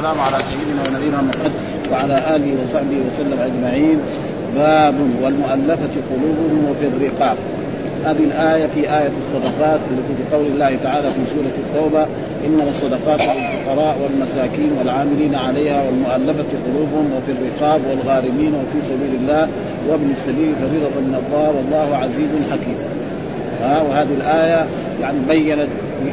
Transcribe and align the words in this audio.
السلام 0.00 0.20
على 0.20 0.38
سيدنا 0.44 0.82
ونبينا 0.88 1.20
محمد 1.22 1.52
وعلى 1.92 2.36
آله 2.36 2.62
وصحبه 2.62 2.98
وسلم 3.06 3.38
أجمعين. 3.40 3.98
باب 4.56 4.94
والمؤلفة 5.22 5.94
قلوبهم 6.10 6.64
وفي 6.70 6.86
الرقاب. 6.86 7.36
هذه 8.04 8.24
الآية 8.24 8.66
في 8.66 8.80
آية 8.80 9.12
الصدقات 9.22 9.80
التي 9.90 10.12
في 10.18 10.36
قول 10.36 10.46
الله 10.46 10.76
تعالى 10.82 11.08
في 11.10 11.20
سورة 11.34 11.54
التوبة 11.58 12.06
إنما 12.46 12.68
الصدقات 12.68 13.20
للفقراء 13.20 13.98
والمساكين 14.02 14.70
والعاملين 14.78 15.34
عليها 15.34 15.82
والمؤلفة 15.82 16.50
قلوبهم 16.66 17.06
وفي 17.16 17.32
الرقاب 17.32 17.80
والغارمين 17.90 18.54
وفي 18.54 18.86
سبيل 18.88 19.20
الله 19.20 19.48
وابن 19.88 20.10
السبيل 20.10 20.54
فريضة 20.54 21.00
من 21.00 21.22
الله 21.22 21.48
والله 21.48 21.96
عزيز 21.96 22.30
حكيم. 22.52 22.78
ها 23.62 23.82
وهذه 23.82 24.14
الآية 24.16 24.66
يعني 25.02 25.18
بينت 25.28 25.68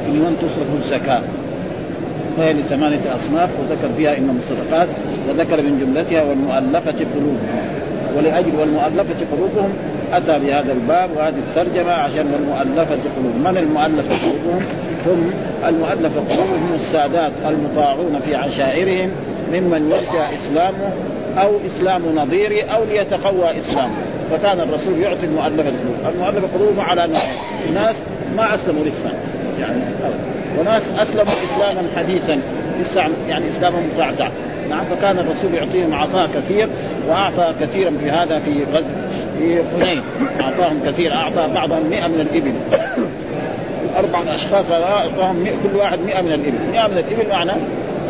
لمن 0.08 0.38
تصرف 0.42 0.68
الزكاة. 0.86 1.22
فهي 2.38 2.54
لثمانية 2.54 3.16
أصناف 3.16 3.50
وذكر 3.60 3.90
فيها 3.98 4.18
إنهم 4.18 4.38
الصدقات 4.38 4.88
وذكر 5.30 5.62
من 5.62 5.80
جملتها 5.80 6.24
والمؤلفة 6.24 7.06
قلوبهم. 7.16 7.68
ولأجل 8.18 8.56
والمؤلفة 8.60 9.26
قلوبهم 9.32 9.74
أتى 10.14 10.40
بهذا 10.40 10.74
الباب 10.74 11.10
وهذه 11.16 11.36
الترجمة 11.50 11.92
عشان 11.92 12.34
المؤلفة 12.40 12.98
قلوبهم. 13.18 13.44
من 13.44 13.58
المؤلفة 13.58 14.16
قلوبهم؟ 14.16 14.62
هم 15.06 15.34
المؤلفة 15.68 16.22
قلوبهم 16.30 16.74
السادات 16.76 17.32
المطاعون 17.48 18.20
في 18.20 18.36
عشائرهم 18.36 19.12
ممن 19.54 19.92
يرجى 19.92 20.36
إسلامه 20.36 20.92
أو 21.38 21.52
إسلام 21.68 22.02
نظيره 22.16 22.66
أو 22.66 22.84
ليتقوى 22.84 23.60
إسلامه. 23.60 23.96
فكان 24.32 24.60
الرسول 24.60 25.00
يعطي 25.00 25.26
المؤلفة 25.26 25.70
قلوبهم. 25.70 26.14
المؤلفة 26.16 26.58
قلوبهم 26.58 26.80
على 26.80 27.08
ناس 27.74 27.96
ما 28.38 28.56
أسلموا 28.56 28.84
لسه 28.84 29.10
يعني 29.60 29.82
وناس 30.60 30.90
أسلموا 30.98 31.34
إسلاما 31.44 31.82
حديثا 31.98 32.40
لسه 32.82 33.04
يعني 33.30 33.50
إسلاما 33.50 33.80
متعتع 33.80 34.30
نعم 34.70 34.86
فكان 34.86 35.20
الرسول 35.20 35.54
يعطيهم 35.54 35.94
عطاء 35.94 36.30
كثير 36.36 36.70
وأعطى 37.08 37.54
كثيرا 37.62 37.92
في 38.00 38.12
هذا 38.12 38.40
في 38.40 38.52
غزو 38.74 38.88
في 39.38 39.62
حنين 39.80 40.04
أعطاهم 40.40 40.80
كثير 40.86 41.14
أعطى 41.14 41.54
بعضهم 41.54 41.90
100 41.90 42.08
من 42.08 42.22
الإبل. 42.22 42.54
أربع 43.98 44.34
أشخاص 44.34 44.72
أعطاهم 44.72 45.48
كل 45.64 45.78
واحد 45.78 46.00
100 46.00 46.22
من 46.22 46.32
الإبل. 46.32 46.72
100 46.72 46.88
من 46.88 46.98
الإبل 46.98 47.30
معنى 47.30 47.52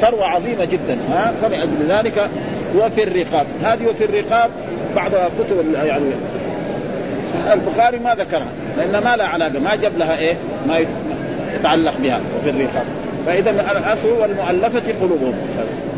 ثروة 0.01 0.25
عظيمة 0.25 0.65
جدا. 0.65 0.97
ها 1.09 1.33
فلأجل 1.41 1.85
ذلك 1.89 2.29
وفي 2.75 3.03
الرقاب. 3.03 3.45
هذه 3.63 3.87
وفي 3.87 4.05
الرقاب 4.05 4.49
بعض 4.95 5.11
كتب 5.11 5.73
يعني 5.73 6.05
البخاري 7.53 7.99
ما 7.99 8.15
ذكرها 8.15 8.47
لأن 8.77 9.03
ما 9.03 9.15
لها 9.15 9.27
علاقة. 9.27 9.59
ما 9.59 9.75
جاب 9.75 9.97
لها 9.97 10.17
إيه؟ 10.17 10.35
ما 10.67 10.77
يتعلق 11.59 11.93
بها 12.03 12.19
وفي 12.37 12.49
الرقاب. 12.49 12.85
فإذا 13.25 13.49
الأصل 13.49 14.09
والمؤلفة 14.09 14.93
قلوبهم. 15.01 15.33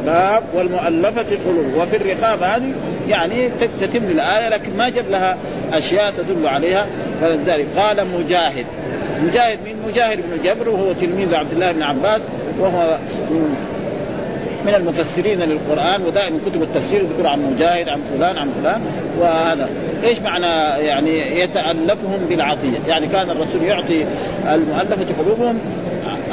باب 0.05 0.43
والمؤلفة 0.53 1.37
قلوبهم. 1.45 1.77
وفي 1.77 1.95
الرقاب 1.95 2.43
هذه 2.43 2.71
يعني 3.07 3.49
تتم 3.81 4.03
الآية 4.03 4.49
لكن 4.49 4.77
ما 4.77 4.89
جاب 4.89 5.09
لها 5.09 5.37
أشياء 5.73 6.11
تدل 6.11 6.47
عليها. 6.47 6.85
فلذلك 7.21 7.65
قال 7.77 8.07
مجاهد. 8.07 8.65
مجاهد 9.23 9.59
من 9.65 9.75
مجاهد 9.87 10.17
بن 10.17 10.43
جبر 10.43 10.69
وهو 10.69 10.93
تلميذ 10.93 11.35
عبد 11.35 11.51
الله 11.51 11.71
بن 11.71 11.83
عباس 11.83 12.21
وهو 12.59 12.97
من 14.69 14.75
المفسرين 14.75 15.39
للقرآن 15.39 16.01
ودائما 16.01 16.39
كتب 16.45 16.61
التفسير 16.61 17.01
يذكر 17.01 17.27
عن 17.27 17.53
مجاهد 17.53 17.89
عن 17.89 18.01
فلان 18.01 18.37
عن 18.37 18.49
فلان 18.61 18.81
وهذا. 19.19 19.69
إيش 20.03 20.19
معنى 20.19 20.85
يعني 20.85 21.39
يتألفهم 21.39 22.25
بالعطية؟ 22.29 22.77
يعني 22.87 23.07
كان 23.07 23.29
الرسول 23.29 23.63
يعطي 23.63 24.05
المؤلفة 24.53 25.23
قلوبهم 25.23 25.59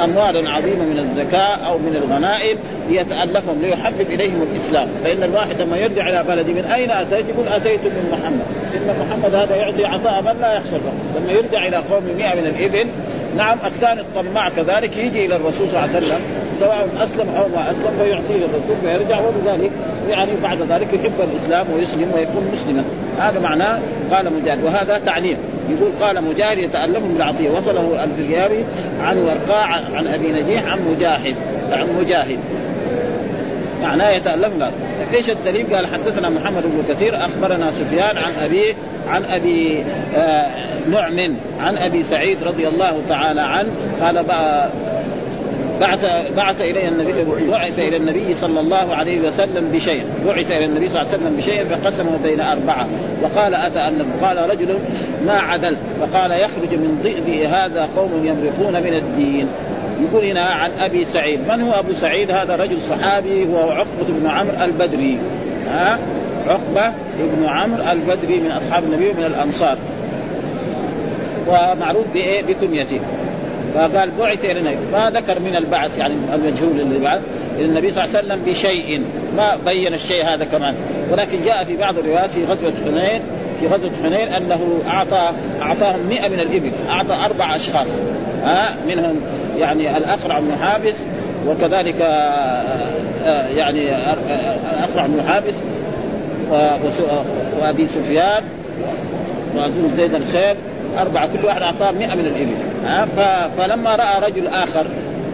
اموالا 0.03 0.51
عظيمة 0.51 0.85
من 0.85 0.99
الزكاة 0.99 1.55
أو 1.55 1.77
من 1.77 1.95
الغنائم 1.95 2.57
ليتألفهم 2.89 3.61
ليحبب 3.61 4.01
إليهم 4.01 4.41
الإسلام. 4.51 4.87
فإن 5.03 5.23
الواحد 5.23 5.61
لما 5.61 5.77
يرجع 5.77 6.09
إلى 6.09 6.23
بلده 6.27 6.53
من 6.53 6.65
أين 6.65 6.91
أتيت؟ 6.91 7.29
يقول 7.29 7.47
أتيت 7.47 7.81
من 7.85 8.09
محمد. 8.11 8.67
إن 8.75 8.95
محمد 8.99 9.35
هذا 9.35 9.55
يعطي 9.55 9.85
عطاء 9.85 10.21
من 10.21 10.41
لا 10.41 10.57
يخشى 10.57 10.75
لما 11.15 11.31
يرجع 11.31 11.67
إلى 11.67 11.77
قوم 11.77 12.03
100 12.17 12.35
من 12.35 12.47
الإبل 12.47 12.87
نعم 13.37 13.57
الثاني 13.65 14.01
الطماع 14.01 14.49
كذلك 14.49 14.97
يجي 14.97 15.25
إلى 15.25 15.35
الرسول 15.35 15.69
صلى 15.69 15.85
الله 15.85 15.95
عليه 15.95 16.05
وسلم 16.05 16.21
سواء 16.59 16.87
أسلم 17.03 17.29
أو 17.29 17.47
ما 17.47 17.71
أسلم 17.71 17.97
فيعطيه 17.97 18.35
للرسول 18.35 18.75
فيرجع 18.81 19.19
وبذلك 19.19 19.71
يعني 20.09 20.31
بعد 20.43 20.61
ذلك 20.61 20.93
يحب 20.93 21.21
الإسلام 21.21 21.67
ويسلم 21.75 22.11
ويكون 22.15 22.49
مسلما. 22.53 22.83
هذا 23.19 23.39
معناه 23.39 23.79
قال 24.11 24.33
مجاهد 24.33 24.63
وهذا 24.63 25.01
تعليم. 25.05 25.37
يقول 25.69 25.91
قال 26.01 26.23
مجاهد 26.23 26.57
يتألفهم 26.57 27.13
بالعطية 27.13 27.49
وصله 27.49 28.03
الفريابي 28.03 28.65
عن 29.01 29.17
ورقاء 29.17 29.83
عن 29.95 30.07
أبي 30.07 30.31
نجيح 30.31 30.67
عن 30.67 30.79
مجاهد 30.91 31.35
عن 31.71 31.87
مجاهد. 31.99 32.39
معناه 33.81 34.11
يتألف 34.11 34.57
لا. 34.57 34.71
إيش 35.13 35.29
الدليل؟ 35.29 35.75
قال 35.75 35.87
حدثنا 35.87 36.29
محمد 36.29 36.63
بن 36.63 36.93
كثير 36.93 37.25
أخبرنا 37.25 37.71
سفيان 37.71 38.17
عن 38.17 38.33
ابي 38.43 38.75
عن 39.09 39.25
أبي 39.25 39.83
آه 40.15 40.49
نعم 40.89 41.35
عن 41.61 41.77
أبي 41.77 42.03
سعيد 42.03 42.37
رضي 42.43 42.67
الله 42.67 43.01
تعالى 43.09 43.41
عنه 43.41 43.69
قال 44.01 44.25
بعث 45.81 46.05
بعث 46.37 46.61
إلي 46.61 46.87
النبي 46.87 47.13
بعث 47.51 47.79
إلى 47.79 47.97
النبي 47.97 48.33
صلى 48.33 48.59
الله 48.59 48.95
عليه 48.95 49.27
وسلم 49.27 49.71
بشيء. 49.71 50.03
بعث 50.27 50.51
إلى 50.51 50.65
النبي 50.65 50.89
صلى 50.89 51.01
الله 51.01 51.13
عليه 51.13 51.23
وسلم 51.23 51.35
بشيء 51.37 51.63
فقسمه 51.63 52.17
بين 52.23 52.41
أربعة. 52.41 52.87
وقال 53.23 53.55
اتالف 53.55 54.05
قال 54.23 54.49
رجل 54.49 54.79
ما 55.25 55.33
عدلت. 55.33 55.77
فقال 56.01 56.31
يخرج 56.31 56.73
من 56.73 56.99
ضئضئ 57.03 57.47
هذا 57.47 57.89
قوم 57.95 58.25
يمرقون 58.25 58.83
من 58.83 58.93
الدين. 58.93 59.47
يقول 60.01 60.25
هنا 60.25 60.45
عن 60.45 60.71
أبي 60.71 61.05
سعيد. 61.05 61.39
من 61.47 61.61
هو 61.61 61.71
أبو 61.71 61.93
سعيد؟ 61.93 62.31
هذا 62.31 62.55
رجل 62.55 62.81
صحابي 62.81 63.47
هو 63.47 63.69
عقبة 63.69 64.05
بن 64.07 64.27
عمرو 64.27 64.55
البدري. 64.63 65.19
ها؟ 65.69 65.99
عقبة 66.47 66.93
بن 67.19 67.45
عمرو 67.45 67.83
البدري 67.91 68.39
من 68.39 68.51
أصحاب 68.51 68.83
النبي 68.83 69.09
ومن 69.09 69.25
الأنصار. 69.25 69.77
ومعروف 71.47 72.05
بإيه؟ 72.13 72.43
بكنيته. 72.43 72.99
فقال 73.77 74.11
بعث 74.19 74.45
إلى 74.45 74.59
النبي 74.59 74.91
ما 74.91 75.09
ذكر 75.09 75.39
من 75.39 75.55
البعث 75.55 75.97
يعني 75.97 76.13
المجهول 76.33 76.79
اللي 76.79 76.99
بعث. 76.99 77.21
إلى 77.57 77.65
النبي 77.65 77.91
صلى 77.91 78.05
الله 78.05 78.17
عليه 78.17 78.27
وسلم 78.27 78.45
بشيء. 78.45 79.03
ما 79.37 79.55
بين 79.65 79.93
الشيء 79.93 80.25
هذا 80.25 80.45
كمان. 80.45 80.75
ولكن 81.11 81.43
جاء 81.45 81.63
في 81.63 81.77
بعض 81.77 81.97
الروايات 81.97 82.31
في 82.31 82.45
غزوة 82.45 82.73
حنين 82.85 83.21
في 83.59 83.67
غزوة 83.67 83.91
حنين 84.03 84.27
أنه 84.27 84.79
أعطى 84.87 85.29
أعطاهم 85.61 86.07
100 86.09 86.29
من 86.29 86.39
الإبل. 86.39 86.71
أعطى 86.89 87.25
أربع 87.25 87.55
أشخاص. 87.55 87.87
ها 88.43 88.75
منهم 88.87 89.21
يعني 89.57 89.97
الأقرع 89.97 90.39
بن 90.39 90.51
حابس 90.61 90.95
وكذلك 91.47 91.99
يعني 93.55 93.95
الاقرع 94.73 95.07
بن 95.07 95.21
حابس 95.27 95.55
وأبي 97.61 97.85
سفيان 97.85 98.43
وازون 99.55 99.91
زيد 99.95 100.13
الخير. 100.13 100.55
أربعة. 100.97 101.29
كل 101.37 101.45
واحد 101.45 101.61
أعطاه 101.61 101.91
100 101.91 102.15
من 102.15 102.25
الإبل. 102.25 102.55
ها 102.55 102.66
فلما 103.57 103.95
رأى 103.95 104.31
رجل 104.31 104.47
آخر 104.47 104.85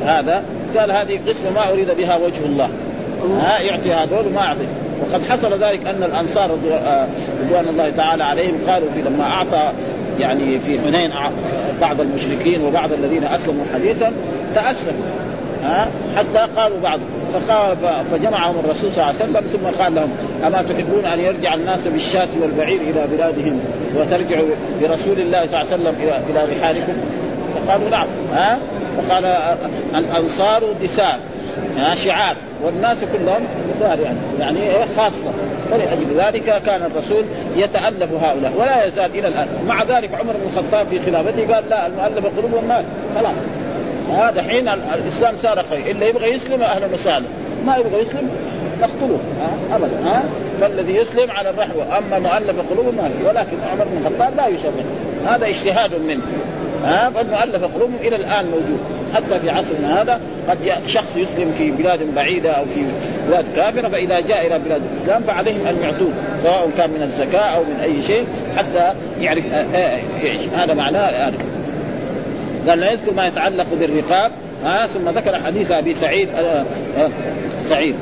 هذا 0.05 0.43
قال 0.77 0.91
هذه 0.91 1.19
قسمة 1.27 1.49
ما 1.55 1.69
أريد 1.69 1.91
بها 1.91 2.17
وجه 2.17 2.45
الله. 2.45 2.69
ها 3.39 3.61
يعطي 3.61 3.93
هذول 3.93 4.27
وما 4.27 4.41
يعطي 4.41 4.67
وقد 5.01 5.21
حصل 5.29 5.63
ذلك 5.63 5.87
أن 5.87 6.03
الأنصار 6.03 6.51
رضوان 6.51 7.65
الله 7.69 7.89
تعالى 7.89 8.23
عليهم 8.23 8.57
قالوا 8.67 8.87
في 8.95 9.01
لما 9.01 9.23
أعطى 9.23 9.71
يعني 10.19 10.59
في 10.59 10.79
حنين 10.79 11.09
بعض 11.81 12.01
المشركين 12.01 12.61
وبعض 12.65 12.93
الذين 12.93 13.23
أسلموا 13.23 13.65
حديثا 13.73 14.11
تأسلموا. 14.55 15.05
ها 15.63 15.87
حتى 16.17 16.53
قالوا 16.55 16.79
بعض. 16.83 16.99
فقال 17.33 17.77
فجمعهم 18.11 18.55
الرسول 18.63 18.91
صلى 18.91 19.03
الله 19.03 19.15
عليه 19.21 19.31
وسلم 19.31 19.41
ثم 19.41 19.83
قال 19.83 19.95
لهم 19.95 20.09
أما 20.47 20.61
تحبون 20.61 21.05
أن 21.05 21.19
يرجع 21.19 21.53
الناس 21.53 21.87
بالشاة 21.87 22.27
والبعير 22.41 22.81
إلى 22.81 23.07
بلادهم 23.11 23.59
وترجعوا 23.97 24.47
برسول 24.81 25.19
الله 25.19 25.45
صلى 25.45 25.61
الله 25.61 25.71
عليه 25.71 25.83
وسلم 25.83 25.95
إلى 26.01 26.19
إلى 26.29 26.57
رحالكم؟ 26.57 26.93
فقالوا 27.55 27.89
نعم. 27.89 28.07
ها؟ 28.33 28.59
فقال 28.97 29.25
الأنصار 29.95 30.63
دثار 30.81 31.19
ها 31.77 31.95
شعار. 31.95 32.35
والناس 32.63 33.03
كلهم 33.03 33.47
دثار 33.75 33.99
يعني. 33.99 34.17
يعني 34.39 34.59
إيه؟ 34.59 34.85
خاصة. 34.97 35.31
فلأجل 35.71 36.05
ذلك 36.17 36.61
كان 36.65 36.81
الرسول 36.85 37.25
يتألف 37.55 38.13
هؤلاء 38.13 38.53
ولا 38.57 38.85
يزال 38.85 39.11
إلى 39.19 39.27
الآن. 39.27 39.47
مع 39.67 39.83
ذلك 39.83 40.13
عمر 40.13 40.33
بن 40.33 40.47
الخطاب 40.53 40.87
في 40.87 40.99
خلافته 40.99 41.55
قال 41.55 41.69
لا 41.69 41.87
المؤلف 41.87 42.25
قلوبهم 42.37 42.67
مات 42.67 42.85
خلاص. 43.15 43.35
هذا 44.11 44.41
حين 44.41 44.67
الإسلام 44.67 45.35
صار 45.35 45.65
خير. 45.69 45.91
اللي 45.91 46.09
يبغى 46.09 46.31
يسلم 46.33 46.61
أهلا 46.61 46.85
وسهلا 46.93 47.25
ما 47.65 47.77
يبغى 47.77 48.01
يسلم 48.01 48.29
نقتله 48.81 49.19
ها 49.41 49.75
ابدا. 49.75 50.09
ها؟ 50.09 50.23
فالذي 50.61 50.95
يسلم 50.95 51.31
على 51.31 51.49
الرحوة. 51.49 51.97
أما 51.97 52.19
مؤلف 52.19 52.71
قلوبهم 52.71 53.11
ولكن 53.25 53.57
عمر 53.71 53.85
بن 53.85 54.05
الخطاب 54.05 54.37
لا 54.37 54.47
يشرع 54.47 54.71
هذا 55.25 55.47
اجتهاد 55.47 55.95
منه. 55.95 56.21
ها؟ 56.83 57.09
فالمؤلف 57.09 57.63
قلوبهم 57.63 57.97
إلى 58.01 58.15
الآن 58.15 58.45
موجود. 58.45 58.79
حتى 59.13 59.39
في 59.39 59.49
عصرنا 59.49 60.01
هذا 60.01 60.19
قد 60.49 60.57
شخص 60.87 61.17
يسلم 61.17 61.53
في 61.53 61.71
بلاد 61.71 62.15
بعيدة 62.15 62.51
أو 62.51 62.65
في 62.65 62.85
بلاد 63.27 63.45
كافرة 63.55 63.87
فإذا 63.87 64.19
جاء 64.19 64.47
إلى 64.47 64.59
بلاد 64.59 64.81
الإسلام 64.91 65.23
فعليهم 65.23 65.67
ان 65.67 65.81
يعطوه 65.81 66.11
سواء 66.39 66.69
كان 66.77 66.89
من 66.89 67.01
الزكاة 67.01 67.55
أو 67.55 67.63
من 67.63 67.75
أي 67.83 68.01
شيء 68.01 68.25
حتى 68.57 68.93
يعرف 69.19 69.45
يعيش. 70.23 70.41
هذا 70.55 70.73
معناه 70.73 71.27
هذا. 71.27 71.37
قال 72.67 72.79
لا 72.79 72.91
يذكر 72.91 73.13
ما 73.13 73.27
يتعلق 73.27 73.65
بالرقاب. 73.79 74.31
ها؟ 74.63 74.87
ثم 74.87 75.09
ذكر 75.09 75.39
حديث 75.39 75.71
أبي 75.71 75.93
سعيد 75.93 76.29
آه 76.29 76.65
آه 76.97 77.09
سعيد. 77.69 77.95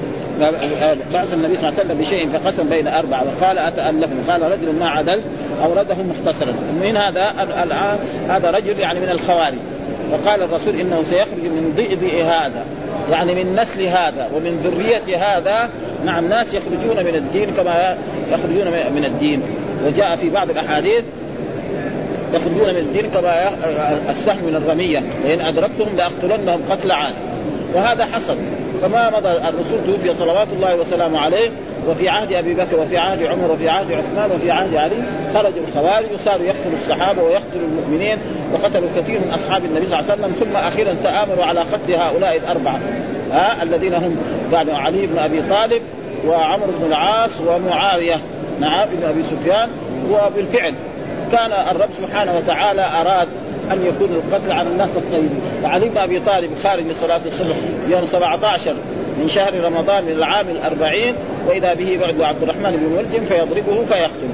بعث 1.13 1.33
النبي 1.33 1.55
صلى 1.55 1.69
الله 1.69 1.79
عليه 1.79 1.85
وسلم 1.85 1.97
بشيء 1.97 2.29
فقسم 2.29 2.69
بين 2.69 2.88
أربعة. 2.88 3.23
وقال 3.23 3.57
اتالفهم 3.57 4.23
قال 4.29 4.41
رجل 4.41 4.75
ما 4.79 4.89
عدل 4.89 5.21
اورده 5.63 5.95
مختصرا. 5.95 6.53
من 6.81 6.97
هذا 6.97 7.33
هذا 8.29 8.51
رجل 8.51 8.79
يعني 8.79 8.99
من 8.99 9.09
الخوارج. 9.09 9.57
وقال 10.11 10.43
الرسول 10.43 10.79
إنه 10.79 11.03
سيخرج 11.09 11.43
من 11.43 11.73
ضئضئ 11.77 12.23
هذا 12.23 12.65
يعني 13.11 13.43
من 13.43 13.55
نسل 13.55 13.83
هذا 13.83 14.29
ومن 14.35 14.57
ذرية 14.63 15.17
هذا. 15.17 15.69
نعم 16.05 16.27
ناس 16.27 16.53
يخرجون 16.53 17.05
من 17.05 17.15
الدين 17.15 17.51
كما 17.51 17.97
يخرجون 18.31 18.67
من 18.95 19.05
الدين. 19.05 19.41
وجاء 19.85 20.15
في 20.15 20.29
بعض 20.29 20.49
الأحاديث 20.49 21.03
يخرجون 22.33 22.73
من 22.73 22.77
الدين 22.77 23.09
كما 23.09 23.49
السهم 24.09 24.45
من 24.45 24.55
الرمية. 24.55 25.03
وإن 25.25 25.41
أدركتهم 25.41 25.95
لأقتلنهم 25.95 26.61
قتل 26.69 26.91
عاد. 26.91 27.13
وهذا 27.73 28.05
حصل. 28.05 28.38
فما 28.81 29.10
مضى 29.10 29.30
الرسول 29.30 29.80
توفي 29.86 30.13
صلوات 30.13 30.48
الله 30.54 30.75
وسلامه 30.75 31.19
عليه 31.19 31.50
وفي 31.88 32.10
عهد 32.10 32.33
أبي 32.33 32.54
بكر 32.54 32.80
وفي 32.80 32.98
عهد 32.98 33.24
عمر 33.24 33.51
وفي 33.51 33.69
عهد 33.69 33.92
عثمان 33.92 34.31
وفي 34.31 34.51
عهد 34.51 34.75
علي 34.75 35.04
خرجوا 35.33 35.63
الخوارج 35.68 36.06
وصاروا 36.13 36.45
يقتلوا 36.45 36.74
الصحابة 36.74 37.24
ويقتلوا 37.24 37.68
المؤمنين 37.68 38.18
وقتلوا 38.54 38.89
كثير 38.95 39.19
من 39.19 39.31
أصحاب 39.31 39.66
النبي 39.66 39.86
صلى 39.86 40.00
الله 40.00 40.12
عليه 40.12 40.22
وسلم 40.22 40.31
ثم 40.31 40.56
أخيرا 40.56 40.95
تآمروا 41.04 41.45
على 41.45 41.60
قتل 41.60 41.94
هؤلاء 41.94 42.38
الأربعة 42.38 42.80
ها 43.31 43.63
الذين 43.63 43.94
هم 43.94 44.16
بعد 44.51 44.69
علي 44.69 45.07
بن 45.07 45.18
أبي 45.18 45.42
طالب 45.42 45.81
وعمرو 46.27 46.72
بن 46.80 46.86
العاص 46.88 47.42
ومعاوية 47.42 48.19
نعم 48.60 48.88
بن 48.89 49.07
أبي 49.07 49.24
سفيان 49.24 49.69
وبالفعل 50.12 50.74
كان 51.31 51.51
الرب 51.51 51.89
سبحانه 51.98 52.38
وتعالى 52.38 52.81
أراد 52.81 53.27
أن 53.71 53.85
يكون 53.85 54.09
القتل 54.12 54.51
على 54.51 54.69
الناس 54.69 54.89
الطيبين. 54.95 55.41
فعلي 55.63 55.89
بن 55.89 55.97
أبي 55.97 56.19
طالب 56.19 56.50
خارج 56.63 56.88
لصلاه 56.88 57.21
الصبح 57.25 57.56
يوم 57.89 58.06
17 58.06 58.75
من 59.19 59.27
شهر 59.27 59.63
رمضان 59.63 60.03
من 60.03 60.12
العام 60.12 60.50
الأربعين 60.50 61.15
وإذا 61.47 61.73
به 61.73 61.97
بعد 62.01 62.21
عبد 62.21 62.44
الرحمن 62.44 62.71
بن 62.71 62.97
ملجم 62.97 63.25
فيضربه 63.25 63.85
فيقتله. 63.85 64.33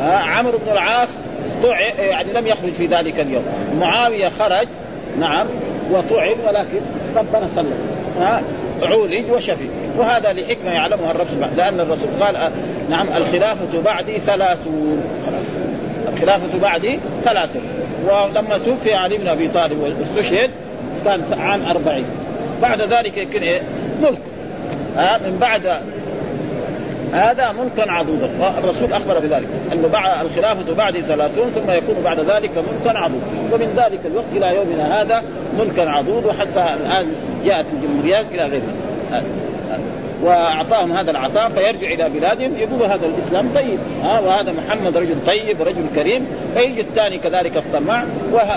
آه 0.00 0.16
عمرو 0.16 0.58
بن 0.58 0.72
العاص 0.72 1.08
يعني 1.98 2.32
لم 2.32 2.46
يخرج 2.46 2.72
في 2.72 2.86
ذلك 2.86 3.20
اليوم. 3.20 3.44
معاوية 3.80 4.28
خرج 4.28 4.68
نعم 5.20 5.46
وطعن 5.90 6.36
ولكن 6.46 6.80
ربنا 7.16 7.48
سلم. 7.54 7.78
آه 8.20 8.40
عولج 8.82 9.30
وشفي. 9.30 9.68
وهذا 9.98 10.32
لحكمة 10.32 10.70
يعلمها 10.70 11.10
الرب 11.10 11.26
سبحانه 11.28 11.54
لأن 11.54 11.80
الرسول 11.80 12.08
قال 12.20 12.36
آه 12.36 12.52
نعم 12.90 13.08
الخلافة 13.08 13.82
بعدي 13.84 14.18
ثلاثون. 14.18 15.04
خلاص. 15.26 15.46
الخلافة 16.14 16.58
بعدي 16.58 16.98
ثلاثون. 17.24 17.62
ولما 18.04 18.58
توفي 18.58 18.94
علي 18.94 19.18
بن 19.18 19.28
أبي 19.28 19.48
طالب 19.48 19.78
واستشهد 19.80 20.50
كان 21.04 21.40
عام 21.40 21.66
أربعين. 21.66 22.06
بعد 22.62 22.80
ذلك 22.82 23.16
يكون 23.16 23.42
إيه؟ 23.42 23.62
ملك. 24.02 24.18
آه 24.98 25.18
من 25.18 25.38
بعد 25.38 25.66
هذا 27.12 27.52
ملكا 27.52 27.92
عضوضا 27.92 28.30
والرسول 28.40 28.92
أخبر 28.92 29.18
بذلك. 29.18 29.48
انه 29.72 29.88
بعد 29.88 30.26
الخلافة 30.26 30.74
بعد 30.74 30.98
ثلاثون 30.98 31.50
ثم 31.50 31.70
يكون 31.70 31.94
بعد 32.04 32.20
ذلك 32.20 32.50
ملكا 32.56 32.98
عضوضا 32.98 33.26
ومن 33.52 33.74
ذلك 33.76 34.00
الوقت 34.06 34.26
إلى 34.36 34.56
يومنا 34.56 35.02
هذا 35.02 35.22
ملكا 35.58 35.90
عضوض 35.90 36.24
وحتى 36.24 36.74
الآن 36.74 37.06
جاءت 37.44 37.66
الجمهوريات 37.72 38.26
إلى 38.32 38.44
غيرها. 38.44 39.22
وأعطاهم 40.24 40.92
هذا 40.92 41.10
العطاء 41.10 41.48
فيرجع 41.48 41.92
إلى 41.92 42.08
بلادهم 42.08 42.56
يقول 42.58 42.82
هذا 42.82 43.06
الإسلام 43.06 43.48
طيب. 43.54 43.78
ها 44.02 44.20
وهذا 44.20 44.52
محمد 44.52 44.96
رجل 44.96 45.14
طيب 45.26 45.60
ورجل 45.60 45.86
كريم. 45.94 46.26
فيجي 46.54 46.80
الثاني 46.80 47.18
كذلك 47.18 47.56
الطماع 47.56 48.04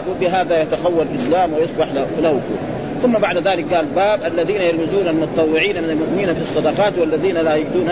وبهذا 0.10 0.62
يتخول 0.62 1.08
الإسلام 1.12 1.54
ويصبح 1.54 1.88
له 2.22 2.42
ثم 3.02 3.14
بعد 3.14 3.38
ذلك 3.38 3.74
قال 3.74 3.86
باب 3.86 4.20
الذين 4.26 4.62
يلمزون 4.62 5.08
المتطوعين 5.08 5.84
من 5.84 5.90
المؤمنين 5.90 6.34
في 6.34 6.42
الصدقات 6.42 6.98
والذين 6.98 7.38
لا 7.38 7.56
يجدون 7.56 7.90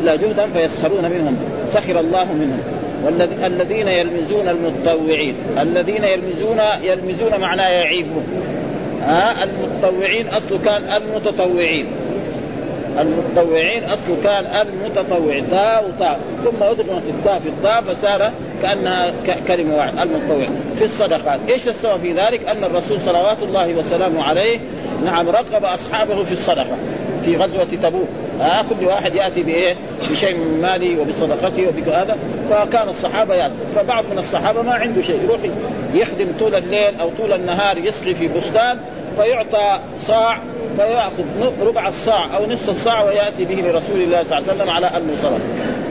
الا 0.00 0.16
جهدا 0.16 0.46
فيسخرون 0.46 1.04
منهم. 1.04 1.36
سخر 1.66 2.00
الله 2.00 2.24
منهم. 2.32 2.60
والذين 3.04 3.88
يلمزون 3.88 4.48
المتطوعين. 4.48 5.34
الذين 5.60 6.04
يلمزون 6.04 6.60
يلمزون 6.82 7.40
معناه 7.40 7.68
يعيبون. 7.68 8.24
ها 9.02 9.44
المتطوعين 9.44 10.28
اصله 10.28 10.58
كان 10.64 10.82
المتطوعين. 11.02 11.86
المتطوعين 13.00 13.84
أصله 13.84 14.16
كان 14.24 14.46
المتطوعين 14.46 15.50
تاء 15.50 15.88
وتاء 15.88 16.20
ثم 16.44 16.62
ادغمت 16.62 17.02
التاء 17.08 17.38
في 17.38 17.48
الطاء 17.48 17.82
فصار 17.82 18.32
كأنها 18.62 19.12
كلمة 19.48 19.76
واحدة 19.76 20.02
المتطوع 20.02 20.46
في 20.76 20.84
الصدقات، 20.84 21.40
إيش 21.48 21.68
السبب 21.68 22.00
في 22.00 22.12
ذلك؟ 22.12 22.48
أن 22.48 22.64
الرسول 22.64 23.00
صلوات 23.00 23.42
الله 23.42 23.74
وسلامه 23.74 24.22
عليه 24.22 24.58
نعم 25.04 25.28
رغب 25.28 25.64
أصحابه 25.64 26.24
في 26.24 26.32
الصدقة. 26.32 26.76
في 27.24 27.36
غزوة 27.36 27.64
تبوك. 27.64 28.08
آه 28.40 28.62
كل 28.62 28.86
واحد 28.86 29.14
يأتي 29.14 29.42
بإيه؟ 29.42 29.76
بشيء 30.10 30.36
من 30.36 30.62
ماله 30.62 31.00
وبصدقته 31.00 31.68
وبهذا 31.68 32.16
فكان 32.50 32.88
الصحابة 32.88 33.34
يأتي. 33.34 33.54
فبعض 33.74 34.04
من 34.12 34.18
الصحابة 34.18 34.62
ما 34.62 34.72
عنده 34.72 35.02
شيء 35.02 35.22
يروح 35.24 35.40
يخدم 35.94 36.28
طول 36.40 36.54
الليل 36.54 37.00
أو 37.00 37.10
طول 37.18 37.32
النهار 37.32 37.78
يسقي 37.78 38.14
في 38.14 38.28
بستان 38.28 38.78
فيعطى 39.16 39.80
صاع 40.00 40.38
فيأخذ 40.76 41.24
ربع 41.66 41.88
الصاع 41.88 42.36
أو 42.36 42.46
نصف 42.46 42.68
الصاع 42.68 43.04
ويأتي 43.04 43.44
به 43.44 43.54
لرسول 43.54 44.00
الله 44.00 44.22
صلى 44.24 44.38
الله 44.38 44.48
عليه 44.48 44.56
وسلم 44.56 44.70
على 44.70 44.86
انه 44.86 45.14
صدقه 45.16 45.40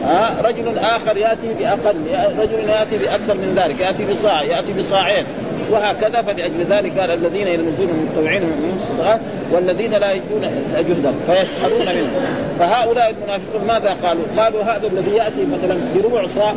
ها؟ 0.04 0.42
رجل 0.42 0.80
آخر 0.80 1.18
يأتي 1.18 1.54
باقل 1.60 1.96
رجل 2.40 2.70
يأتي 2.70 2.98
بأكثر 2.98 3.34
من 3.34 3.56
ذلك 3.56 3.80
يأتي 3.80 4.06
بصاع 4.06 4.44
يأتي 4.44 4.74
بصاعين. 4.74 5.26
وهكذا 5.72 6.22
فلأجل 6.22 6.64
ذلك 6.70 7.00
قال 7.00 7.12
الذين 7.12 7.48
يلمزون 7.48 7.90
المتطوعين 7.90 8.42
من 8.42 8.74
الصدقات 8.76 9.20
والذين 9.52 9.92
لا 9.92 10.12
يجدون 10.12 10.42
جهدا 10.74 11.14
فيسخرون 11.28 11.86
منهم. 11.86 12.12
فهؤلاء 12.60 13.10
المنافقون 13.10 13.68
ماذا 13.68 14.08
قالوا؟ 14.08 14.24
قالوا 14.38 14.64
هذا 14.64 14.88
الذي 14.88 15.12
يأتي 15.12 15.46
مثلا 15.46 15.78
بربع 15.96 16.28
صاع 16.28 16.56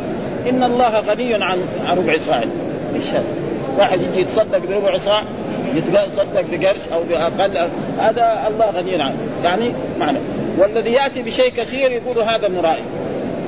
إن 0.49 0.63
الله 0.63 0.99
غني 0.99 1.33
عن 1.33 1.59
ربع 1.97 2.17
صاع؟ 2.17 2.43
واحد 3.77 4.01
يجي 4.01 4.21
يتصدق 4.21 4.61
بربع 4.69 4.97
صاع 4.97 5.23
يتصدق 5.75 6.45
بقرش 6.51 6.87
أو 6.93 7.03
بأقل. 7.03 7.57
هذا 7.99 8.47
الله 8.47 8.65
غني 8.65 9.01
عنه. 9.01 9.15
يعني 9.43 9.71
معنى. 9.99 10.17
والذي 10.57 10.91
يأتي 10.91 11.21
بشيء 11.21 11.49
كثير 11.49 11.91
يقول 11.91 12.19
هذا 12.19 12.47
مرائي 12.47 12.83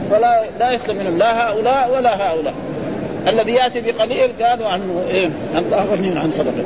فلا 0.09 0.43
لا 0.59 0.71
يسلم 0.71 0.97
منهم. 0.97 1.17
لا 1.17 1.49
هؤلاء 1.49 1.91
ولا 1.95 2.31
هؤلاء. 2.31 2.53
الذي 3.27 3.51
يأتي 3.51 3.81
بقليل 3.81 4.31
قالوا 4.41 4.67
عنه 4.67 5.03
إيه؟ 5.07 5.29
الله 5.57 5.85
غني 5.85 6.19
عن 6.19 6.31
صدقه. 6.31 6.65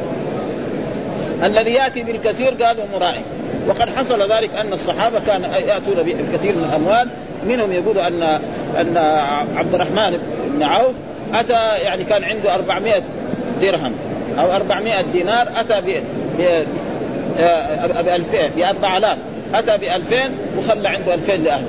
الذي 1.43 1.71
يأتي 1.71 2.03
بالكثير 2.03 2.63
قالوا 2.63 2.85
مرائي 2.93 3.21
وقد 3.67 3.89
حصل 3.89 4.31
ذلك 4.31 4.49
أن 4.61 4.73
الصحابة 4.73 5.19
كان 5.27 5.43
يأتون 5.43 5.95
بكثير 5.95 6.55
من 6.55 6.63
الأموال. 6.69 7.07
منهم 7.47 7.71
يقول 7.71 7.97
ان 7.97 8.23
أن 8.79 8.97
عبد 9.55 9.73
الرحمن 9.73 10.19
بن 10.55 10.63
عوف 10.63 10.93
أتى 11.33 11.83
يعني 11.83 12.03
كان 12.03 12.23
عنده 12.23 12.55
400 12.55 13.01
درهم. 13.61 13.93
أو 14.39 14.51
400 14.51 15.01
دينار 15.01 15.47
أتى 15.55 15.81
ب 15.81 16.03
ب 16.37 16.65
ب 18.03 18.07
2000 18.07 18.47
ب 18.47 18.59
4000 18.59 19.17
أتى 19.53 19.77
ب 19.77 19.83
2000 19.83 20.31
وخلى 20.57 20.89
عنده 20.89 21.13
2000 21.13 21.35
لأهله. 21.35 21.67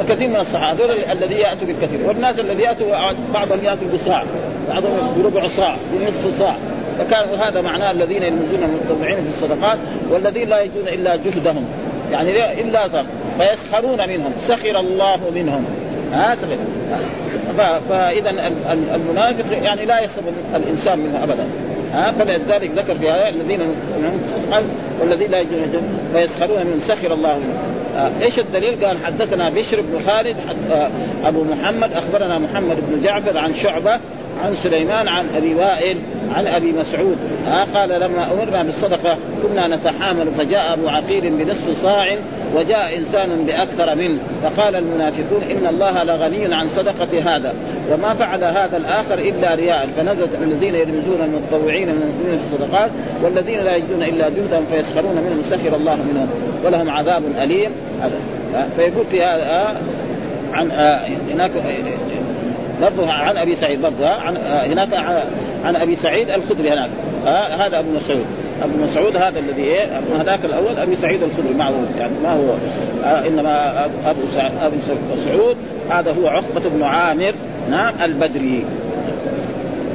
وكثير 0.00 0.28
من 0.28 0.36
الصحابة 0.36 0.84
هذول 0.84 0.96
الذي 1.12 1.34
يأتوا 1.34 1.66
بالكثير. 1.66 2.00
والناس 2.06 2.38
الذي 2.38 2.62
يأتوا 2.62 2.86
بعضهم 3.34 3.64
يأتوا 3.64 3.88
بصاع 3.94 4.24
بعضهم 4.68 5.22
بربع 5.22 5.48
صاع 5.48 5.76
بنصف 5.92 6.38
صاع. 6.38 6.56
فكان 6.98 7.28
هذا 7.40 7.60
معناه 7.60 7.90
الذين 7.90 8.22
يلمزون 8.22 8.62
المتطوعين 8.62 9.24
في 9.24 9.28
الصدقات 9.28 9.78
والذين 10.10 10.48
لا 10.48 10.60
يجدون 10.60 10.88
إلا 10.88 11.16
جهدهم. 11.16 11.64
يعني 12.12 12.60
إلا 12.60 12.88
فيسخرون 13.38 14.08
منهم. 14.08 14.32
سخر 14.38 14.80
الله 14.80 15.20
منهم. 15.34 15.64
ها 16.12 16.34
سخر. 16.34 16.56
فاذا 17.88 18.30
المنافق 18.94 19.44
يعني 19.62 19.84
لا 19.84 20.00
يسب 20.00 20.22
الإنسان 20.54 20.98
منه 20.98 21.24
ابدا. 21.24 21.46
ها 21.92 22.12
فلذلك 22.12 22.70
ذكر 22.70 22.94
في 22.94 23.10
هذا 23.10 23.28
الذين 23.28 23.60
الصدقات 24.24 24.64
والذين 25.00 25.30
لا 25.30 25.40
يجدون 25.40 25.82
فيسخرون 26.14 26.66
من 26.66 26.80
سخر 26.80 27.14
الله 27.14 27.38
منهم 27.38 27.56
آه 27.96 28.10
إيش 28.22 28.38
الدليل؟ 28.38 28.84
قال 28.84 29.04
حدثنا 29.04 29.50
بشر 29.50 29.80
بن 29.80 30.00
خالد 30.06 30.36
آه 30.72 30.90
أبو 31.24 31.44
محمد 31.44 31.92
أخبرنا 31.92 32.38
محمد 32.38 32.76
بن 32.90 33.02
جعفر 33.02 33.38
عن 33.38 33.54
شعبة 33.54 34.00
عن 34.44 34.54
سليمان 34.54 35.08
عن 35.08 35.26
أبي 35.36 35.54
وائل 35.54 35.98
عن 36.34 36.46
أبي 36.46 36.72
مسعود. 36.72 37.16
آه 37.48 37.64
قال 37.64 37.88
لما 37.88 38.32
أمرنا 38.32 38.62
بالصدقة 38.62 39.16
كنا 39.42 39.76
نتحامل 39.76 40.26
فجاء 40.38 40.72
أبو 40.72 40.88
عقيل 40.88 41.30
بنصف 41.30 41.82
صاع 41.82 42.18
وجاء 42.54 42.98
إنسان 42.98 43.44
بأكثر 43.44 43.94
منه 43.94 44.20
فقال 44.42 44.76
المنافقون 44.76 45.42
إن 45.42 45.66
الله 45.66 46.04
لغني 46.04 46.54
عن 46.54 46.68
صدقة 46.68 47.36
هذا 47.36 47.54
وما 47.92 48.14
فعل 48.14 48.44
هذا 48.44 48.76
الآخر 48.76 49.18
إلا 49.18 49.54
رياء. 49.54 49.88
فنزلت 49.96 50.30
الذين 50.42 50.74
يلمزون 50.74 51.20
المتطوعين 51.20 51.88
من 51.88 52.02
المؤمنين 52.02 52.38
في 52.38 52.44
الصدقات 52.44 52.90
والذين 53.22 53.60
لا 53.60 53.76
يجدون 53.76 54.02
إلا 54.02 54.28
جهدا 54.28 54.60
فيسخرون 54.70 55.14
منهم 55.14 55.42
سخر 55.42 55.76
الله 55.76 55.96
منهم 55.96 56.28
ولهم 56.64 56.90
عذاب 56.90 57.22
أليم. 57.42 57.70
فيقول 58.76 59.04
في 59.10 59.22
هذا 59.22 59.76
عن 60.52 60.70
هناك 61.32 61.50
برضه 62.82 63.12
عن 63.12 63.36
أبي 63.36 63.56
سعيد 63.56 63.82
برضه 63.82 64.08
عن 64.08 64.36
هناك 64.46 64.94
عن 65.64 65.76
أبي 65.76 65.96
سعيد 65.96 66.30
الخدري 66.30 66.70
هناك. 66.70 66.90
هذا 67.60 67.78
أبو 67.78 67.90
مسعود. 67.90 68.26
أبو 68.62 68.82
مسعود 68.82 69.16
هذا 69.16 69.38
الذي 69.38 69.62
إيه 69.62 70.00
هذاك 70.20 70.44
الأول 70.44 70.78
أبي 70.78 70.96
سعيد 70.96 71.22
الخدري 71.22 71.54
معه 71.54 71.74
يعني 71.98 72.12
ما 72.22 72.32
هو 72.32 72.54
آه 73.04 73.26
إنما 73.26 73.84
أبو 73.84 74.20
أبو 74.60 74.76
مسعود 75.12 75.56
هذا 75.90 76.12
هو 76.12 76.28
عقبة 76.28 76.70
بن 76.70 76.82
عامر 76.82 77.34
نعم 77.70 77.94
البدري. 78.04 78.64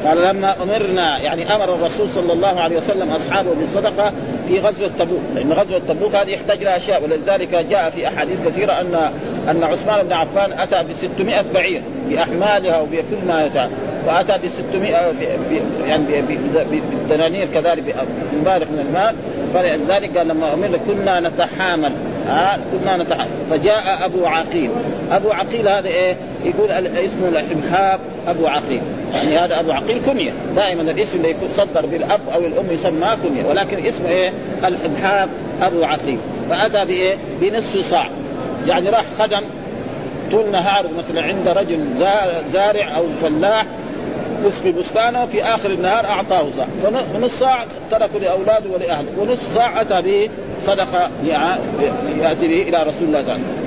قال 0.06 0.22
لما 0.22 0.64
أمرنا 0.64 1.20
يعني 1.20 1.56
أمر 1.56 1.76
الرسول 1.76 2.10
صلى 2.10 2.34
الله 2.34 2.60
عليه 2.60 2.78
وسلم 2.78 3.10
أصحابه 3.10 3.54
بالصدقة 3.54 4.12
في 4.48 4.60
غزوة 4.60 4.92
تبوك. 5.00 5.22
لأن 5.36 5.54
غزوة 5.54 5.82
تبوك 5.88 6.16
هذه 6.16 6.30
يحتاج 6.30 6.64
لها 6.64 6.78
أشياء 6.78 7.04
ولذلك 7.04 7.56
جاء 7.56 7.90
في 7.90 8.08
أحاديث 8.08 8.48
كثيرة 8.48 8.74
أن 8.74 9.12
أن 9.50 9.64
عثمان 9.64 10.06
بن 10.06 10.14
عفان 10.14 10.52
أتى 10.52 10.84
ب 10.84 10.92
600 10.92 11.42
بعير 11.54 11.82
بأحمالها 12.10 12.82
وبكل 12.82 13.26
ما 13.28 13.46
يتعب 13.46 13.70
واتى 14.08 14.38
ب 14.38 14.48
600 14.48 14.92
يعني 15.88 16.22
بالدنانير 16.82 17.48
كذلك 17.54 17.96
بمبالغ 18.34 18.66
من 18.66 18.86
المال. 18.88 19.16
فلذلك 19.54 20.18
لما 20.18 20.54
امرنا 20.54 20.78
كنا 20.78 21.30
نتحامل 21.30 21.92
ها 22.28 22.60
كنا 22.72 22.98
نتحامل 22.98 23.30
فجاء 23.50 24.06
أبو 24.06 24.26
عقيل. 24.26 24.70
أبو 25.12 25.32
عقيل 25.32 25.68
هذا 25.68 25.88
إيه؟ 25.88 26.16
يقول 26.46 26.72
اسمه 26.72 27.30
الحبحاب 27.30 28.00
أبو 28.28 28.48
عقيل. 28.48 28.82
يعني 29.14 29.38
هذا 29.38 29.60
أبو 29.60 29.72
عقيل 29.72 30.02
كنية. 30.06 30.34
دائما 30.56 30.82
الاسم 30.82 31.18
اللي 31.18 31.36
يصدر 31.50 31.86
بالأب 31.86 32.22
أو 32.34 32.40
الأم 32.40 32.66
يسمى 32.72 33.18
كنية. 33.24 33.46
ولكن 33.46 33.86
اسمه 33.86 34.10
إيه؟ 34.10 34.34
الحبحاب 34.66 35.30
أبو 35.62 35.84
عقيل. 35.84 36.18
فأتى 36.50 36.86
بإيه؟ 36.86 37.18
بنصف 37.42 37.90
صاع. 37.90 38.10
يعني 38.68 38.90
راح 38.90 39.06
خدم 39.20 39.42
طول 40.32 40.52
نهار 40.52 40.86
مثلا 40.98 41.22
عند 41.22 41.48
رجل 41.48 41.86
زارع 42.52 42.98
أو 42.98 43.04
فلاح 43.22 43.66
يسقي 44.46 44.72
بستانه 44.72 45.26
في 45.26 45.44
آخر 45.44 45.72
النهار 45.72 46.06
أعطاه 46.06 46.50
صاع. 46.50 46.68
فنص 47.14 47.40
ساعه 47.40 47.66
تركه 47.92 48.20
لأولاده 48.20 48.70
ولأهله. 48.70 49.08
ونصف 49.20 49.54
ساعه 49.56 49.82
أتى 49.82 50.02
به 50.02 50.30
صدقة 50.62 51.10
يأتي 52.20 52.48
به 52.48 52.62
إلى 52.62 52.78
رسول 52.78 53.08
الله 53.08 53.22
صلى 53.24 53.34
الله 53.34 53.34
عليه 53.34 53.34
وسلم. 53.34 53.67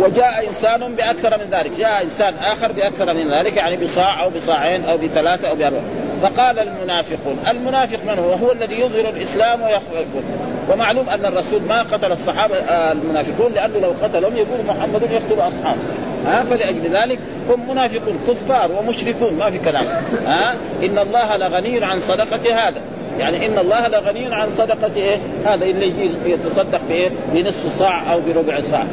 وجاء 0.00 0.48
إنسان 0.48 0.94
بأكثر 0.94 1.38
من 1.38 1.50
ذلك، 1.50 1.70
جاء 1.78 2.04
إنسان 2.04 2.34
آخر 2.34 2.72
بأكثر 2.72 3.14
من 3.14 3.30
ذلك 3.30 3.56
يعني 3.56 3.76
بصاع 3.76 4.22
أو 4.22 4.30
بصاعين 4.30 4.84
أو 4.84 4.98
بثلاثة 4.98 5.48
أو 5.48 5.54
بأربعة، 5.54 5.82
فقال 6.22 6.58
المنافقون، 6.58 7.38
المنافق 7.50 7.98
من 8.06 8.18
هو؟ 8.18 8.32
هو 8.32 8.52
الذي 8.52 8.80
يظهر 8.80 9.08
الإسلام 9.08 9.62
الكفر، 9.62 10.22
ومعلوم 10.70 11.08
أن 11.08 11.26
الرسول 11.26 11.62
ما 11.62 11.82
قتل 11.82 12.12
الصحابة 12.12 12.54
المنافقون 12.92 13.52
لأنه 13.52 13.78
لو 13.78 13.90
قتلهم 14.02 14.36
يقول 14.36 14.66
محمد 14.68 15.02
يقتل 15.02 15.40
أصحابه، 15.40 15.80
ها 16.26 16.44
فلأجل 16.44 16.96
ذلك 16.96 17.18
هم 17.50 17.70
منافقون 17.70 18.18
كفار 18.28 18.72
ومشركون 18.72 19.34
ما 19.34 19.50
في 19.50 19.58
كلام. 19.58 19.84
ها 20.26 20.54
إن 20.82 20.98
الله 20.98 21.36
لغني 21.36 21.84
عن 21.84 22.00
صدقة 22.00 22.68
هذا. 22.68 22.80
يعني 23.18 23.46
إن 23.46 23.58
الله 23.58 23.88
لغني 23.88 24.34
عن 24.34 24.52
صدقة 24.52 24.90
إيه؟ 24.96 25.18
هذا 25.44 25.64
اللي 25.64 25.86
يجي 25.86 26.10
يتصدق 26.26 26.80
بإيه؟ 26.88 27.10
بنصف 27.32 27.78
صاع 27.78 28.12
أو 28.12 28.20
بربع 28.20 28.60
صاع. 28.60 28.86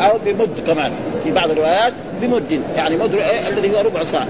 أو 0.00 0.18
بمد 0.26 0.50
كمان. 0.66 0.92
في 1.24 1.30
بعض 1.30 1.50
الروايات 1.50 1.92
بمد 2.22 2.60
يعني 2.76 2.96
مد 2.96 3.14
إيه؟ 3.14 3.48
الذي 3.48 3.76
هو 3.76 3.80
ربع 3.80 4.04
صاع 4.04 4.26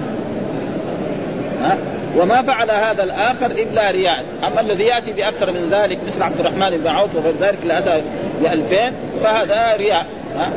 ها؟ 1.63 1.79
وما 2.19 2.43
فعل 2.43 2.71
هذا 2.71 3.05
الآخر 3.05 3.51
إلا 3.51 3.91
رياء، 3.91 4.25
أما 4.47 4.61
الذي 4.61 4.85
يأتي 4.85 5.13
بأكثر 5.13 5.53
من 5.53 5.69
ذلك 5.71 5.99
مثل 6.07 6.23
عبد 6.23 6.41
الرحمن 6.41 6.79
بن 6.79 6.87
عوف 6.87 7.17
وغير 7.17 7.35
ذلك 7.41 7.59
اللي 7.63 7.79
اتى 7.79 8.03
ب 8.43 8.47
2000 8.47 8.93
فهذا 9.23 9.77
رياء. 9.77 10.07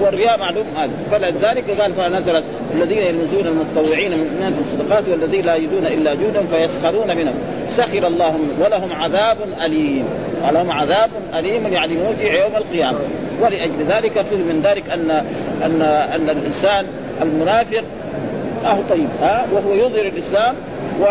والرياء 0.01 0.39
معلوم 0.39 0.65
هذا. 0.77 0.91
فلذلك 1.11 1.81
قال 1.81 1.93
فنزلت 1.93 2.43
الذين 2.75 2.97
يلمزون 2.97 3.47
المتطوعين 3.47 4.11
من 4.11 4.53
في 4.53 4.61
الصدقات 4.61 5.03
والذين 5.09 5.45
لا 5.45 5.55
يجدون 5.55 5.85
إلا 5.85 6.13
جودا 6.13 6.43
فيسخرون 6.43 7.17
منهم. 7.17 7.35
سخر 7.77 8.07
الله 8.07 8.39
ولهم 8.59 8.91
عذاب 8.91 9.37
أليم. 9.65 10.05
ولهم 10.47 10.71
عذاب 10.71 11.09
أليم 11.33 11.73
يعني 11.73 11.93
موجع 11.93 12.33
يوم 12.43 12.55
القيامة. 12.55 12.99
ولأجل 13.41 13.83
ذلك 13.87 14.21
فهم 14.21 14.39
من 14.39 14.61
ذلك 14.63 14.89
ان 14.89 15.11
ان 15.63 15.81
أن 15.81 16.29
الإنسان 16.29 16.85
المنافق 17.21 17.83
ما 18.63 18.69
هو 18.69 18.81
طيب 18.89 19.09
ها 19.21 19.45
وهو 19.53 19.73
يظهر 19.73 20.07
الإسلام 20.07 20.55
و 21.01 21.05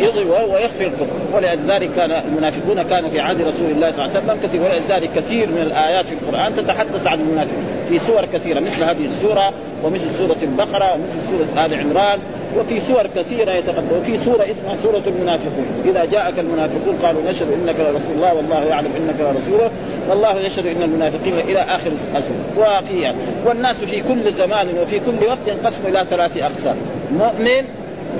يضرب 0.00 0.26
وهو 0.26 0.56
يخفي 0.58 0.86
الكفر. 0.86 1.16
ولذلك 1.32 1.90
كان 1.96 2.10
المنافقون 2.10 2.82
كانوا 2.82 3.08
في 3.08 3.20
عهد 3.20 3.40
رسول 3.40 3.70
الله 3.70 3.90
صلى 3.90 4.04
الله 4.04 4.16
عليه 4.16 4.24
وسلم 4.24 4.38
كثير. 4.42 4.62
ولذلك 4.62 5.10
كثير 5.16 5.48
من 5.48 5.62
الآيات 5.62 6.06
في 6.06 6.14
القرآن 6.14 6.54
تتحدث 6.54 7.06
عن 7.06 7.20
المنافقين. 7.20 7.64
في 7.88 7.98
سور 7.98 8.24
كثيرة 8.24 8.60
مثل 8.60 8.82
هذه 8.82 9.04
السورة 9.04 9.52
ومثل 9.84 10.10
سورة 10.18 10.36
البقرة 10.42 10.94
ومثل 10.94 11.28
سورة 11.30 11.66
آل 11.66 11.74
عمران 11.74 12.18
وفي 12.58 12.80
سور 12.80 13.06
كثيرة 13.06 13.52
يتقدم 13.52 13.98
وفي 14.00 14.18
سورة 14.18 14.50
اسمها 14.50 14.76
سورة 14.82 15.02
المنافقون. 15.06 15.66
إذا 15.84 16.04
جاءك 16.04 16.38
المنافقون 16.38 16.96
قالوا 17.02 17.22
نشهد 17.30 17.52
إنك 17.52 17.80
لرسول 17.80 18.12
الله 18.16 18.34
والله 18.34 18.64
يعلم 18.64 18.90
إنك 18.96 19.20
لرسوله 19.20 19.70
والله 20.10 20.40
يشهد 20.40 20.66
إن 20.66 20.82
المنافقين 20.82 21.38
إلى 21.38 21.60
آخر 21.60 21.90
الاسر 22.10 22.34
وفي 22.56 23.14
والناس 23.46 23.84
في 23.84 24.02
كل 24.02 24.32
زمان 24.32 24.68
وفي 24.82 24.98
كل 24.98 25.26
وقت 25.26 25.48
ينقسم 25.48 25.86
إلى 25.86 26.04
ثلاث 26.10 26.36
أقسام. 26.36 26.76
مؤمن 27.12 27.64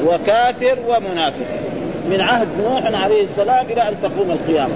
وكافر 0.06 0.78
ومنافق. 0.88 1.46
من 2.10 2.20
عهد 2.20 2.48
نوح 2.64 3.02
عليه 3.02 3.22
السلام 3.22 3.66
إلى 3.70 3.88
أن 3.88 3.94
تقوم 4.02 4.30
القيامة. 4.30 4.74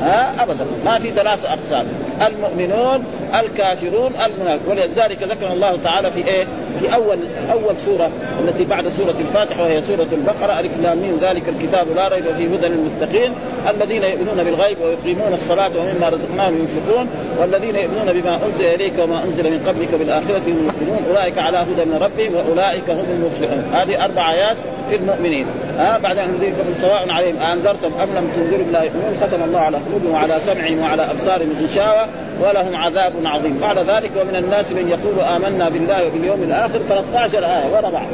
ها؟ 0.00 0.42
ابدا. 0.42 0.66
ما 0.84 0.98
في 0.98 1.10
ثلاث 1.10 1.44
أقسام. 1.44 1.86
المؤمنون 2.26 3.04
الكافرون 3.34 4.12
المنافقون. 4.26 4.78
ولذلك 4.78 5.22
ذكر 5.22 5.52
الله 5.52 5.76
تعالى 5.84 6.10
في 6.10 6.26
إيه؟ 6.26 6.44
في 6.80 6.94
أول 6.94 7.18
أول 7.52 7.76
سورة 7.76 8.10
التي 8.40 8.64
بعد 8.64 8.88
سورة 8.88 9.14
الفاتحة 9.20 9.62
وهي 9.62 9.82
سورة 9.82 10.06
البقرة. 10.12 10.60
ألف 10.60 10.78
لام 10.78 11.18
ذلك 11.20 11.48
الكتاب 11.48 11.86
لا 11.96 12.08
ريب 12.08 12.24
فيه 12.24 12.56
هدى 12.56 12.68
للمتقين. 12.68 13.32
الذين 13.70 14.02
يؤمنون 14.02 14.44
بالغيب 14.44 14.78
ويقيمون 14.80 15.32
الصلاة 15.32 15.70
ومما 15.78 16.08
رزقناهم 16.08 16.58
ينفقون. 16.58 17.08
والذين 17.40 17.76
يؤمنون 17.76 18.12
بما 18.12 18.38
أنزل 18.46 18.64
إليك 18.64 18.98
وما 18.98 19.24
أنزل 19.24 19.50
من 19.50 19.58
قبلك 19.66 19.94
بالآخرة 19.94 20.38
هم 20.38 20.66
يؤمنون 20.66 21.04
أولئك 21.10 21.38
على 21.38 21.58
هدى 21.58 21.84
من 21.84 21.98
ربهم 22.00 22.34
وأولئك 22.34 22.90
هم 22.90 23.06
المفلحون. 23.10 23.64
هذه 23.72 24.04
أربع 24.04 24.32
آيات. 24.32 24.56
في 24.90 24.96
المؤمنين. 24.96 25.46
ها 25.78 25.98
بعد 25.98 26.18
أن 26.18 26.54
سواء 26.80 27.10
عليهم 27.10 27.36
انذرتم 27.38 27.90
أم 28.02 28.08
لم 28.16 28.28
تنذروا 28.36 28.72
لا 28.72 28.82
يؤمنون 28.82 29.16
ختم 29.20 29.42
الله 29.42 29.58
على 29.58 29.76
قلوبهم 29.76 30.10
وعلى 30.14 30.38
سمعهم 30.46 30.78
وعلى 30.80 31.10
أبصارهم 31.10 31.52
غشاوه 31.62 32.06
ولهم 32.42 32.76
عذاب 32.76 33.12
عظيم. 33.24 33.58
بعد 33.60 33.78
ذلك 33.78 34.10
ومن 34.20 34.36
الناس 34.36 34.72
من 34.72 34.88
يقول 34.88 35.20
آمنا 35.20 35.68
بالله 35.68 36.06
وباليوم 36.06 36.42
الآخر 36.42 36.78
13 36.88 37.44
آية 37.44 37.72
ورا 37.72 37.90
بعض 37.90 38.06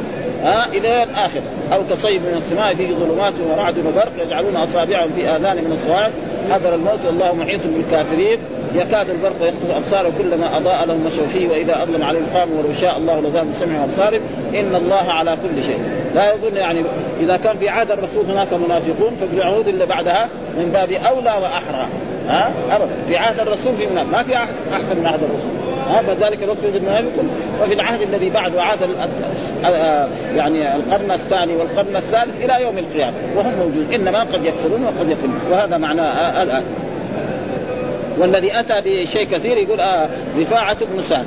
ها 0.43 0.67
إلى 0.73 1.03
الآخر. 1.03 1.41
أو 1.73 1.81
كصيب 1.91 2.23
من 2.23 2.35
السماء 2.37 2.75
فيه 2.75 2.95
ظلمات 2.95 3.35
ورعد 3.51 3.79
وبرق 3.79 4.13
يجعلون 4.27 4.57
أصابعهم 4.57 5.11
في 5.17 5.29
آذان 5.29 5.57
من 5.57 5.73
الصواعق. 5.73 6.13
حذر 6.51 6.75
الموت 6.75 7.01
والله 7.07 7.35
محيط 7.35 7.61
بالكافرين. 7.67 8.39
يكاد 8.75 9.11
البرق 9.11 9.37
يخطف 9.41 9.77
أبصاره 9.77 10.13
كلما 10.19 10.57
أضاء 10.57 10.87
لهم 10.87 11.05
مشوا 11.07 11.27
فيه 11.27 11.49
وإذا 11.49 11.83
اظلم 11.83 12.03
عليهم 12.03 12.27
قاموا 12.35 12.59
ولو 12.59 12.73
شاء 12.73 12.99
الله 12.99 13.21
لذهب 13.21 13.51
بسمعهم 13.51 13.81
وأبصارهم. 13.83 14.21
إن 14.55 14.75
الله 14.75 15.13
على 15.13 15.37
كل 15.43 15.63
شيء. 15.65 15.79
لا 16.15 16.35
يظن 16.35 16.57
يعني 16.57 16.85
إذا 17.21 17.37
كان 17.37 17.57
في 17.57 17.69
عهد 17.69 17.91
الرسول 17.91 18.25
هناك 18.31 18.53
منافقون 18.53 19.17
ففي 19.21 19.37
العهود 19.37 19.69
اللي 19.69 19.87
بعدها 19.87 20.29
من 20.59 20.71
باب 20.73 20.93
أولى 20.93 21.31
وأحرى. 21.31 21.87
ها؟ 22.29 22.53
ابدا 22.71 22.95
في 23.09 23.17
عهد 23.17 23.41
الرسول 23.41 23.77
في 23.77 23.87
منافق 23.87 24.11
ما 24.13 24.23
في 24.23 24.37
أحسن 24.73 24.99
من 24.99 25.07
عهد 25.07 25.21
الرسول. 25.23 25.51
ها؟ 25.89 26.03
فذلك 26.03 26.43
الوقت 26.43 26.65
يوجد 26.65 26.83
منافق 26.83 27.13
وفي 27.63 27.75
العهد 27.75 28.03
الذي 28.03 28.31
بعده 28.31 28.63
عهد 28.63 28.79
يعني 30.35 30.77
القرن 30.77 31.11
الثاني 31.11 31.57
والقرن 31.57 31.97
الثالث 31.97 32.45
إلى 32.45 32.63
يوم 32.63 32.79
القيامة 32.79 33.17
وهم 33.37 33.53
موجودون. 33.59 33.95
إنما 33.95 34.25
قد 34.25 34.45
يكفرون 34.45 34.85
وقد 34.85 35.11
يكفرون. 35.11 35.41
وهذا 35.51 35.77
معناه 35.77 36.43
الان 36.43 36.63
والذي 38.21 38.61
أتى 38.61 38.75
بشيء 38.85 39.25
كثير 39.25 39.59
يقول 39.59 39.81
آه 39.81 40.09
رفاعة 40.39 40.85
بن 40.85 41.03
سعد. 41.03 41.27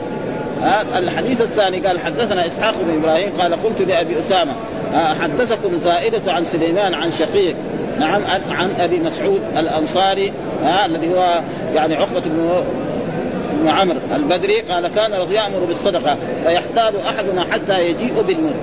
آه 0.64 1.00
الحديث 1.00 1.42
الثاني 1.42 1.88
قال 1.88 2.00
حدثنا 2.00 2.48
إسحاق 2.48 2.74
بن 2.82 3.00
إبراهيم 3.00 3.32
قال 3.40 3.54
قلت 3.64 3.82
لأبي 3.82 4.20
أسامة 4.20 4.52
آه 4.94 5.14
حدثكم 5.14 5.76
زائدة 5.76 6.32
عن 6.32 6.44
سليمان 6.44 6.94
عن 6.94 7.12
شقيق 7.12 7.56
نعم 8.00 8.22
عن 8.52 8.72
أبي 8.80 9.00
مسعود 9.00 9.42
الأنصاري 9.58 10.34
آه 10.64 10.86
الذي 10.86 11.14
هو 11.14 11.42
يعني 11.74 11.96
عقبة 11.96 12.20
بن 12.20 12.64
بن 13.62 13.68
عمرو 13.68 13.98
البدري 14.16 14.62
قال 14.62 14.88
كان 14.88 15.12
يأمر 15.12 15.66
بالصدقة 15.68 16.18
فيحتال 16.44 17.00
احدنا 17.00 17.44
حتى 17.52 17.90
يجيء 17.90 18.22
بالمد 18.22 18.56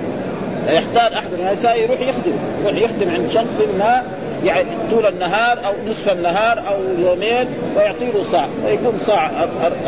يحتال 0.67 1.13
احدنا 1.13 1.75
يروح 1.75 1.99
يخدم 1.99 2.33
يروح 2.63 2.81
يخدم 2.81 3.11
عند 3.11 3.29
شخص 3.29 3.61
ما 3.79 4.03
يعني 4.43 4.67
طول 4.91 5.05
النهار 5.05 5.65
أو 5.65 5.73
نصف 5.89 6.11
النهار 6.11 6.59
أو 6.67 6.75
يومين 6.99 7.47
ويعطي 7.77 8.05
له 8.05 8.23
صاع 8.23 8.47
ويكون 8.65 8.97
صاع 8.99 9.31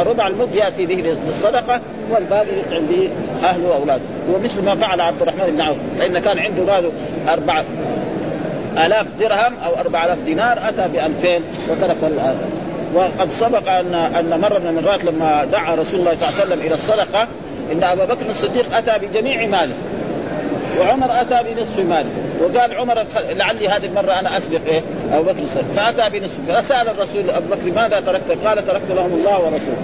ربع 0.05 0.27
المد 0.27 0.55
يأتي 0.55 0.85
به 0.85 1.15
للصدقه 1.27 1.81
والباقي 2.11 2.59
يطعم 2.59 2.85
به 2.85 3.09
أهله 3.43 3.69
وأولاده. 3.69 4.03
ومثل 4.33 4.61
ما 4.61 4.75
فعل 4.75 5.01
عبد 5.01 5.21
الرحمن 5.21 5.51
بن 5.51 5.61
عوف 5.61 5.77
فإن 5.99 6.19
كان 6.19 6.39
عنده 6.39 6.63
ماله 6.63 6.91
أربعة 7.29 7.65
آلاف 8.77 9.07
درهم 9.19 9.53
أو 9.65 9.79
أربعة 9.79 10.05
آلاف 10.05 10.17
دينار 10.25 10.59
أتى 10.69 10.87
بألفين 10.87 11.41
وترك 11.69 11.97
وقد 12.93 13.31
سبق 13.31 13.69
أن 13.69 13.95
أن 13.95 14.39
مرة 14.41 14.59
من 14.59 14.77
المرات 14.77 15.05
لما 15.05 15.45
دعا 15.45 15.75
رسول 15.75 15.99
الله 15.99 16.15
صلى 16.15 16.29
الله 16.29 16.39
عليه 16.39 16.45
وسلم 16.45 16.67
إلى 16.67 16.75
الصدقة 16.75 17.27
إن 17.71 17.83
أبا 17.83 18.05
بكر 18.05 18.29
الصديق 18.29 18.75
أتى 18.77 19.07
بجميع 19.07 19.47
ماله 19.47 19.73
وعمر 20.79 21.21
أتى 21.21 21.39
بنصف 21.43 21.79
ماله. 21.79 22.09
وقال 22.43 22.73
عمر 22.73 23.05
لعلي 23.37 23.69
هذه 23.69 23.85
المرة 23.85 24.19
أنا 24.19 24.37
أسبق 24.37 24.59
إيه 24.67 24.81
أبو 25.13 25.23
بكر 25.23 25.43
الصديق. 25.43 25.73
فأتى 25.75 26.19
بنصف 26.19 26.51
فسأل 26.51 26.89
الرسول 26.89 27.29
أبو 27.29 27.45
بكر 27.47 27.81
ماذا 27.81 27.99
تركت؟ 27.99 28.37
قال 28.45 28.67
تركت 28.67 28.91
لهم 28.91 29.13
الله 29.13 29.39
ورسوله. 29.39 29.77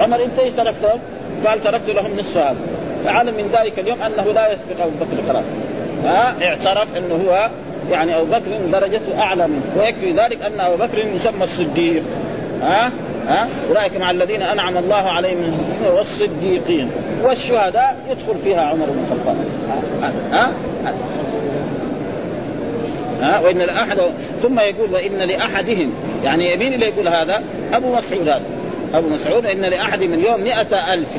عمر 0.00 0.24
أنت 0.24 0.38
إيش 0.38 0.52
تركت 0.52 0.82
لهم؟ 0.82 1.00
قال 1.46 1.62
تركت 1.62 1.90
لهم 1.90 2.18
نصف 2.18 2.38
هذا 2.38 2.56
فعلم 3.04 3.34
من 3.34 3.50
ذلك 3.52 3.78
اليوم 3.78 4.02
أنه 4.02 4.32
لا 4.32 4.52
يسبق 4.52 4.82
أبو 4.82 4.92
بكر 5.00 5.32
خلاص. 5.32 5.44
اعترف 6.42 6.96
أنه 6.96 7.14
هو 7.28 7.50
يعني 7.90 8.16
أبو 8.16 8.24
بكر 8.24 8.58
درجته 8.72 9.20
أعلى 9.22 9.46
منه. 9.46 9.62
ويكفي 9.76 10.12
ذلك 10.12 10.38
أن 10.42 10.60
أبو 10.60 10.76
بكر 10.76 10.98
يسمى 10.98 11.44
الصديق. 11.44 12.02
ها؟ 12.62 12.90
ها؟ 13.28 13.48
أولئك 13.68 13.96
مع 13.96 14.10
الذين 14.10 14.42
أنعم 14.42 14.76
الله 14.76 14.94
عليهم 14.94 15.38
من 15.38 15.86
والصديقين. 15.96 16.90
والشهداء 17.22 17.96
يدخل 18.10 18.38
فيها 18.44 18.60
عمر 18.60 18.86
بن 18.86 19.04
الخطاب. 19.04 19.36
ها؟ 20.32 20.52
ها؟ 20.84 20.94
ها 23.24 23.40
وإن 23.40 23.58
لاحد 23.58 24.00
ثم 24.42 24.60
يقول 24.60 24.92
وإن 24.92 25.18
لأحدهم. 25.18 25.90
يعني 26.24 26.56
مين 26.56 26.74
اللي 26.74 26.86
يقول 26.86 27.08
هذا؟ 27.08 27.42
أبو 27.72 27.94
مسعود 27.94 28.28
هذا. 28.28 28.42
أبو 28.94 29.08
مسعود 29.08 29.46
إن 29.46 29.60
لاحدهم 29.60 30.14
اليوم 30.14 30.40
مئة 30.40 30.94
ألف. 30.94 31.16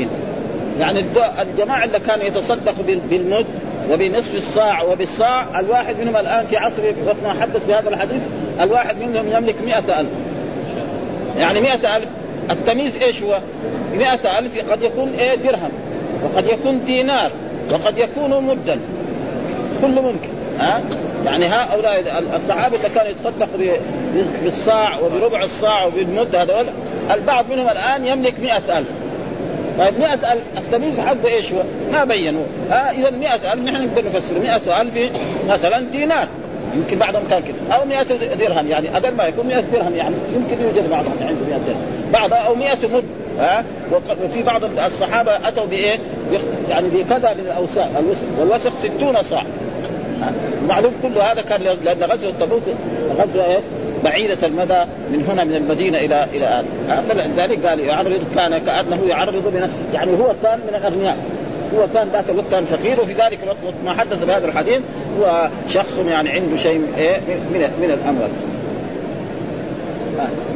يعني 0.80 1.06
الجماعة 1.42 1.84
اللي 1.84 2.00
كانوا 2.00 2.26
يتصدقوا 2.26 2.84
بالمد 3.10 3.46
وبنصف 3.92 4.36
الصاع 4.36 4.82
وبالصاع 4.82 5.60
الواحد 5.60 6.00
منهم 6.00 6.18
الآن 6.18 6.46
في 6.46 6.58
عصر 6.58 6.82
وقت 7.06 7.16
ما 7.24 7.34
حدث 7.42 7.66
بهذا 7.68 7.90
الحديث 7.90 8.22
الواحد 8.60 8.98
منهم 8.98 9.28
يملك 9.28 9.56
مئة 9.66 10.00
ألف. 10.00 10.10
يعني 11.38 11.62
مئة 11.62 11.98
ألف. 11.98 12.10
التمييز 12.52 12.98
إيش 12.98 13.24
هو؟ 13.24 13.40
مئة 13.94 14.40
ألف 14.40 14.72
قد 14.72 14.82
يكون 14.82 15.12
إيه؟ 15.20 15.36
درهم. 15.36 15.72
وقد 16.24 16.46
يكون 16.46 16.86
دينار. 16.86 17.32
وقد 17.72 17.98
يكون 17.98 18.44
مدا. 18.44 18.80
كله 19.82 20.02
ممكن. 20.02 20.30
ها؟ 20.60 20.82
يعني 21.26 21.46
هؤلاء 21.46 22.24
الصحابة 22.36 22.78
اللي 22.78 22.90
كانوا 22.90 23.12
يتصدقوا 23.12 23.78
بالصاع 24.44 25.00
وبربع 25.00 25.44
الصاع 25.44 25.86
وبالمد 25.86 26.36
هذول 26.36 26.66
البعض 27.12 27.46
منهم 27.50 27.70
الآن 27.70 28.08
يملك 28.08 28.40
مئة 28.40 28.78
ألف. 28.78 28.92
طيب 29.80 30.00
مئة 30.00 30.34
ألف 30.34 30.44
التمييز 30.58 31.00
حقه 31.00 31.28
إيش 31.28 31.54
هو؟ 31.54 31.60
ما 31.92 32.04
بينوا 32.04 32.44
آه 32.72 32.74
إذا 32.74 33.10
مئة 33.10 33.54
ألف 33.54 33.64
نحن 33.64 33.86
نقدر 33.86 34.06
نفسر 34.06 34.40
مئة 34.40 34.82
ألف 34.82 34.94
مثلا 35.48 35.80
دينار. 35.92 36.28
يمكن 36.76 36.98
بعضهم 36.98 37.24
كان 37.30 37.42
كده. 37.42 37.76
أو 37.76 37.86
100 37.86 38.04
درهم 38.36 38.68
يعني 38.68 38.98
أقل 38.98 39.16
ما 39.16 39.24
يكون 39.24 39.48
100 39.48 39.60
درهم 39.60 39.96
يعني 39.96 40.16
يمكن 40.36 40.64
يوجد 40.64 40.90
بعضهم 40.90 41.14
عنده 41.22 41.46
100 41.50 41.58
درهم. 41.58 41.82
بعض 42.14 42.34
أو 42.34 42.56
100 42.56 42.78
مد. 42.84 43.04
ها 43.40 43.64
وفي 44.24 44.44
بعض 44.44 44.62
الصحابة 44.86 45.32
أتوا 45.48 45.66
بإيه؟ 45.66 46.00
يعني 46.70 46.90
بكذا 46.90 47.34
من 47.34 47.40
الأوساخ 47.40 47.88
الوسخ 47.98 48.22
والوسخ 48.40 48.72
60 48.76 49.22
صاع. 49.22 49.46
معلوم 50.68 50.94
كل 51.04 51.18
هذا 51.18 51.42
كان 51.42 51.62
لأن 51.62 52.04
غزوة 52.04 52.34
تبوك 52.40 52.64
غزوة 53.18 53.46
إيه؟ 53.46 53.60
بعيدة 54.04 54.48
المدى 54.48 54.84
من 55.12 55.26
هنا 55.30 55.44
من 55.44 55.56
المدينة 55.56 55.98
إلى 55.98 56.28
إلى 56.34 56.64
فلذلك 57.10 57.66
قال 57.66 57.80
يعرض 57.80 58.22
كان 58.36 58.58
كأنه 58.58 59.06
يعرض 59.06 59.54
بنفسه. 59.54 59.84
يعني 59.94 60.12
هو 60.12 60.34
كان 60.44 60.60
من 60.60 60.76
الأغنياء. 60.76 61.18
هو 61.76 61.88
كان 61.94 62.08
ذاك 62.14 62.30
الوقت 62.30 62.52
كان 62.52 62.66
فقير 62.66 63.02
وفي 63.02 63.14
ذلك 63.14 63.40
الوقت 63.44 63.58
ما 63.86 63.94
حدث 63.94 64.24
بهذا 64.24 64.48
الحديث 64.48 64.82
هو 65.20 65.50
شخص 65.70 66.00
يعني 66.08 66.30
عنده 66.30 66.56
شيء 66.56 66.82
إيه؟ 66.98 67.18
من 67.54 67.60
من 67.82 67.92
الأموال. 67.92 68.30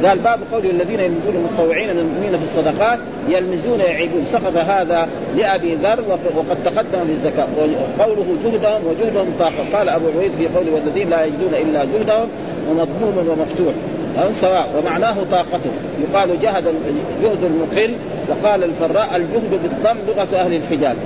قال 0.04 0.18
باب 0.18 0.40
قول 0.52 0.66
الذين 0.66 1.00
يلمزون 1.00 1.34
المتطوعين 1.36 1.96
من 1.96 1.98
المؤمنين 1.98 2.38
في 2.38 2.44
الصدقات 2.44 2.98
يلمزون 3.28 3.80
يعيبون 3.80 4.24
سقط 4.24 4.56
هذا 4.56 5.08
لأبي 5.36 5.74
ذر 5.74 6.04
وقد 6.36 6.56
تقدم 6.64 7.06
في 7.06 7.12
الزكاة. 7.12 7.46
وقوله 7.98 8.26
جهدهم 8.44 8.82
وجهدهم 8.86 9.34
طاقه 9.38 9.78
قال 9.78 9.88
أبو 9.88 10.06
عبيد 10.16 10.32
في 10.38 10.48
قوله 10.48 10.74
والذين 10.74 11.10
لا 11.10 11.24
يجدون 11.24 11.54
إلا 11.54 11.84
جهدهم 11.84 12.28
ومضموم 12.70 13.28
ومفتوح. 13.28 13.74
سواء 14.40 14.68
ومعناه 14.78 15.16
طاقته. 15.30 15.70
يقال 16.00 16.40
جهد 16.40 16.64
جهد 17.22 17.44
المقل 17.44 17.94
وقال 18.28 18.64
الفراء 18.64 19.16
الجهد 19.16 19.50
بالضم 19.62 19.98
لغة 20.08 20.36
أهل 20.36 20.54
الحجاز. 20.54 20.96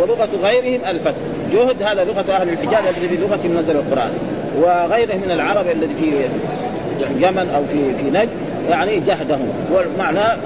ولغة 0.00 0.28
غيرهم 0.42 0.80
الفتح. 0.90 1.20
جهد 1.52 1.82
هذا 1.82 2.04
لغة 2.04 2.32
أهل 2.32 2.48
الحجاز 2.48 2.96
الذي 2.96 3.16
بلغة 3.16 3.60
نزل 3.60 3.76
القرآن. 3.76 4.10
وغيره 4.62 5.14
من 5.14 5.30
العرب 5.30 5.66
الذي 5.68 5.94
في 5.94 6.10
يمن 7.16 7.50
أو 7.56 7.64
في 7.64 7.94
في 7.96 8.10
نجد 8.10 8.28
يعني 8.70 9.00
جهدهم. 9.00 9.48
والمعنى 9.72 10.38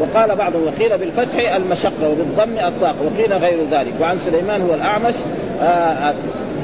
وقال 0.00 0.36
بعض 0.36 0.52
وقيل 0.54 0.98
بالفتح 0.98 1.54
المشقة 1.56 2.08
وبالضم 2.08 2.58
الطاقه 2.58 2.96
وقيل 3.04 3.32
غير 3.32 3.58
ذلك. 3.70 3.92
وعن 4.00 4.18
سليمان 4.18 4.62
هو 4.62 4.74
الأعمش 4.74 5.14
آه 5.62 6.14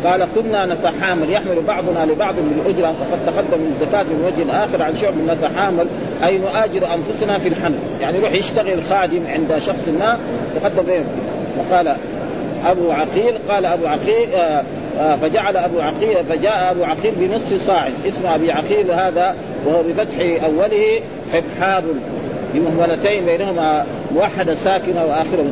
قال 0.05 0.27
كنا 0.35 0.67
نتحامل 0.67 1.31
يحمل 1.31 1.63
بعضنا 1.69 2.13
لبعض 2.13 2.35
من 2.35 2.63
الأجرة 2.65 2.89
وقد 2.89 3.27
تقدم 3.27 3.61
من 3.61 3.77
الزكاة 3.81 4.03
من 4.03 4.25
وجه 4.25 4.65
آخر 4.65 4.83
عن 4.83 4.97
شعب 4.97 5.15
نتحامل 5.29 5.87
أي 6.25 6.39
نؤاجر 6.39 6.95
أنفسنا 6.95 7.39
في 7.39 7.49
الحمل. 7.49 7.79
يعني 8.01 8.19
يروح 8.19 8.33
يشتغل 8.33 8.83
خادم 8.83 9.27
عند 9.27 9.59
شخص 9.59 9.89
ما 9.89 10.19
تقدم 10.55 10.83
بين 10.83 11.05
وقال 11.59 11.97
أبو 12.67 12.93
عقيل 12.93 13.35
قال 13.49 13.67
أبو 13.67 13.87
عقيل 13.87 14.35
آه 14.35 14.39
آه 14.39 14.65
فجعل 14.99 15.57
أبو 15.57 15.81
عقيل 15.81 16.25
فجاء 16.25 16.71
أبو 16.71 16.85
عقيل 16.85 17.13
بنصف 17.17 17.67
صاع. 17.67 17.91
اسم 18.09 18.27
أبي 18.27 18.53
عقيل 18.53 18.91
هذا 18.91 19.35
وهو 19.67 19.83
بفتح 19.83 20.45
أوله 20.45 21.01
حبحاب. 21.33 21.85
بمهملتين 22.55 23.25
بينهما 23.25 23.87
موحده 24.15 24.55
ساكنه 24.55 25.05
واخره 25.05 25.45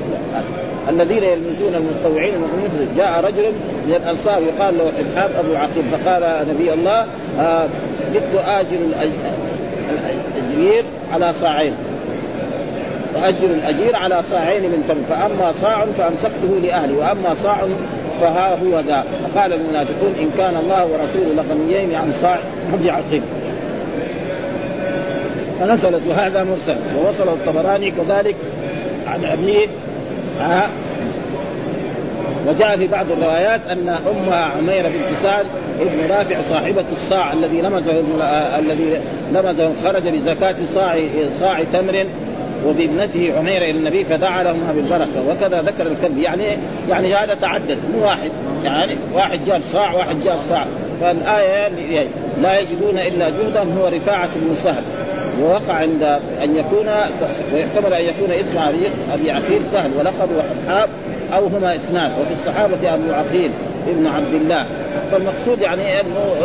الذين 0.88 1.22
يلمزون 1.22 1.74
المتطوعين 1.74 2.34
من 2.34 2.94
جاء 2.96 3.20
رجل 3.20 3.52
من 3.86 3.94
الأنصار 3.94 4.42
يقال 4.42 4.78
له 4.78 4.92
حبحاب 4.98 5.30
أبو 5.38 5.54
عقيل 5.54 5.84
فقال 5.92 6.46
نبي 6.48 6.72
الله 6.72 7.06
آه 7.40 7.66
اجر 8.34 8.78
الأجير 10.36 10.84
على 11.12 11.32
صاعين. 11.32 11.72
واجر 13.14 13.46
الأجير 13.46 13.96
على 13.96 14.22
صاعين 14.22 14.62
من 14.62 14.84
تمر 14.88 15.16
فأما 15.16 15.52
صاع 15.52 15.84
فأمسكته 15.84 16.60
لاهلي 16.62 16.94
وأما 16.94 17.34
صاع 17.34 17.58
فها 18.20 18.54
هو 18.54 18.80
ذا. 18.80 19.04
فقال 19.22 19.52
المنافقون 19.52 20.14
إن 20.20 20.30
كان 20.38 20.56
الله 20.56 20.86
ورسوله 20.86 21.42
لغنيين 21.42 21.94
عن 21.94 22.12
صاع 22.12 22.38
عقيل 22.72 23.22
فنزلت 25.60 26.02
وهذا 26.08 26.44
مرسل. 26.44 26.76
ووصل 26.96 27.28
الطبراني 27.28 27.90
كذلك 27.90 28.36
عن 29.06 29.24
أبيه. 29.24 29.66
ها. 30.40 30.70
وجاء 32.48 32.76
في 32.76 32.86
بعض 32.86 33.06
الروايات 33.10 33.60
أن 33.70 33.88
امها 33.88 34.36
عميره 34.36 34.88
بنت 34.88 35.18
سعد 35.22 35.46
ابن 35.80 36.12
رافع 36.14 36.36
صاحبة 36.50 36.84
الصاع 36.92 37.32
الذي 37.32 37.60
لمزه 37.60 37.92
الذي 38.58 39.00
لمزه 39.32 39.70
خرج 39.84 40.08
بزكاه 40.08 40.54
صاع 40.74 40.98
صاع 41.40 41.62
تمر 41.72 42.06
وبابنته 42.66 43.32
عميرة 43.38 43.64
إلى 43.64 43.78
النبي 43.78 44.04
فدعا 44.04 44.42
لهما 44.42 44.72
بالبركة 44.72 45.28
وكذا 45.28 45.62
ذكر 45.62 45.86
الكلب. 45.86 46.18
يعني 46.18 46.56
يعني 46.88 47.14
هذا 47.14 47.34
تعدد. 47.34 47.78
مو 47.94 48.04
واحد. 48.04 48.30
يعني 48.64 48.96
واحد 49.14 49.44
جاب 49.46 49.60
صاع 49.62 49.94
واحد 49.94 50.16
جاب 50.24 50.38
صاع. 50.40 50.66
فالآية 51.00 51.68
لا 52.42 52.58
يجدون 52.58 52.98
إلا 52.98 53.30
جهدا 53.30 53.60
هو 53.60 53.88
رفاعة 53.88 54.30
بن 54.36 54.56
سهل. 54.56 54.82
ووقع 55.40 55.74
عند 55.74 56.02
أن 56.42 56.56
يكون 56.56 56.86
ويحتمل 57.52 57.94
أن 57.94 58.04
يكون 58.04 58.30
اسم 58.30 58.58
أبي 59.12 59.30
عقيل 59.30 59.66
سهل 59.66 59.90
ولقبه 59.98 60.42
حاب 60.68 60.88
أو 61.34 61.46
هما 61.46 61.74
اثنان. 61.74 62.10
وفي 62.20 62.32
الصحابة 62.32 62.94
أبو 62.94 63.12
عقيل 63.12 63.50
ابن 63.88 64.06
عبد 64.06 64.34
الله. 64.34 64.66
فالمقصود 65.12 65.60
يعني 65.60 66.00
أنه 66.00 66.36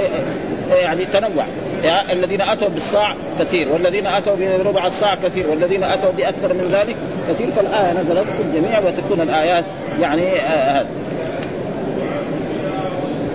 يعني 0.83 1.05
تنوع. 1.05 1.45
الذين 1.85 2.41
أتوا 2.41 2.69
بالصاع 2.69 3.15
كثير 3.39 3.67
والذين 3.73 4.07
أتوا 4.07 4.35
بربع 4.35 4.87
الصاع 4.87 5.15
كثير 5.15 5.47
والذين 5.47 5.83
أتوا 5.83 6.11
بأكثر 6.11 6.53
من 6.53 6.69
ذلك 6.71 6.95
كثير 7.29 7.51
فالآية 7.51 7.93
نزلت 7.93 8.27
في 8.37 8.43
الجميع 8.43 8.79
وتكون 8.79 9.21
الآيات 9.21 9.65
يعني 9.99 10.41
آه 10.41 10.85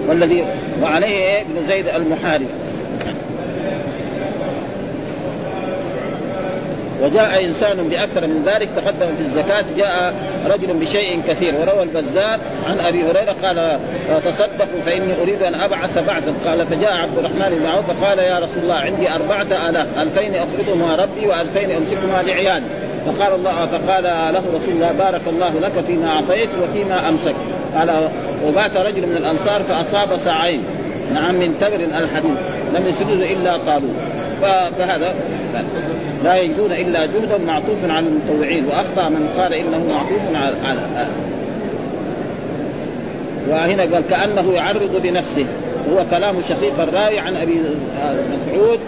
والذي 0.08 0.44
وعليه 0.82 1.40
ابن 1.40 1.66
زيد 1.66 1.88
المحارب. 1.88 2.46
وجاء 7.02 7.44
إنسان 7.44 7.88
بأكثر 7.88 8.26
من 8.26 8.42
ذلك 8.46 8.68
تقدم 8.76 9.14
في 9.16 9.20
الزكاة 9.20 9.64
جاء 9.76 10.14
رجل 10.46 10.74
بشيء 10.74 11.22
كثير 11.28 11.54
وروى 11.54 11.82
البزار 11.82 12.40
عن 12.66 12.80
أبي 12.80 13.02
هريرة 13.02 13.36
قال 13.42 13.80
تصدقوا 14.24 14.80
فإني 14.86 15.22
أريد 15.22 15.42
أن 15.42 15.54
أبعث 15.54 15.98
بعثا 15.98 16.34
قال 16.46 16.66
فجاء 16.66 16.92
عبد 16.92 17.18
الرحمن 17.18 17.58
بن 17.58 17.66
عوف 17.66 17.90
فقال 17.90 18.18
يا 18.18 18.38
رسول 18.38 18.62
الله 18.62 18.74
عندي 18.74 19.10
أربعة 19.14 19.68
آلاف 19.68 19.98
ألفين 19.98 20.34
أقرضهما 20.34 20.94
ربي 20.94 21.26
وألفين 21.26 21.70
أمسكهما 21.70 22.22
لعيالي. 22.26 22.66
فقال 23.06 23.34
الله 23.34 23.66
فقال 23.66 24.04
له 24.34 24.42
رسول 24.54 24.74
الله 24.74 24.92
بارك 24.92 25.28
الله 25.28 25.60
لك 25.60 25.80
فيما 25.86 26.08
أعطيت 26.08 26.48
وفيما 26.62 27.08
أمسك 27.08 27.34
قال 27.76 28.08
وبات 28.46 28.76
رجل 28.76 29.06
من 29.06 29.16
الأنصار 29.16 29.62
فأصاب 29.62 30.16
ساعين 30.16 30.62
نعم 31.14 31.34
من 31.34 31.58
تمر 31.58 31.74
الحديد 31.74 32.36
لم 32.74 32.86
يسجد 32.86 33.08
إلا 33.08 33.58
طالوت 33.58 33.94
فهذا. 34.78 35.14
لا 36.24 36.36
يجدون 36.36 36.72
إلا 36.72 37.06
جهدا 37.06 37.38
معطوف 37.38 37.84
على 37.84 38.06
المطوعين 38.06 38.66
وأخطأ 38.66 39.08
من 39.08 39.28
قال 39.38 39.54
إنه 39.54 39.78
معطوف 39.78 40.34
على, 40.34 40.54
على 40.64 40.78
وهنا 43.48 43.82
قال 43.82 44.02
كأنه 44.10 44.52
يعرض 44.52 45.00
بنفسه 45.02 45.46
هو 45.92 46.04
كلام 46.10 46.40
شقيق 46.40 46.80
الراوي 46.80 47.18
عن 47.18 47.36
أبي 47.36 47.60
مسعود 48.32 48.80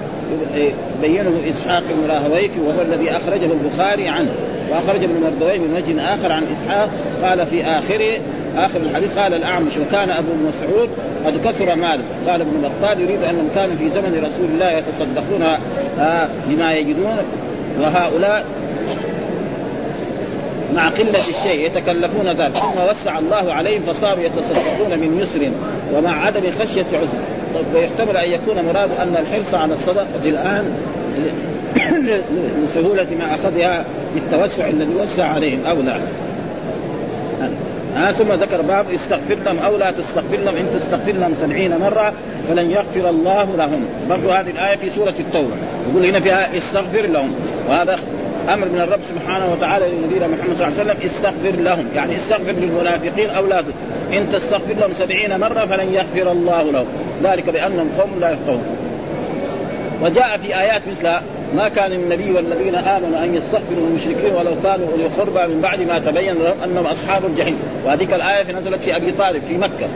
بينه 1.00 1.40
إسحاق 1.50 1.82
بن 1.82 2.10
راهويك 2.10 2.50
وهو 2.64 2.82
الذي 2.82 3.10
أخرجه 3.10 3.48
البخاري 3.52 4.08
عنه 4.08 4.30
واخرج 4.70 5.04
ابن 5.04 5.20
مردويه 5.20 5.58
من 5.58 5.74
وجه 5.74 6.14
آخر 6.14 6.32
عن 6.32 6.44
إسحاق 6.52 6.90
قال 7.22 7.46
في 7.46 7.64
آخره 7.64 8.20
آخر 8.56 8.80
الحديث 8.80 9.18
قال 9.18 9.34
الأعمش 9.34 9.72
وكان 9.76 10.10
أبو 10.10 10.28
مسعود 10.48 10.88
قد 11.26 11.48
كثر 11.48 11.74
ماله. 11.74 12.04
قال 12.28 12.40
ابن 12.40 12.50
بطال 12.62 13.00
يريد 13.00 13.22
انهم 13.22 13.48
كانوا 13.54 13.76
في 13.76 13.90
زمن 13.90 14.24
رسول 14.24 14.46
الله 14.46 14.70
يتصدقون 14.70 15.42
آه 15.98 16.28
بما 16.48 16.74
يجدون 16.74 17.16
وهؤلاء 17.80 18.44
مع 20.74 20.88
قلة 20.88 21.28
الشيء 21.28 21.66
يتكلفون 21.66 22.28
ذلك. 22.28 22.56
ثم 22.56 22.90
وسع 22.90 23.18
الله 23.18 23.52
عليهم 23.52 23.82
فصاروا 23.82 24.24
يتصدقون 24.24 24.98
من 24.98 25.20
يسر 25.20 25.50
ومع 25.94 26.24
عدم 26.24 26.50
خشية 26.50 26.86
عسر 26.92 27.18
ويحتمل 27.74 28.16
أن 28.16 28.30
يكون 28.30 28.64
مراد 28.64 28.90
أن 29.00 29.16
الحرص 29.16 29.54
على 29.54 29.74
الصدقة 29.74 30.06
الآن 30.26 30.64
لسهولة 32.64 33.06
ما 33.18 33.34
أخذها 33.34 33.84
بالتوسع 34.14 34.68
الذي 34.68 34.94
وسع 34.94 35.24
عليهم 35.24 35.66
أو 35.66 35.82
لا. 35.82 35.98
آه 37.96 38.12
ثم 38.12 38.32
ذكر 38.32 38.62
باب 38.62 38.86
استغفر 38.90 39.34
لهم 39.34 39.58
أو 39.58 39.76
لا 39.76 39.90
تستغفر 39.90 40.36
لهم 40.36 40.56
إن 40.56 40.66
تستغفر 40.80 41.12
لهم 41.12 41.34
سبعين 41.40 41.78
مرة 41.78 42.12
فلن 42.48 42.70
يغفر 42.70 43.10
الله 43.10 43.56
لهم. 43.56 43.84
برضو 44.08 44.30
هذه 44.30 44.50
الآية 44.50 44.76
في 44.76 44.90
سورة 44.90 45.14
التوبة 45.20 45.54
يقول 45.90 46.06
هنا 46.06 46.20
فيها 46.20 46.56
استغفر 46.56 47.06
لهم 47.06 47.34
وهذا 47.68 47.98
أمر 48.48 48.68
من 48.68 48.80
الرب 48.80 49.00
سبحانه 49.08 49.52
وتعالى 49.52 49.88
لنبينا 49.88 50.26
محمد 50.26 50.56
صلى 50.56 50.68
الله 50.68 50.80
عليه 50.80 50.90
وسلم 50.90 50.96
استغفر 51.06 51.62
لهم. 51.62 51.86
يعني 51.94 52.16
استغفر 52.16 52.52
للمنافقين 52.52 53.30
أو 53.30 53.46
لا 53.46 53.60
إن 54.12 54.32
تستغفر 54.32 54.74
لهم 54.74 54.90
سبعين 54.98 55.40
مرة 55.40 55.64
فلن 55.66 55.92
يغفر 55.92 56.32
الله 56.32 56.62
لهم. 56.62 56.86
ذلك 57.22 57.50
بأنهم 57.50 57.90
قوم 57.98 58.20
لا 58.20 58.30
يفقهون. 58.30 58.64
وجاء 60.02 60.36
في 60.36 60.60
آيات 60.60 60.82
مثل 60.88 61.08
ما 61.54 61.68
كان 61.68 61.92
النبي 61.92 62.32
والذين 62.32 62.74
آمنوا 62.74 63.24
أن 63.24 63.34
يستغفروا 63.34 63.86
للمشركين 63.86 64.34
ولو 64.34 64.54
كانوا 64.62 64.86
أولي 64.92 65.54
من 65.54 65.60
بعد 65.60 65.82
ما 65.82 65.98
تبين 65.98 66.34
لهم 66.34 66.56
أنهم 66.64 66.86
أصحاب 66.86 67.24
الجحيم. 67.26 67.58
وهذيك 67.84 68.14
الآية 68.14 68.52
نزلت 68.52 68.82
في 68.82 68.96
أبي 68.96 69.12
طالب 69.12 69.42
في 69.48 69.58
مكة. 69.58 69.88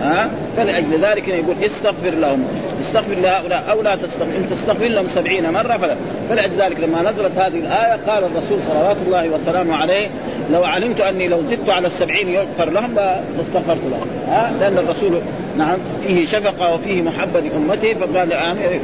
ها؟ 0.00 0.30
فلأجل 0.56 1.04
ذلك 1.04 1.28
يقول 1.28 1.56
استغفر 1.64 2.10
لهم. 2.10 2.44
استغفر 2.80 3.14
لهؤلاء 3.14 3.64
أو 3.70 3.82
لا 3.82 3.96
تستغفر. 3.96 4.36
إن 4.36 4.50
تستغفر 4.50 4.88
لهم 4.88 5.08
سبعين 5.08 5.50
مرة 5.50 5.76
فلا. 5.76 5.96
فلأجل 6.28 6.62
ذلك 6.62 6.80
لما 6.80 7.10
نزلت 7.10 7.38
هذه 7.38 7.58
الآية 7.58 8.00
قال 8.06 8.24
الرسول 8.24 8.58
صلوات 8.62 8.96
الله 9.06 9.28
وسلامه 9.28 9.76
عليه 9.76 10.08
لو 10.50 10.64
علمت 10.64 11.00
أني 11.00 11.28
لو 11.28 11.40
زدت 11.40 11.70
على 11.70 11.86
السبعين 11.86 12.28
يغفر 12.28 12.70
لهم 12.70 12.94
لاستغفرت 13.38 13.80
لهم. 13.90 14.08
ها؟ 14.28 14.52
لأن 14.60 14.78
الرسول 14.78 15.20
نعم 15.58 15.78
فيه 16.02 16.26
شفقة 16.26 16.74
وفيه 16.74 17.02
محبة 17.02 17.40
لأمته 17.40 17.94
فقال 17.94 18.32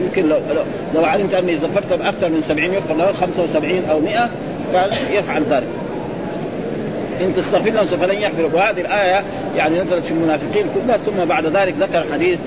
يمكن 0.03 0.29
لو, 0.29 0.37
لو, 0.95 1.05
علمت 1.05 1.35
أني 1.35 1.57
زفرت 1.57 1.93
باكثر 1.93 2.29
من 2.29 2.43
سبعين 2.49 2.75
يغفر 2.75 2.95
لهم 2.95 3.15
75 3.15 3.85
أو 3.91 4.01
100 4.01 4.31
قال 4.75 4.91
يفعل 5.13 5.43
ذلك. 5.51 5.69
إن 7.21 7.35
تستغفر 7.35 7.71
لهم 7.71 7.85
فلن 7.87 8.23
يغفر 8.23 8.57
وهذه 8.57 8.81
الآية 8.81 9.25
يعني 9.57 9.81
نزلت 9.81 10.05
في 10.05 10.13
المنافقين 10.13 10.67
كلها 10.75 10.97
ثم 10.97 11.25
بعد 11.25 11.47
ذلك 11.47 11.75
ذكر 11.81 12.05
حديث 12.13 12.39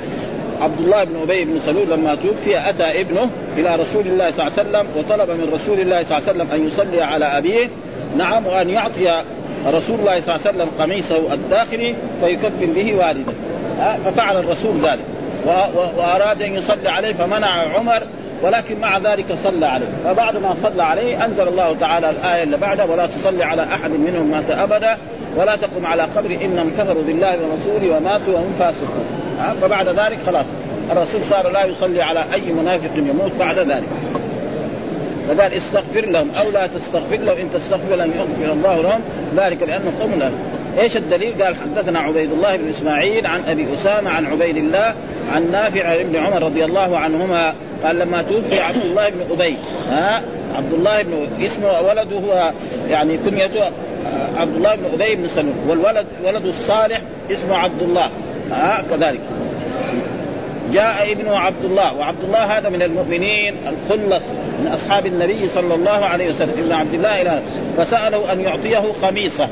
عبد 0.61 0.79
الله 0.79 1.03
بن 1.03 1.15
أبي 1.21 1.45
بن 1.45 1.59
سلول 1.59 1.89
لما 1.89 2.15
توفي 2.15 2.69
أتى 2.69 3.01
ابنه 3.01 3.29
إلى 3.57 3.75
رسول 3.75 4.07
الله 4.07 4.31
صلى 4.31 4.47
الله 4.47 4.59
عليه 4.59 4.69
وسلم 4.69 4.87
وطلب 4.97 5.29
من 5.29 5.49
رسول 5.53 5.79
الله 5.79 6.03
صلى 6.03 6.17
الله 6.17 6.29
عليه 6.29 6.39
وسلم 6.39 6.51
أن 6.51 6.67
يصلي 6.67 7.01
على 7.01 7.25
أبيه 7.25 7.69
نعم 8.17 8.47
وأن 8.47 8.69
يعطي 8.69 9.23
رسول 9.67 9.99
الله 9.99 10.19
صلى 10.19 10.35
الله 10.35 10.47
عليه 10.47 10.57
وسلم 10.57 10.69
قميصه 10.79 11.33
الداخلي 11.33 11.95
فيكفن 12.21 12.73
به 12.73 12.95
والده. 12.95 13.33
ففعل 14.05 14.37
الرسول 14.37 14.75
ذلك. 14.83 15.05
وأراد 15.97 16.41
أن 16.41 16.53
يصلي 16.53 16.89
عليه 16.89 17.13
فمنع 17.13 17.77
عمر 17.77 18.03
ولكن 18.43 18.79
مع 18.79 18.97
ذلك 18.97 19.25
صلى 19.43 19.65
عليه. 19.65 19.85
فبعد 20.05 20.37
ما 20.37 20.53
صلى 20.53 20.83
عليه 20.83 21.25
أنزل 21.25 21.47
الله 21.47 21.75
تعالى 21.79 22.09
الآية 22.09 22.43
اللي 22.43 22.57
بعدها 22.57 22.85
ولا 22.85 23.07
تصلي 23.07 23.43
على 23.43 23.63
أحد 23.63 23.91
منهم 23.91 24.31
مات 24.31 24.51
أبدا 24.51 24.97
ولا 25.37 25.55
تقم 25.55 25.85
على 25.85 26.03
قبر 26.03 26.37
إنهم 26.41 26.71
كفروا 26.77 27.03
بالله 27.03 27.31
ورسوله 27.31 27.97
وماتوا 27.97 28.33
وهم 28.33 28.53
فاسقون. 28.59 29.05
فبعد 29.61 29.87
ذلك 29.87 30.19
خلاص. 30.25 30.45
الرسول 30.91 31.23
صار 31.23 31.49
لا 31.49 31.65
يصلي 31.65 32.01
على 32.01 32.25
أي 32.33 32.51
منافق 32.51 32.97
يموت 32.97 33.31
بعد 33.39 33.59
ذلك. 33.59 33.89
فقال 35.27 35.53
استغفر 35.53 36.05
لهم 36.05 36.31
أو 36.31 36.51
لا 36.51 36.67
تستغفر 36.67 37.15
لهم 37.15 37.37
إن 37.37 37.49
تستغفر 37.53 37.95
لهم 37.95 38.11
يغفر 38.17 38.53
الله 38.53 38.81
لهم 38.81 39.01
ذلك 39.37 39.63
بانهم 39.63 39.93
قوم 39.99 40.11
لا 40.19 40.29
إيش 40.77 40.97
الدليل؟ 40.97 41.43
قال 41.43 41.55
حدثنا 41.55 41.99
عبيد 41.99 42.31
الله 42.31 42.55
بن 42.55 42.69
إسماعيل 42.69 43.27
عن 43.27 43.43
أبي 43.43 43.67
أسامة 43.73 44.09
عن 44.09 44.25
عبيد 44.25 44.57
الله 44.57 44.93
عن 45.33 45.51
نافع 45.51 45.87
عن 45.87 45.97
ابن 45.97 46.15
عمر 46.15 46.43
رضي 46.43 46.65
الله 46.65 46.97
عنهما 46.97 47.53
قال 47.83 47.99
لما 47.99 48.21
توفي 48.21 48.59
عبد 48.59 48.85
الله 48.85 49.09
بن 49.09 49.21
أبي 49.31 49.55
ها؟ 49.91 50.21
عبد 50.55 50.73
الله 50.73 51.01
بن 51.01 51.27
اسمه 51.41 51.81
ولده 51.81 52.17
هو 52.17 52.51
يعني 52.89 53.17
كنيته 53.17 53.63
عبد 54.37 54.55
الله 54.55 54.75
بن 54.75 54.85
أبي 54.93 55.15
بن 55.15 55.27
سلول 55.27 55.53
والولد 55.67 56.05
ولد 56.25 56.45
الصالح 56.45 57.01
اسمه 57.31 57.55
عبد 57.55 57.81
الله 57.81 58.09
ها؟ 58.51 58.83
كذلك. 58.89 59.19
جاء 60.71 61.11
ابنه 61.11 61.37
عبد 61.37 61.65
الله 61.65 61.97
وعبد 61.97 62.23
الله 62.23 62.57
هذا 62.57 62.69
من 62.69 62.81
المؤمنين 62.81 63.55
الخلص 63.67 64.23
من 64.59 64.71
أصحاب 64.73 65.05
النبي 65.05 65.47
صلى 65.47 65.75
الله 65.75 65.91
عليه 65.91 66.29
وسلم 66.29 66.53
ابن 66.57 66.71
عبد 66.71 66.93
الله 66.93 67.21
إلى 67.21 67.41
فسأله 67.77 68.31
أن 68.33 68.41
يعطيه 68.41 68.83
خميصه 69.01 69.49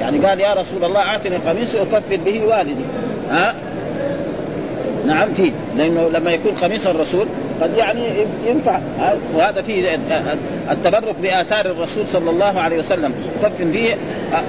يعني 0.00 0.18
قال 0.18 0.40
يا 0.40 0.54
رسول 0.54 0.84
الله 0.84 1.00
اعطني 1.00 1.36
قميصي 1.36 1.82
اكفر 1.82 2.16
به 2.24 2.42
والدي. 2.44 2.84
ها؟ 3.30 3.54
نعم 5.06 5.34
فيه 5.34 5.52
لأنه 5.76 6.08
لما 6.08 6.30
يكون 6.30 6.56
خميس 6.56 6.86
الرسول 6.86 7.26
قد 7.62 7.76
يعني 7.76 8.00
ينفع. 8.46 8.78
وهذا 9.34 9.62
فيه 9.62 9.98
التبرك 10.70 11.14
بآثار 11.22 11.66
الرسول 11.66 12.06
صلى 12.06 12.30
الله 12.30 12.60
عليه 12.60 12.78
وسلم. 12.78 13.14
كفن 13.42 13.70
فيه 13.72 13.96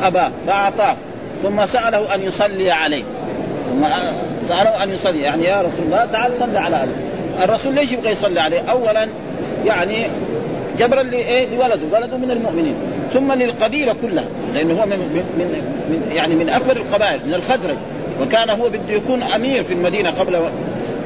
أباه 0.04 0.32
فأعطاه. 0.48 0.96
ثم 1.44 1.66
سأله 1.66 2.16
أن 2.16 2.22
يصلي 2.22 2.72
عليه. 2.72 3.04
ثم 3.70 3.86
سأله 4.48 4.84
أن 4.84 4.90
يصلي. 4.90 5.22
يعني 5.22 5.44
يا 5.44 5.62
رسول 5.62 5.86
الله 5.86 6.08
تعال 6.12 6.32
صل 6.40 6.58
على 6.58 6.84
أبي. 6.84 6.92
الرسول 7.44 7.76
ليش 7.76 7.92
يبغى 7.92 8.12
يصلي 8.12 8.40
عليه؟ 8.40 8.60
اولا 8.60 9.08
يعني 9.66 10.08
جبرا 10.78 11.04
لإيه؟ 11.04 11.48
لولده، 11.58 11.98
ولده 11.98 12.18
من 12.18 12.32
المؤمنين، 12.32 12.76
ثم 13.14 13.32
للقبيلة 13.32 13.96
كلها، 14.02 14.26
لأنه 14.54 14.74
هو 14.74 14.86
من, 14.86 14.98
من, 14.98 15.46
من 15.90 16.12
يعني 16.16 16.36
من 16.36 16.50
أكبر 16.50 16.78
القبائل 16.78 17.20
من 17.26 17.34
الخزرج، 17.34 17.78
وكان 18.22 18.50
هو 18.50 18.70
بده 18.70 18.94
يكون 18.94 19.24
أمير 19.24 19.64
في 19.64 19.74
المدينة 19.74 20.10
قبل 20.10 20.40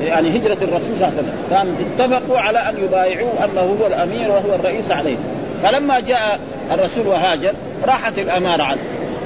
يعني 0.03 0.37
هجرة 0.37 0.57
الرسول 0.61 0.95
صلى 0.95 1.07
الله 1.07 1.13
عليه 1.17 1.17
وسلم، 1.17 1.35
كان 1.49 1.75
اتفقوا 1.99 2.39
على 2.39 2.59
أن 2.59 2.83
يبايعوه 2.83 3.45
أنه 3.45 3.61
هو 3.61 3.87
الأمير 3.87 4.29
وهو 4.29 4.55
الرئيس 4.55 4.91
عليه، 4.91 5.15
فلما 5.63 5.99
جاء 5.99 6.39
الرسول 6.71 7.07
وهاجر 7.07 7.53
راحت 7.85 8.19
الأمارة 8.19 8.63
عنه، 8.63 8.81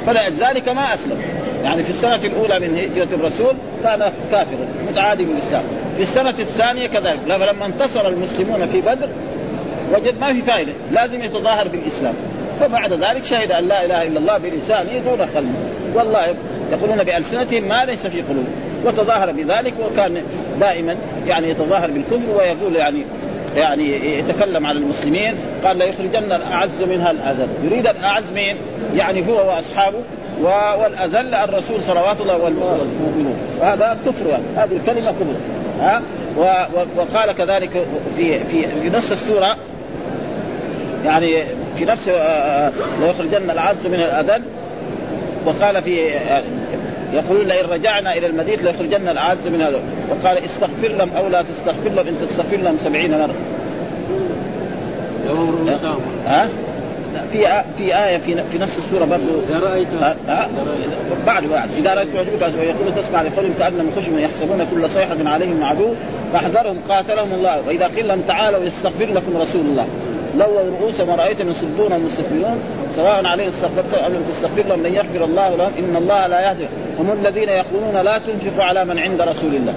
فلذلك 0.05 0.69
ما 0.69 0.93
أسلم، 0.93 1.21
يعني 1.63 1.83
في 1.83 1.89
السنة 1.89 2.15
الأولى 2.15 2.59
من 2.59 2.77
هجرة 2.77 3.15
الرسول 3.15 3.55
كان 3.83 4.11
كافرا 4.31 4.67
متعادي 4.91 5.25
بالإسلام. 5.25 5.63
في 5.95 6.03
السنة 6.03 6.29
الثانية 6.29 6.87
كذلك. 6.87 7.19
لما 7.27 7.65
انتصر 7.65 8.07
المسلمون 8.07 8.67
في 8.67 8.81
بدر 8.81 9.09
وجد 9.93 10.19
ما 10.21 10.33
في 10.33 10.41
فائدة. 10.41 10.71
لازم 10.91 11.21
يتظاهر 11.21 11.67
بالإسلام. 11.67 12.13
فبعد 12.59 12.93
ذلك 12.93 13.23
شهد 13.23 13.51
أن 13.51 13.67
لا 13.67 13.85
إله 13.85 14.07
إلا 14.07 14.19
الله 14.19 14.37
بلسانه 14.37 14.99
دون 15.05 15.21
قلبه 15.21 15.53
والله 15.95 16.35
يقولون 16.71 17.03
بألسنتهم 17.03 17.67
ما 17.67 17.85
ليس 17.85 18.07
في 18.07 18.21
قلوبهم 18.21 18.67
وتظاهر 18.85 19.31
بذلك 19.31 19.73
وكان 19.79 20.23
دائما 20.59 20.95
يعني 21.27 21.49
يتظاهر 21.49 21.91
بالكفر 21.91 22.37
ويقول 22.37 22.75
يعني 22.75 23.03
يعني 23.55 24.17
يتكلم 24.19 24.65
على 24.65 24.79
المسلمين. 24.79 25.35
قال 25.65 25.77
ليخرجن 25.77 26.31
الأعز 26.31 26.83
منها 26.83 27.11
الأذل. 27.11 27.47
يريد 27.63 27.87
الأعز 27.87 28.31
مين؟ 28.33 28.57
يعني 28.95 29.27
هو 29.27 29.49
وأصحابه 29.49 29.97
والأذل 30.41 31.33
الرسول 31.33 31.83
صلوات 31.83 32.21
الله 32.21 32.37
والمؤمنون. 32.37 33.35
وهذا 33.61 33.97
كفر 34.05 34.39
هذه 34.55 34.71
الكلمة 34.71 35.11
كفر. 35.11 35.35
ها؟ 35.81 36.01
وقال 36.97 37.31
كذلك 37.31 37.69
في 38.17 38.39
في 38.39 38.67
في 38.81 38.89
نفس 38.89 39.11
السورة 39.11 39.57
يعني 41.05 41.43
في 41.77 41.85
نفس 41.85 42.07
آه، 42.07 42.13
آه، 42.13 42.71
ليخرجن 43.01 43.49
العز 43.49 43.87
من 43.87 43.93
الاذل 43.93 44.43
وقال 45.45 45.81
في 45.81 46.17
آه، 46.17 46.43
يقولون 47.13 47.45
لئن 47.45 47.65
رجعنا 47.69 48.17
إلى 48.17 48.27
المدينة 48.27 48.61
ليخرجن 48.61 49.07
العز 49.07 49.47
من 49.47 49.61
هذا 49.61 49.79
وقال 50.09 50.37
استغفر 50.37 50.87
لهم 50.87 51.09
أو 51.17 51.27
لا 51.27 51.41
تستغفر 51.41 51.89
لهم 51.89 52.07
إن 52.07 52.15
تستغفر 52.21 52.57
لهم 52.57 52.77
سبعين 52.77 53.11
مرة. 53.11 53.35
ها؟ 56.25 56.47
في. 57.31 57.63
في 57.77 58.03
آية 58.05 58.17
في 58.17 58.43
في 58.51 58.57
نفس 58.57 58.77
السورة 58.77 59.05
برضه 59.05 59.23
إذا 59.49 59.59
رأيت 59.59 59.87
بعد 61.25 61.43
بعد 61.43 61.69
إذا 61.77 61.93
رأيت 61.93 62.13
تعجبك 62.13 62.59
ويقول 62.59 62.95
تسمع 62.95 63.21
لقولهم 63.21 63.53
كأنهم 63.53 63.91
خشم 63.95 64.19
يحسبون 64.19 64.67
كل 64.71 64.89
صيحة 64.89 65.17
عليهم 65.25 65.63
عدو 65.63 65.93
فاحذرهم 66.33 66.79
قاتلهم 66.89 67.33
الله. 67.33 67.67
وإذا 67.67 67.87
قيل 67.87 68.07
لهم 68.07 68.21
تعالوا 68.27 68.63
يستغفر 68.63 69.05
لكم 69.05 69.37
رسول 69.37 69.61
الله. 69.61 69.87
لووا 70.37 70.61
رؤوسهم 70.79 71.09
ورأيتهم 71.09 71.49
يصدون 71.49 71.93
ومستكبرون 71.93 72.59
سواء 72.95 73.25
عليهم 73.25 73.49
استغفرت 73.49 73.93
أم 73.93 74.13
لم 74.13 74.23
تستغفر 74.23 74.63
لهم 74.63 74.87
لن 74.87 74.93
يغفر 74.93 75.23
الله 75.23 75.55
لهم. 75.55 75.71
إن 75.79 75.95
الله 75.95 76.27
لا 76.27 76.49
يهدي. 76.49 76.65
هم 76.99 77.11
الذين 77.11 77.49
يقولون 77.49 78.05
لا 78.05 78.17
تنفقوا 78.17 78.63
على 78.63 78.85
من 78.85 78.99
عند 78.99 79.21
رسول 79.21 79.55
الله. 79.55 79.73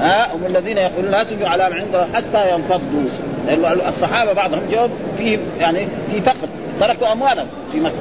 ها 0.00 0.34
هم 0.34 0.46
الذين 0.46 0.78
يقولون 0.78 1.10
لا 1.10 1.24
تنفقوا 1.24 1.48
على 1.48 1.70
من 1.70 1.76
عند 1.80 2.06
حتى 2.14 2.54
ينفضوا. 2.54 3.08
لأن 3.46 3.78
الصحابة 3.88 4.32
بعضهم 4.32 4.60
جاءوا 4.70 4.88
فيه 5.18 5.38
يعني 5.60 5.86
في 6.10 6.20
فقر. 6.20 6.48
تركوا 6.80 7.12
أموالهم 7.12 7.46
في 7.72 7.80
مكة. 7.80 7.94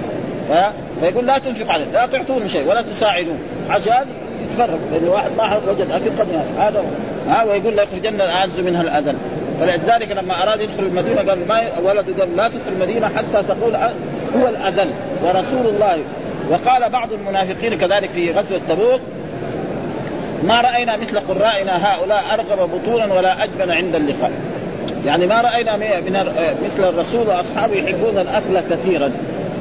ف... 0.50 0.52
فيقول 1.00 1.28
لا 1.28 1.38
تنفق 1.38 1.72
عليه 1.72 1.86
لا 1.86 2.06
تعطون 2.06 2.48
شيء 2.48 2.70
ولا 2.70 2.82
تساعدون 2.82 3.38
عشان 3.70 4.06
يتفرق 4.44 4.80
لأن 4.92 5.08
واحد 5.08 5.32
ما 5.38 5.60
وجد 5.68 5.92
أكل 5.92 6.10
قد 6.10 6.28
هذا. 6.58 6.84
ها 7.28 7.44
ويقول 7.44 7.76
لا 7.76 7.84
يخرجن 7.84 8.22
الأعز 8.22 8.60
منها 8.60 8.82
الأذل. 8.82 9.16
فلذلك 9.60 10.12
لما 10.12 10.44
أراد 10.44 10.62
يدخل 10.62 10.84
المدينة 10.84 11.22
قال 11.22 11.48
ما 11.48 11.62
ولد 11.84 12.20
قال 12.20 12.36
لا 12.36 12.48
تدخل 12.48 12.72
المدينة 12.72 13.08
حتى 13.08 13.44
تقول 13.48 13.76
هو 14.36 14.50
الأذل 14.50 14.92
ورسول 15.24 15.68
الله. 15.68 15.98
وقال 16.50 16.90
بعض 16.90 17.14
المنافقين 17.14 17.78
كذلك 17.78 18.10
في 18.10 18.32
غزوة 18.32 18.60
تبوك 18.70 19.02
ما 20.44 20.62
رأينا 20.62 20.98
مثل 20.98 21.20
قرائنا 21.20 21.94
هؤلاء 21.94 22.24
أرغب 22.34 22.70
بطولا 22.70 23.14
ولا 23.14 23.44
اجبن 23.44 23.72
عند 23.72 23.96
اللقاء. 23.96 24.32
يعني 25.06 25.28
ما 25.28 25.42
رأينا 25.42 25.78
من 25.78 25.88
مثل 26.66 26.90
الرسول 26.90 27.28
وأصحابه 27.28 27.74
يحبون 27.74 28.18
الأكل 28.18 28.76
كثيرا 28.76 29.12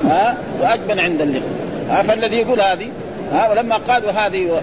ها 0.05 0.37
واجبن 0.61 0.99
عند 0.99 1.21
اللقاء. 1.21 2.03
فالذي 2.03 2.37
يقول 2.37 2.61
هذه 2.61 2.89
ها 3.33 3.51
ولما 3.51 3.77
قالوا 3.77 4.11
هذه 4.11 4.61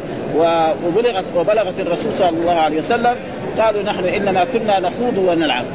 وبلغت 0.86 1.26
وبلغت 1.36 1.80
الرسول 1.80 2.14
صلى 2.14 2.30
الله 2.30 2.54
عليه 2.54 2.80
وسلم 2.80 3.16
قالوا 3.60 3.84
نحن 3.84 4.06
انما 4.06 4.44
كنا 4.54 4.80
نخوض 4.80 5.18
ونلعب. 5.18 5.66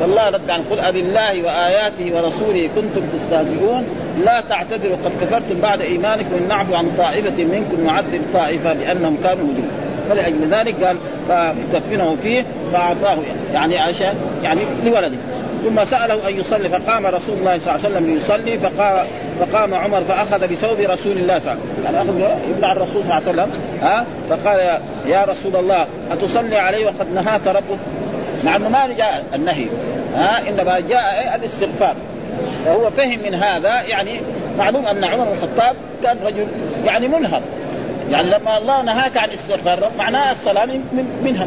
والله 0.00 0.28
رد 0.28 0.50
عن 0.50 0.62
قل 0.70 0.80
أبالله 0.80 1.42
وآياته 1.42 2.16
ورسوله 2.16 2.68
كنتم 2.76 3.06
تستهزئون. 3.12 3.84
لا 4.24 4.40
تعتذروا 4.48 4.96
قد 5.04 5.12
كفرتم 5.20 5.60
بعد 5.62 5.80
إيمانكم. 5.80 6.34
إن 6.42 6.48
نعفو 6.48 6.74
عن 6.74 6.90
طائفة 6.98 7.44
منكم 7.44 7.86
نعذب 7.86 8.22
طائفة 8.34 8.72
لأنهم 8.72 9.16
كانوا 9.24 9.44
مجرمين. 9.44 9.70
فلأجل 10.08 10.48
ذلك 10.50 10.84
قال 10.84 10.96
فكفنه 11.28 12.16
فيه 12.22 12.44
فأعطاه 12.72 13.18
يعني 13.54 13.78
عشان 13.78 14.14
يعني 14.42 14.60
لولده. 14.84 15.16
ثم 15.64 15.84
سأله 15.84 16.28
أن 16.28 16.40
يصلي 16.40 16.68
فقام 16.68 17.06
رسول 17.06 17.38
الله 17.38 17.58
صلى 17.58 17.74
الله 17.74 17.84
عليه 17.84 17.96
وسلم 17.96 18.06
ليصلي 18.06 18.58
فقام, 18.58 19.06
فقام 19.40 19.74
عمر 19.74 20.04
فأخذ 20.04 20.48
بثوب 20.48 20.80
رسول 20.80 21.12
الله 21.12 21.38
صلى 21.38 21.52
الله 21.52 21.98
عليه 21.98 22.00
وسلم. 22.00 22.20
يعني 22.20 22.34
يمنع 22.50 22.72
الرسول 22.72 23.04
صلى 23.04 23.18
الله 23.18 23.42
عليه 23.42 23.42
وسلم. 23.42 23.50
ها؟ 23.82 24.04
فقال 24.30 24.80
يا 25.06 25.24
رسول 25.24 25.56
الله 25.56 25.86
أتصلي 26.10 26.56
عليه 26.56 26.86
وقد 26.86 27.12
نهاك 27.14 27.46
ربك؟ 27.46 27.78
مع 28.44 28.56
أنه 28.56 28.68
ما 28.68 28.86
جاء 28.86 29.24
النهي. 29.34 29.66
ها؟ 30.16 30.48
إنما 30.48 30.80
جاء 30.80 31.36
الاستغفار. 31.36 31.96
فهو 32.64 32.90
فهم 32.90 33.18
من 33.24 33.34
هذا 33.34 33.82
يعني 33.82 34.20
معلوم 34.58 34.86
أن 34.86 35.04
عمر 35.04 35.24
بن 35.24 35.32
الخطاب 35.32 35.76
كان 36.02 36.16
رجل 36.24 36.46
يعني 36.86 37.08
منهض. 37.08 37.42
يعني 38.10 38.28
لما 38.28 38.58
الله 38.58 38.82
نهاك 38.82 39.16
عن 39.16 39.28
استغفار 39.30 39.90
معناه 39.98 40.32
الصلاه 40.32 40.64
من 40.66 41.20
منها. 41.24 41.46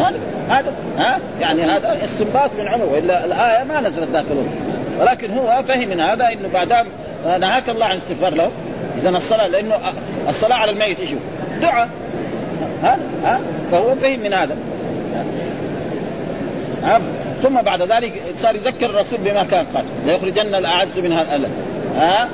هذا 0.00 0.18
هذا 0.48 0.72
ها؟ 0.98 1.18
يعني 1.40 1.62
هذا 1.62 2.04
استنباط 2.04 2.50
من 2.58 2.68
عمر 2.68 2.84
والا 2.84 3.24
الآية 3.24 3.64
ما 3.64 3.80
نزلت 3.80 4.10
ذاك 4.10 4.24
الوقت. 4.30 4.46
ولكن 5.00 5.30
هو 5.30 5.62
فهم 5.68 5.88
من 5.88 6.00
هذا 6.00 6.28
إنه 6.28 6.48
بعد 6.48 6.72
نهاك 7.40 7.68
الله 7.68 7.86
عن 7.86 7.96
الاستغفار 7.96 8.34
له. 8.34 8.50
إذا 8.98 9.08
الصلاة 9.08 9.46
لأنه 9.46 9.74
الصلاة 10.28 10.56
على 10.56 10.70
الميت 10.70 11.00
إيش 11.00 11.10
دعاء. 11.62 11.88
ها؟ 12.82 12.98
ها؟ 13.24 13.40
فهو 13.72 13.94
فهم 13.94 14.20
من 14.20 14.32
هذا. 14.32 14.56
ها؟ 16.82 17.00
ثم 17.42 17.62
بعد 17.62 17.82
ذلك 17.82 18.22
صار 18.42 18.54
يذكر 18.54 18.90
الرسول 18.90 19.18
بما 19.18 19.44
كان 19.44 19.66
قال. 19.74 19.84
ليخرجن 20.04 20.54
الأعز 20.54 20.98
منها 20.98 21.22
الاذى 21.22 21.48
ها؟ 21.96 22.28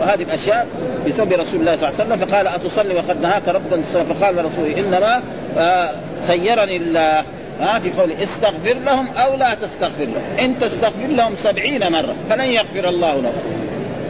وهذه 0.00 0.22
الأشياء 0.22 0.66
بسبب 1.06 1.32
رسول 1.32 1.60
الله 1.60 1.76
صلى 1.76 1.88
الله 1.88 2.00
عليه 2.00 2.14
وسلم. 2.14 2.16
فقال 2.16 2.46
أتصلي 2.46 2.94
وقد 2.94 3.20
نهاك 3.20 3.48
ربك 3.48 3.80
فقال 3.84 4.44
رسوله 4.44 4.78
إنما 4.78 5.20
آه، 5.58 5.90
خيرني 6.28 6.76
الله. 6.76 7.24
ها 7.60 7.78
في 7.78 7.90
قوله 7.90 8.22
استغفر 8.22 8.76
لهم 8.86 9.08
أو 9.16 9.34
لا 9.34 9.54
تستغفر 9.54 10.04
لهم. 10.04 10.38
إن 10.38 10.58
تستغفر 10.58 11.06
لهم 11.06 11.34
سبعين 11.34 11.92
مرة 11.92 12.14
فلن 12.30 12.44
يغفر 12.44 12.88
الله 12.88 13.14
لهم. 13.14 13.32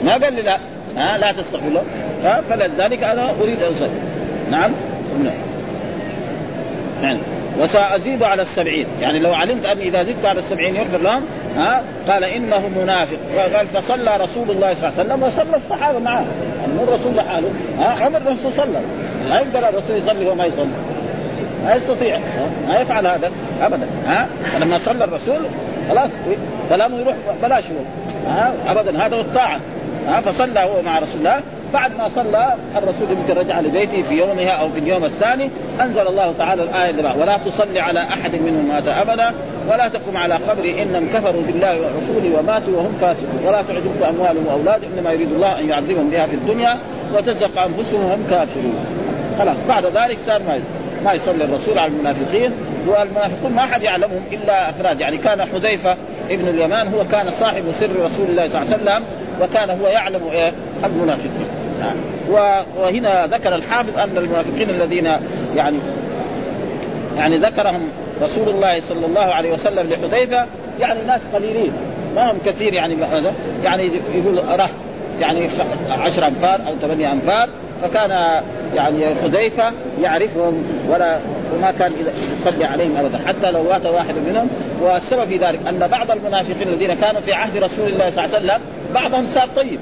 ما 0.04 0.12
قال 0.12 0.32
لي 0.32 0.42
لا 0.42 0.58
ها 0.96 1.18
لا 1.18 1.32
تستغفر 1.32 1.68
لهم. 1.68 1.84
فلذلك 2.50 3.02
أنا 3.02 3.30
أريد 3.42 3.62
أن 3.62 3.72
أصلي. 3.72 3.90
نعم 4.50 4.72
نعم. 7.02 7.18
وسأزيد 7.60 8.22
على 8.22 8.42
السبعين. 8.42 8.86
يعني 9.00 9.18
لو 9.18 9.32
علمت 9.32 9.66
أني 9.66 9.88
إذا 9.88 10.02
زدت 10.02 10.24
على 10.24 10.38
السبعين 10.38 10.76
يغفر 10.76 10.98
لهم 10.98 11.22
ها 11.56 11.82
قال 12.08 12.24
إنه 12.24 12.68
منافق. 12.68 13.18
قال 13.36 13.66
فصلى 13.66 14.16
رسول 14.16 14.50
الله 14.50 14.74
صلى 14.74 14.88
الله 14.88 14.98
عليه 14.98 15.08
وسلم 15.08 15.22
وصلى 15.22 15.56
الصحابة 15.56 15.98
معه. 15.98 16.26
يعني 16.60 16.72
مو 16.72 16.84
الرسول 16.84 17.16
لحاله 17.16 17.50
ها 17.78 18.04
عمر 18.04 18.22
نفسه 18.30 18.50
صلى 18.50 18.80
ما 19.28 19.36
يقدر 19.36 19.68
الرسول 19.68 19.96
يصلي 19.96 20.26
وما 20.26 20.44
يصلي. 20.44 20.68
ما 21.68 21.74
يستطيع. 21.74 22.20
ما 22.68 22.78
يفعل 22.80 23.06
هذا 23.06 23.30
ابدا. 23.60 23.86
ها؟ 24.06 24.28
فلما 24.52 24.78
صلى 24.78 25.04
الرسول 25.04 25.40
خلاص 25.88 26.10
كلامه 26.68 26.98
يروح 26.98 27.14
بلاش 27.42 27.64
هو 27.64 28.50
ابدا. 28.68 29.06
هذا 29.06 29.16
هو 29.16 29.20
الطاعة. 29.20 29.60
ها؟ 30.08 30.20
فصلى 30.20 30.60
هو 30.60 30.82
مع 30.82 30.98
رسول 30.98 31.18
الله. 31.18 31.40
بعد 31.72 31.96
ما 31.98 32.08
صلى 32.08 32.54
الرسول 32.76 33.10
يمكن 33.10 33.40
رجع 33.40 33.60
لبيته 33.60 34.02
في 34.02 34.14
يومها 34.14 34.50
أو 34.50 34.68
في 34.68 34.78
اليوم 34.78 35.04
الثاني. 35.04 35.50
أنزل 35.80 36.06
الله 36.06 36.34
تعالى 36.38 36.62
الآية 36.62 36.90
اللي 36.90 37.14
ولا 37.20 37.38
تصلي 37.38 37.80
على 37.80 38.00
أحد 38.00 38.34
منهم 38.34 38.68
مات 38.68 38.88
ابدا. 38.88 39.32
ولا 39.70 39.88
تقم 39.88 40.16
على 40.16 40.34
قبري 40.34 40.82
إنهم 40.82 41.08
كفروا 41.08 41.42
بالله 41.42 41.80
ورسوله 41.80 42.38
وماتوا 42.38 42.76
وهم 42.76 42.92
فاسقون. 43.00 43.40
ولا 43.46 43.62
تعجبك 43.62 44.02
أموالهم 44.08 44.46
وأولادهم. 44.46 44.90
إنما 44.98 45.12
يريد 45.12 45.32
الله 45.32 45.60
أن 45.60 45.68
يعذبهم 45.68 46.10
بها 46.10 46.26
في 46.26 46.34
الدنيا 46.34 46.78
وتزق 47.14 47.62
أنفسهم 47.62 48.04
وهم 48.04 48.26
كافرون. 48.30 48.74
خلاص. 49.38 49.56
بعد 49.68 49.86
ذلك 49.86 50.18
صار 50.26 50.42
ما 50.42 50.60
ما 51.04 51.12
يصلي 51.12 51.44
الرسول 51.44 51.78
على 51.78 51.92
المنافقين 51.92 52.52
والمنافقون 52.86 53.52
ما 53.52 53.64
أحد 53.64 53.82
يعلمهم 53.82 54.22
إلا 54.32 54.70
أفراد. 54.70 55.00
يعني 55.00 55.16
كان 55.16 55.44
حذيفة 55.44 55.96
ابن 56.30 56.48
اليمان 56.48 56.88
هو 56.88 57.04
كان 57.12 57.30
صاحب 57.40 57.64
سر 57.80 57.90
رسول 58.04 58.26
الله 58.30 58.48
صلى 58.48 58.62
الله 58.62 58.72
عليه 58.72 58.82
وسلم 58.82 59.04
وكان 59.40 59.70
هو 59.70 59.86
يعلم 59.86 60.20
إيه 60.32 60.52
المنافقين. 60.84 61.48
وهنا 62.76 63.26
ذكر 63.26 63.54
الحافظ 63.54 63.98
أن 63.98 64.18
المنافقين 64.18 64.70
الذين 64.70 65.04
يعني 65.56 65.76
يعني 67.16 67.38
ذكرهم 67.38 67.88
رسول 68.22 68.48
الله 68.48 68.80
صلى 68.80 69.06
الله 69.06 69.20
عليه 69.20 69.52
وسلم 69.52 69.88
لحذيفة 69.90 70.46
يعني 70.80 71.02
ناس 71.06 71.20
قليلين. 71.34 71.72
ما 72.14 72.30
هم 72.30 72.38
كثير 72.46 72.74
يعني 72.74 72.96
يعني 73.62 73.90
يقول 74.14 74.42
ره 74.58 74.70
يعني 75.20 75.48
عشر 75.90 76.26
أنفار 76.26 76.60
أو 76.68 76.74
ثمانية 76.82 77.12
أنفار. 77.12 77.48
فكان 77.82 78.42
يعني 78.74 79.14
حذيفة 79.14 79.72
يعرفهم 80.00 80.64
ولا 80.88 81.18
وما 81.54 81.70
كان 81.70 81.92
يصلي 82.40 82.64
عليهم 82.64 82.96
ابدا 82.96 83.18
حتى 83.26 83.50
لو 83.50 83.62
مات 83.62 83.86
واحد 83.86 84.14
منهم. 84.28 84.48
والسبب 84.82 85.24
في 85.24 85.36
ذلك 85.36 85.60
أن 85.68 85.88
بعض 85.88 86.10
المنافقين 86.10 86.68
الذين 86.68 86.94
كانوا 86.94 87.20
في 87.20 87.32
عهد 87.32 87.56
رسول 87.56 87.88
الله 87.88 88.10
صلى 88.10 88.24
الله 88.24 88.36
عليه 88.36 88.46
وسلم 88.46 88.60
بعضهم 88.94 89.26
صار 89.26 89.48
طيب. 89.56 89.78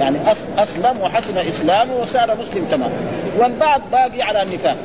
يعني 0.00 0.16
أسلم 0.58 1.00
وحسن 1.00 1.38
إسلامه 1.38 1.94
وصار 1.94 2.36
مسلم 2.40 2.64
تمام. 2.70 2.90
والبعض 3.38 3.80
باقي 3.92 4.22
على 4.22 4.42
النفاق. 4.42 4.76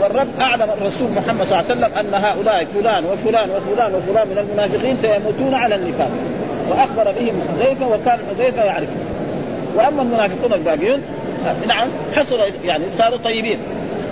والرب 0.00 0.28
أعلم 0.40 0.70
الرسول 0.80 1.10
محمد 1.10 1.42
صلى 1.42 1.60
الله 1.60 1.70
عليه 1.70 1.96
وسلم 1.96 1.98
أن 1.98 2.24
هؤلاء 2.24 2.66
فلان 2.74 3.04
وفلان 3.04 3.50
وفلان 3.50 3.94
وفلان 3.94 4.28
من 4.28 4.38
المنافقين 4.38 4.96
سيموتون 5.02 5.54
على 5.54 5.74
النفاق. 5.74 6.10
واخبر 6.70 7.12
بهم 7.12 7.42
حذيفة 7.48 7.88
وكان 7.88 8.18
حذيفة 8.30 8.64
يعرفه 8.64 8.96
وأما 9.76 10.02
المنافقون 10.02 10.52
الباقيون 10.52 11.02
نعم 11.68 11.88
حصل 12.16 12.40
يعني 12.64 12.84
صاروا 12.98 13.18
طيبين. 13.18 13.58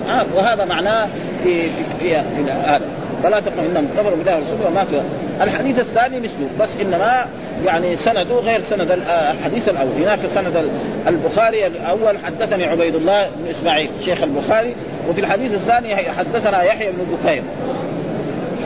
آه 0.09 0.25
وهذا 0.35 0.65
معناه 0.65 1.09
في 1.43 1.61
في 1.61 1.69
في, 1.99 2.15
هذا. 2.51 2.85
فلا 3.23 3.39
تقل 3.39 3.65
إنهم 3.71 3.87
كفروا 3.97 4.17
بالله 4.17 4.35
ورسوله 4.35 4.67
وماتوا 4.67 5.01
الحديث 5.41 5.79
الثاني 5.79 6.19
مثله 6.19 6.47
بس 6.59 6.69
إنما 6.81 7.25
يعني 7.65 7.97
سنده 7.97 8.35
غير 8.35 8.61
سند 8.61 8.91
الحديث 9.31 9.69
الأول. 9.69 9.91
هناك 10.01 10.19
سند 10.33 10.69
البخاري 11.07 11.67
الأول 11.67 12.17
حدثني 12.25 12.65
عبيد 12.65 12.95
الله 12.95 13.29
بن 13.29 13.49
إسماعيل 13.49 13.89
شيخ 14.05 14.23
البخاري 14.23 14.75
وفي 15.09 15.21
الحديث 15.21 15.53
الثاني 15.53 15.95
حدثنا 15.95 16.63
يحيى 16.63 16.91
بن 16.91 17.05
بكير. 17.15 17.43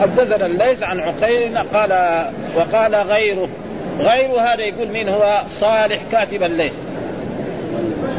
حدثنا 0.00 0.46
الليث 0.46 0.82
عن 0.82 1.00
عقيل 1.00 1.58
قال 1.58 2.22
وقال 2.56 2.94
غيره. 2.94 3.48
غير 4.00 4.30
هذا 4.30 4.60
يقول 4.62 4.88
مين 4.88 5.08
هو؟ 5.08 5.42
صالح 5.48 5.98
كاتب 6.12 6.42
الليث. 6.42 6.72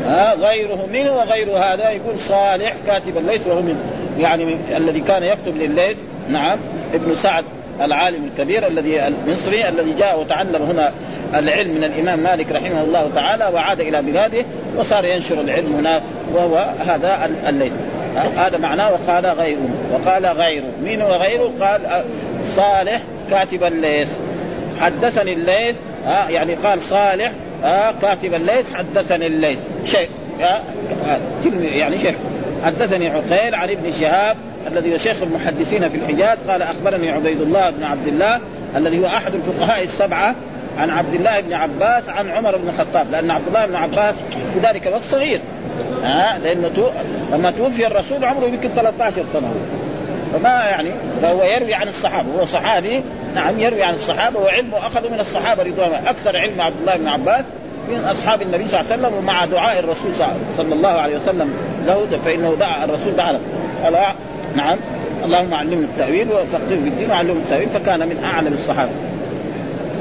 ها 0.06 0.36
غيره 0.36 0.88
منه 0.94 1.12
وغير 1.12 1.58
هذا 1.58 1.90
يقول 1.90 2.20
صالح 2.20 2.74
كاتب 2.88 3.18
الليث 3.18 3.48
وهو 3.48 3.62
من 3.62 3.78
يعني 4.20 4.46
من 4.46 4.60
الذي 4.76 5.02
كان 5.02 5.24
يكتب 5.24 5.58
لليث 5.58 5.98
نعم 6.30 6.60
ابن 6.94 7.16
سعد 7.16 7.46
العالم 7.82 8.26
الكبير 8.26 8.68
الذي 8.68 9.08
المصري 9.08 9.70
الذي 9.70 9.94
جاء 9.94 10.20
وتعلم 10.20 10.62
هنا 10.62 10.92
العلم 11.36 11.74
من 11.74 11.84
الإمام 11.84 12.20
مالك 12.20 12.52
رحمه 12.52 12.82
الله 12.82 13.10
تعالى 13.16 13.50
وعاد 13.54 13.80
إلى 13.80 14.02
بلاده 14.02 14.46
وصار 14.78 15.06
ينشر 15.06 15.42
العلم 15.42 15.76
هناك 15.76 16.04
وهو 16.34 16.56
هذا 16.86 17.30
الليث. 17.48 17.74
هذا 18.38 18.58
معناه 18.58 18.92
وقال 18.92 19.26
غيره 19.26 19.70
وقال 19.94 20.26
غيره. 20.26 20.72
مين 20.84 21.02
هو 21.02 21.12
غيره 21.12 21.52
قال 21.62 22.04
صالح 22.44 23.02
كاتب 23.30 23.64
الليث. 23.64 24.10
حدثني 24.80 25.34
الليث 25.34 25.76
آه 26.08 26.30
يعني 26.30 26.56
قال 26.56 26.82
صالح 26.82 27.32
آه 27.63 27.93
كاتب 28.02 28.34
الليث 28.34 28.74
حدثني 28.74 29.28
الليث. 29.28 29.60
شيء 29.86 30.10
آه 30.41 30.62
يعني 31.62 31.97
شيخ. 31.97 32.15
حدثني 32.63 33.10
عقيل 33.10 33.56
عن 33.56 33.69
ابن 33.69 33.91
شهاب 33.91 34.38
الذي 34.67 34.93
هو 34.93 34.97
شيخ 34.97 35.15
المحدثين 35.21 35.89
في 35.89 35.97
الحجاز 35.97 36.38
قال 36.47 36.62
أخبرني 36.62 37.12
عبيد 37.12 37.41
الله 37.41 37.69
بن 37.69 37.84
عبد 37.84 38.08
الله 38.08 38.39
الذي 38.76 39.00
هو 39.00 39.06
أحد 39.06 39.34
الفقهاء 39.36 39.84
السبعة 39.84 40.36
عن 40.78 40.89
عبد 40.89 41.13
الله 41.13 41.39
بن 41.39 41.54
عباس 41.54 42.10
عن 42.10 42.30
عمر 42.30 42.58
بن 42.58 42.67
الخطاب. 42.67 43.12
لأن 43.12 43.32
عبد 43.32 43.47
الله 43.47 43.65
بن 43.65 43.76
عباس 43.76 44.15
في 44.54 44.60
ذلك 44.63 44.88
الوقت 44.88 45.04
صغير. 45.04 45.41
ها 46.04 46.39
لأنه 46.43 46.69
تو... 46.76 46.89
لما 47.32 47.52
توفي 47.52 47.88
الرسول 47.88 48.26
عمره 48.26 48.45
يمكن 48.45 48.69
13 48.69 49.26
سنة. 49.34 49.54
فما 50.34 50.50
يعني 50.50 50.89
فهو 51.21 51.43
يروي 51.43 51.74
عن 51.74 51.88
الصحابة. 51.88 52.28
هو 52.39 52.45
صحابي 52.45 53.04
نعم 53.36 53.60
يروي 53.60 53.84
عن 53.84 53.94
الصحابة 53.94 54.39
وعلمه 54.39 54.78
اخذه 54.78 55.10
من 55.10 55.20
الصحابة 55.20 55.63
رضوان 55.63 56.06
أكثر 56.06 56.38
علم 56.38 56.62
عبد 56.62 56.76
الله 56.80 56.98
بن 56.98 57.08
عباس 57.08 57.46
من 57.89 58.06
أصحاب 58.06 58.41
النبي 58.41 58.67
صلى 58.67 58.80
الله 58.80 58.91
عليه 58.91 59.02
وسلم 59.02 59.17
ومع 59.17 59.46
دعاء 59.46 59.80
الرسول 59.80 60.12
صلى 60.58 60.74
الله 60.74 60.89
عليه 60.89 61.15
وسلم 61.15 61.54
له 61.86 62.08
فإنه 62.26 62.56
دعا 62.60 62.86
الرسول 62.86 63.15
دعا 63.15 63.32
له. 63.32 63.39
قال 63.84 63.96
نعم. 64.56 64.78
اللهم 65.26 65.54
علمه 65.54 65.74
التأويل 65.74 66.28
وفقهه 66.28 66.67
في 66.67 66.74
الدين 66.74 67.12
وعلمه 67.12 67.34
التأويل 67.34 67.70
فكان 67.70 68.00
من 68.00 68.24
أعلم 68.24 68.54
الصحابة. 68.54 68.91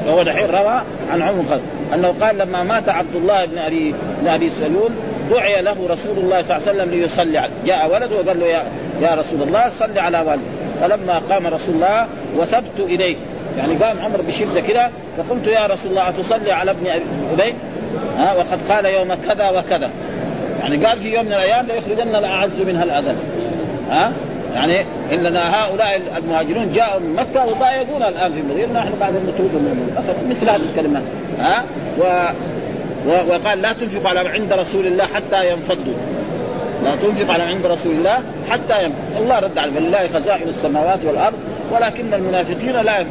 وهو 0.07 0.23
دحين 0.23 0.49
روى 0.49 0.81
عن 1.11 1.21
عمر 1.21 1.59
أنه 1.93 2.15
قال 2.21 2.37
لما 2.37 2.63
مات 2.63 2.89
عبد 2.89 3.15
الله 3.15 3.45
بن 3.45 3.57
أبي 3.57 3.95
بن 4.21 4.27
أبي 4.27 4.49
سلول 4.49 4.91
دعي 5.29 5.61
له 5.61 5.75
رسول 5.89 6.17
الله 6.17 6.41
صلى 6.41 6.57
الله 6.57 6.67
عليه 6.67 6.81
وسلم 6.81 6.91
ليصلي 6.91 7.37
عليه. 7.37 7.53
جاء 7.65 7.93
ولده 7.93 8.15
وقال 8.15 8.39
له 8.39 8.45
يا, 8.45 8.63
يا 9.01 9.15
رسول 9.15 9.41
الله 9.41 9.69
صل 9.79 9.97
على 9.97 10.19
والدي 10.19 10.61
فلما 10.81 11.21
قام 11.29 11.47
رسول 11.47 11.75
الله 11.75 12.07
وثبت 12.37 12.79
اليه 12.79 13.15
يعني 13.57 13.75
قام 13.75 13.99
عمر 13.99 14.21
بشدة 14.21 14.61
كده 14.61 14.89
فقلت 15.17 15.47
يا 15.47 15.67
رسول 15.67 15.91
الله 15.91 16.09
أتصلي 16.09 16.51
على 16.51 16.71
ابن 16.71 16.87
أبي 17.33 17.53
ها 18.17 18.33
وقد 18.33 18.71
قال 18.71 18.85
يوم 18.85 19.13
كذا 19.13 19.49
وكذا. 19.49 19.89
يعني 20.61 20.85
قال 20.85 20.99
في 20.99 21.13
يوم 21.13 21.25
من 21.25 21.33
الأيام 21.33 21.65
ليخرجن 21.65 22.15
الأعز 22.15 22.61
منها 22.61 22.83
الاذل 22.83 23.15
ها؟ 23.91 24.11
يعني 24.55 24.85
إننا 25.11 25.63
هؤلاء 25.63 26.01
المهاجرون 26.17 26.71
جاءوا 26.71 26.99
من 26.99 27.15
مكة 27.15 27.45
وضايقونا 27.45 28.07
الآن 28.07 28.33
في 28.33 28.39
المدينة 28.39 28.79
نحن 28.79 28.93
بعد 28.99 29.13
من 29.13 30.29
مثل 30.29 30.49
هذه 30.49 30.61
الكلمات 30.71 31.03
ها؟ 31.39 31.63
و 31.99 32.03
وقال 33.07 33.61
لا 33.61 33.73
تنفق 33.73 34.07
على 34.09 34.29
عند 34.29 34.53
رسول 34.53 34.87
الله 34.87 35.05
حتى 35.05 35.51
ينفضوا. 35.51 35.93
لا 36.83 36.95
تنفق 36.95 37.33
على 37.33 37.43
عند 37.43 37.65
رسول 37.65 37.95
الله 37.95 38.19
حتى 38.49 38.83
ينفض 38.83 39.21
الله 39.21 39.39
رد 39.39 39.57
على 39.57 39.71
فلله 39.71 40.07
خزائن 40.07 40.49
السماوات 40.49 41.05
والأرض. 41.05 41.37
ولكن 41.71 42.13
المنافقين 42.13 42.81
لا 42.81 43.05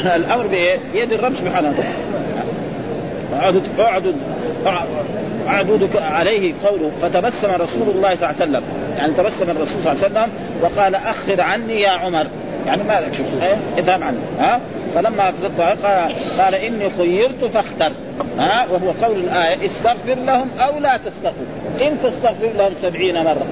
الأمر 0.16 0.46
بيد 0.92 1.12
الرب 1.12 1.34
سبحانه 1.34 1.68
وتعالى. 1.68 2.10
اعدد 3.80 4.16
اعدد 5.48 5.96
عليه 5.96 6.54
قوله 6.64 6.90
فتبسم 7.02 7.50
رسول 7.50 7.88
الله 7.88 8.14
صلى 8.14 8.30
الله 8.30 8.34
عليه 8.40 8.50
وسلم. 8.50 8.62
يعني 8.96 9.12
تبسم 9.12 9.50
الرسول 9.50 9.82
صلى 9.82 9.92
الله 9.92 10.04
عليه 10.04 10.14
وسلم 10.14 10.28
وقال 10.62 10.94
اخر 10.94 11.40
عني 11.40 11.80
يا 11.80 11.90
عمر. 11.90 12.26
يعني 12.66 12.82
ما 12.82 13.00
لك 13.00 13.14
شوف؟ 13.14 13.26
اذهب 13.78 14.02
عني. 14.02 14.18
ها؟ 14.40 14.60
فلما 14.94 15.32
قال, 15.58 15.78
قال 16.38 16.54
إني 16.54 16.90
خيرت 16.90 17.44
فاختر. 17.44 17.92
ها؟ 18.38 18.66
وهو 18.70 18.90
قول 19.02 19.18
الآية 19.18 19.66
استغفر 19.66 20.14
لهم 20.14 20.48
أو 20.58 20.78
لا 20.78 20.96
تستغفر. 20.96 21.44
إن 21.82 21.96
تستغفر 22.02 22.50
لهم 22.58 22.72
سبعين 22.82 23.24
مرة. 23.24 23.46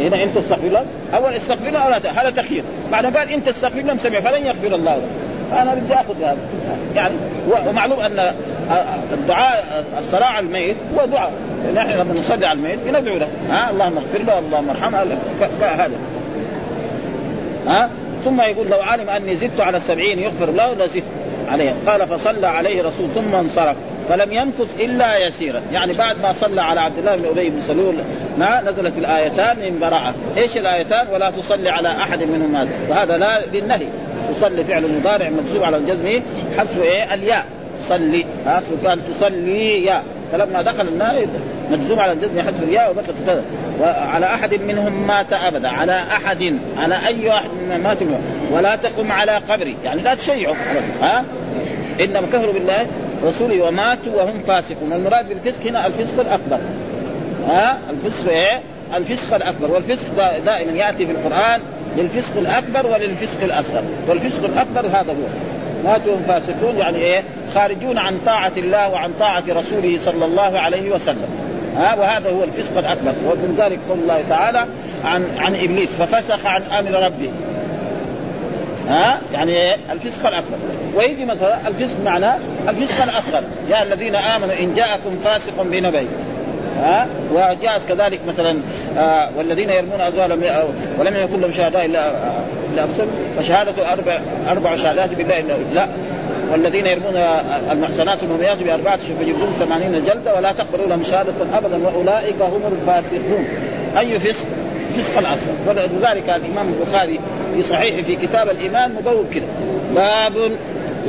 هنا 0.00 0.22
انت 0.22 0.38
تستغفر 0.38 0.68
لهم 0.68 0.86
اول 1.14 1.32
استغفر 1.32 1.70
لا 1.70 1.96
هذا 1.96 2.30
تخيير 2.30 2.64
بعد 2.92 3.16
قال 3.16 3.30
انت 3.30 3.48
تستغفر 3.48 3.80
لهم 3.80 3.98
سبعين 3.98 4.22
فلن 4.22 4.46
يغفر 4.46 4.74
الله. 4.74 4.94
لهم 4.94 5.08
فانا 5.50 5.74
بدي 5.74 5.94
آخذ 5.94 6.22
هذا. 6.22 6.36
يعني 6.94 7.14
ومعلوم 7.66 8.00
أن 8.00 8.34
الدعاء 9.12 9.84
الصلاة 9.98 10.26
على 10.26 10.46
الميت 10.46 10.76
هو 10.98 11.06
دعاء. 11.06 11.32
نحن 11.74 11.90
لما 11.90 12.14
نصلي 12.18 12.46
على 12.46 12.58
الميت 12.58 12.78
بندعو 12.86 13.16
له. 13.16 13.28
ها؟ 13.50 13.70
اللهم 13.70 13.96
اغفر 13.96 14.22
له 14.22 14.38
اللهم 14.38 14.70
ارحمه 14.70 15.02
هذا. 15.60 15.96
ها؟ 17.66 17.90
ثم 18.24 18.40
يقول 18.40 18.66
لو 18.66 18.80
علم 18.80 19.10
أني 19.10 19.36
زدت 19.36 19.60
على 19.60 19.76
السبعين 19.76 20.18
يغفر 20.18 20.50
له 20.50 20.74
لزدت 20.74 21.04
عليه 21.48 21.74
قال 21.86 22.06
فصلى 22.06 22.46
عليه 22.46 22.82
رسول 22.82 23.08
ثم 23.14 23.34
انصرف. 23.34 23.76
فلم 24.08 24.32
يمكث 24.32 24.80
إلا 24.80 25.26
يسيرا. 25.26 25.62
يعني 25.72 25.92
بعد 25.92 26.20
ما 26.22 26.32
صلى 26.32 26.62
على 26.62 26.80
عبد 26.80 26.98
الله 26.98 27.16
بن 27.16 27.24
أبي 27.26 27.50
بن 27.50 27.60
سلول 27.60 27.94
نزلت 28.38 28.98
الآيتان 28.98 29.56
من 29.56 29.78
براءة. 29.80 30.14
إيش 30.36 30.56
الآيتان؟ 30.56 31.06
ولا 31.12 31.30
تصلي 31.30 31.70
على 31.70 31.88
أحد 31.88 32.22
منهم 32.22 32.52
مات 32.52 32.68
وهذا 32.88 33.18
لا 33.18 33.46
للنهي. 33.46 33.86
تصلي 34.34 34.64
فعل 34.64 34.98
مضارع 35.00 35.28
منصوب 35.28 35.62
على 35.62 35.76
الجزم 35.76 36.22
حذف 36.58 36.82
إيه؟ 36.82 37.14
الياء. 37.14 37.46
صلي. 37.82 38.24
ها؟ 38.46 38.62
كان 38.84 39.00
تصلي 39.10 39.84
يا. 39.84 40.02
فلما 40.32 40.62
دخل 40.62 40.88
النار 40.88 41.26
مجزوم 41.70 42.00
على 42.00 42.12
الجزم 42.12 42.40
حذف 42.40 42.62
الياء 42.62 42.90
وبقت 42.90 43.14
كذا 43.26 43.44
وعلى 43.80 44.26
أحد 44.26 44.54
منهم 44.54 45.06
مات 45.06 45.32
أبدا. 45.32 45.68
على 45.68 45.92
أحد. 45.92 46.58
على 46.78 46.94
أي 47.06 47.28
واحد 47.28 47.48
مما 47.62 47.78
مات 47.78 47.98
ولا 48.50 48.76
تقم 48.76 49.12
على 49.12 49.32
قبري. 49.48 49.76
يعني 49.84 50.02
لا 50.02 50.14
تشيعوا 50.14 50.54
ها؟ 51.02 51.24
إنما 52.00 52.26
كفروا 52.26 52.52
بالله. 52.52 52.86
رسوله 53.24 53.64
وماتوا 53.64 54.12
وهم 54.16 54.42
فاسقون. 54.46 54.92
المراد 54.92 55.28
بالفسق 55.28 55.66
هنا 55.66 55.86
الفسق 55.86 56.20
الأكبر. 56.20 56.58
ها؟ 57.48 57.78
الفسق 57.90 58.28
إيه؟ 58.28 58.60
الفسق 58.96 59.34
الأكبر. 59.34 59.70
والفسق 59.70 60.38
دائما 60.44 60.72
يأتي 60.72 61.06
في 61.06 61.12
القرآن 61.12 61.60
للفسق 61.96 62.36
الأكبر 62.38 62.86
وللفسق 62.86 63.42
الأصغر. 63.42 63.82
والفسق 64.08 64.44
الأكبر 64.44 64.80
هذا 64.80 65.12
هو. 65.12 65.26
ماتوا 65.84 66.12
وهم 66.12 66.22
فاسقون 66.22 66.76
يعني 66.76 66.98
إيه؟ 66.98 67.22
خارجون 67.54 67.98
عن 67.98 68.18
طاعة 68.26 68.52
الله 68.56 68.88
وعن 68.88 69.10
طاعة 69.20 69.44
رسوله 69.48 69.98
صلى 69.98 70.24
الله 70.24 70.58
عليه 70.58 70.90
وسلم. 70.90 71.28
ها؟ 71.76 71.94
وهذا 71.94 72.30
هو 72.30 72.44
الفسق 72.44 72.78
الأكبر. 72.78 73.12
ومن 73.26 73.54
ذلك 73.58 73.78
قول 73.88 73.98
الله 73.98 74.24
تعالى 74.28 74.66
عن 75.04 75.24
عن 75.38 75.54
إبليس 75.54 75.88
ففسخ 75.90 76.46
عن 76.46 76.62
أمر 76.62 76.90
ربه. 76.90 77.30
ها؟ 78.88 79.20
يعني؟ 79.32 79.74
الفسق 79.92 80.26
الأكبر. 80.26 80.56
ويجي 80.96 81.24
مثلا 81.24 81.68
الفسق 81.68 81.96
معناه 82.04 82.38
الفسق 82.68 83.02
الأصغر. 83.02 83.42
يا 83.68 83.82
الذين 83.82 84.16
آمنوا 84.16 84.54
إن 84.60 84.74
جاءكم 84.74 85.16
فاسق 85.24 85.62
بنبأ. 85.62 86.06
ها؟ 86.80 87.06
وجاءت 87.32 87.88
كذلك 87.88 88.20
مثلا 88.28 88.58
آه 88.98 89.30
والذين 89.36 89.70
يرمون 89.70 90.00
ازواجهم 90.00 90.42
ولم 90.98 91.16
يكن 91.16 91.40
لهم 91.40 91.52
شهداء 91.52 91.84
إلا 91.84 92.10
إلا 92.72 92.84
أنفسهم. 92.84 93.08
فشهاده 93.38 93.92
أربع 93.92 94.20
أربع 94.48 94.76
شهادات 94.76 95.14
بالله 95.14 95.40
الا 95.40 95.54
لا. 95.72 95.88
والذين 96.52 96.86
يرمون 96.86 97.16
المحسنات 97.72 98.22
المؤمنات 98.22 98.62
بأربعة 98.62 98.96
فيجلدون 98.96 99.52
ثمانين 99.58 100.04
جلدة 100.04 100.34
ولا 100.34 100.52
تقبلوا 100.52 100.86
لهم 100.86 101.02
شهادة 101.02 101.32
أبدا 101.54 101.86
وأولئك 101.86 102.42
هم 102.42 102.60
الفاسقون. 102.72 103.46
أي 103.98 104.18
فسق؟ 104.18 104.46
فسق 104.96 105.18
الأصغر 105.18 105.52
ولذلك 105.66 106.28
الإمام 106.28 106.72
البخاري 106.72 107.20
في 107.56 107.62
صحيح 107.62 108.04
في 108.04 108.16
كتاب 108.16 108.50
الإيمان 108.50 108.94
مبوب 108.94 109.26
كده. 109.34 109.46
باب 109.94 110.52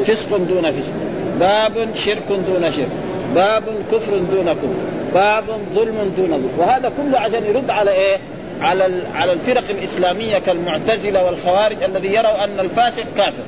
فسق 0.05 0.38
دون 0.38 0.71
فسق. 0.71 0.93
باب 1.39 1.88
شرك 1.93 2.23
دون 2.29 2.71
شرك. 2.71 2.89
باب 3.36 3.63
كفر 3.91 4.17
دون 4.17 4.53
كفر. 4.53 4.67
باب 5.13 5.43
ظلم 5.75 6.13
دون 6.17 6.27
ظلم. 6.27 6.49
وهذا 6.57 6.91
كله 6.97 7.19
عشان 7.19 7.43
يرد 7.43 7.69
على 7.69 7.91
إيه؟ 7.91 8.17
على 8.62 9.01
على 9.15 9.33
الفرق 9.33 9.63
الإسلامية 9.69 10.39
كالمعتزلة 10.39 11.25
والخوارج 11.25 11.83
الذي 11.83 12.07
يروا 12.07 12.43
أن 12.43 12.60
الفاسق 12.60 13.05
كافر. 13.17 13.43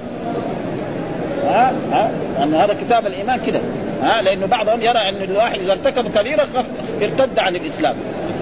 ها؟ 1.43 1.73
ها؟ 1.91 2.11
ان 2.43 2.55
هذا 2.55 2.73
كتاب 2.73 3.07
الإيمان 3.07 3.39
كده. 3.47 3.59
ها؟ 4.01 4.21
لأنه 4.21 4.45
بعضهم 4.45 4.81
يرى 4.81 5.09
أن 5.09 5.21
الواحد 5.21 5.59
إذا 5.59 5.71
ارتكب 5.71 6.17
كبيرة 6.17 6.47
ارتد 7.01 7.39
عن 7.39 7.55
الإسلام. 7.55 7.95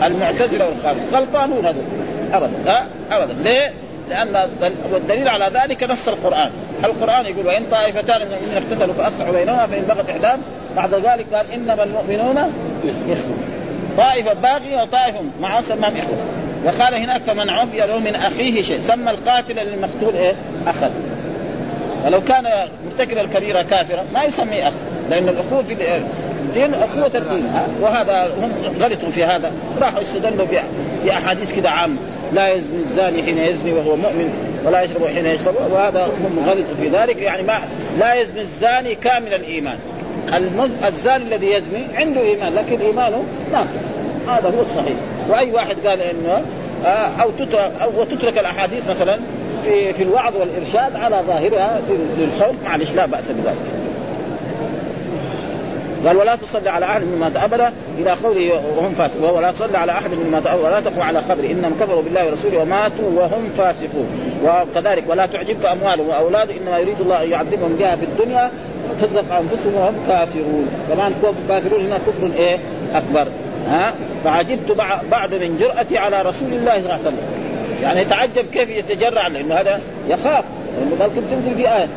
المعتزلة 0.03 0.69
والخارج 0.69 0.97
غلطانون 1.13 1.65
هذول. 1.65 1.83
ابدا. 2.33 2.71
ها؟ 2.71 2.87
ابدا. 3.11 3.33
ليه؟ 3.43 3.73
لأن 4.09 4.49
والدليل 4.93 5.27
على 5.27 5.51
ذلك 5.53 5.83
نص 5.83 6.07
القرآن. 6.07 6.51
القرآن 6.83 7.25
يقول 7.25 7.47
وإن 7.47 7.65
طائفتان 7.71 8.27
من 8.27 8.33
المؤمنين 8.33 8.63
اقتتلوا 8.63 8.93
فأصلحوا 8.93 9.33
بينهما 9.33 9.67
فإن 9.67 9.81
بغت 9.81 10.09
احداهم 10.09 10.41
بعد 10.75 10.93
ذلك 10.93 11.25
قال 11.33 11.51
إنما 11.51 11.83
المؤمنون 11.83 12.37
إخوة. 12.87 13.37
طائفة 13.97 14.33
باغية 14.33 14.81
وطائفه 14.81 15.21
مع 15.41 15.61
سماهم 15.61 15.97
إخوة. 15.97 16.17
وقال 16.65 16.93
هناك 16.93 17.21
فمن 17.21 17.49
عفي 17.49 17.77
له 17.77 17.97
من 17.97 18.15
أخيه 18.15 18.61
شيء. 18.61 18.81
سمى 18.87 19.11
القاتل 19.11 19.55
للمقتول 19.55 20.15
إيه؟ 20.15 20.35
أخا. 20.67 20.91
ولو 22.05 22.21
كان 22.21 22.47
مرتكب 22.85 23.17
الكبيرة 23.17 23.61
كافرا 23.61 24.03
ما 24.13 24.23
يسميه 24.23 24.67
أخ. 24.67 24.73
لأن 25.09 25.29
الأخوة 25.29 25.63
في 25.63 25.73
الدين 26.41 26.73
أخوة 26.73 27.11
الدين. 27.15 27.51
وهذا 27.81 28.27
هم 28.41 28.51
غلطوا 28.79 29.09
في 29.09 29.23
هذا. 29.23 29.51
راحوا 29.81 30.01
استدلوا 30.01 30.47
بأحاديث 31.05 31.55
كده 31.55 31.69
عامة. 31.69 31.97
لا 32.33 32.53
يزني 32.53 32.79
الزاني 32.79 33.23
حين 33.23 33.37
يزني 33.37 33.73
وهو 33.73 33.95
مؤمن 33.95 34.29
ولا 34.65 34.81
يشرب 34.81 35.05
حين 35.05 35.25
يشرب 35.25 35.55
وهذا 35.71 36.05
هم 36.05 36.49
غلطوا 36.49 36.75
في 36.81 36.87
ذلك. 36.89 37.21
يعني 37.21 37.43
ما 37.43 37.59
لا 37.99 38.13
يزني 38.13 38.41
الزاني 38.41 38.95
كامل 38.95 39.33
الإيمان. 39.33 39.77
المز... 40.33 40.71
الزاني 40.87 41.23
الذي 41.23 41.51
يزني 41.51 41.85
عنده 41.95 42.21
إيمان 42.21 42.53
لكن 42.53 42.81
إيمانه 42.81 43.23
ناقص. 43.51 43.83
هذا 44.27 44.53
هو 44.57 44.61
الصحيح. 44.61 44.97
وأي 45.29 45.51
واحد 45.51 45.87
قال 45.87 46.01
انه 46.01 46.45
آه، 46.85 47.21
أو 47.21 47.31
تترك 47.31 47.71
أو 47.81 48.01
وتترك 48.01 48.37
الأحاديث 48.37 48.87
مثلا 48.87 49.19
في 49.63 49.93
في 49.93 50.03
الوعظ 50.03 50.35
والإرشاد 50.35 50.95
على 50.95 51.21
ظاهرها 51.27 51.81
للخوف 52.17 52.55
معلش 52.63 52.91
لا 52.91 53.05
بأس 53.05 53.31
بذلك. 53.31 53.86
قال 56.07 56.17
ولا 56.17 56.35
تصلي 56.35 56.69
على 56.69 56.85
أحد 56.85 57.03
مما 57.03 57.31
أبدا 57.35 57.73
إلى 57.99 58.11
قوله 58.11 58.61
وهم 58.77 58.93
فاسقون. 58.93 59.29
ولا 59.29 59.51
تصلي 59.51 59.77
على 59.77 59.91
أحد 59.91 60.11
مما 60.13 60.53
ولا 60.53 60.79
تقوم 60.79 61.01
على 61.01 61.19
قبر 61.19 61.43
إنهم 61.43 61.75
كفروا 61.79 62.01
بالله 62.01 62.25
ورسوله 62.25 62.59
وماتوا 62.59 63.09
وهم 63.15 63.49
فاسقون. 63.57 64.07
وكذلك 64.45 65.03
ولا 65.07 65.25
تعجبك 65.25 65.65
اموالهم 65.65 66.09
واولادهم 66.09 66.57
إنما 66.65 66.77
يريد 66.77 67.01
الله 67.01 67.23
أن 67.23 67.31
يعذبهم 67.31 67.75
بها 67.75 67.95
في 67.95 68.05
الدنيا 68.05 68.51
وتزق 68.91 69.33
أنفسهم 69.33 69.75
وهم 69.75 69.95
كافرون. 70.07 70.67
طبعا 70.91 71.13
كافرون 71.49 71.85
هنا 71.85 71.97
كفر 71.97 72.31
إيه؟ 72.37 72.57
أكبر. 72.93 73.27
ها؟ 73.67 73.93
فعجبت 74.23 74.71
بعد 75.11 75.35
من 75.35 75.57
جرأتي 75.59 75.97
على 75.97 76.21
رسول 76.21 76.53
الله 76.53 76.71
صلى 76.71 76.79
الله 76.79 76.93
عليه 76.93 77.01
وسلم. 77.01 77.17
يعني 77.83 78.01
يتعجب 78.01 78.45
كيف 78.53 78.69
يتجرع 78.69 79.27
لأنه 79.27 79.55
هذا 79.55 79.81
يخاف. 80.07 80.45
لأنه 80.77 81.07
ممكن 81.07 81.21
تنزل 81.31 81.55
في 81.55 81.67
آية. 81.75 81.87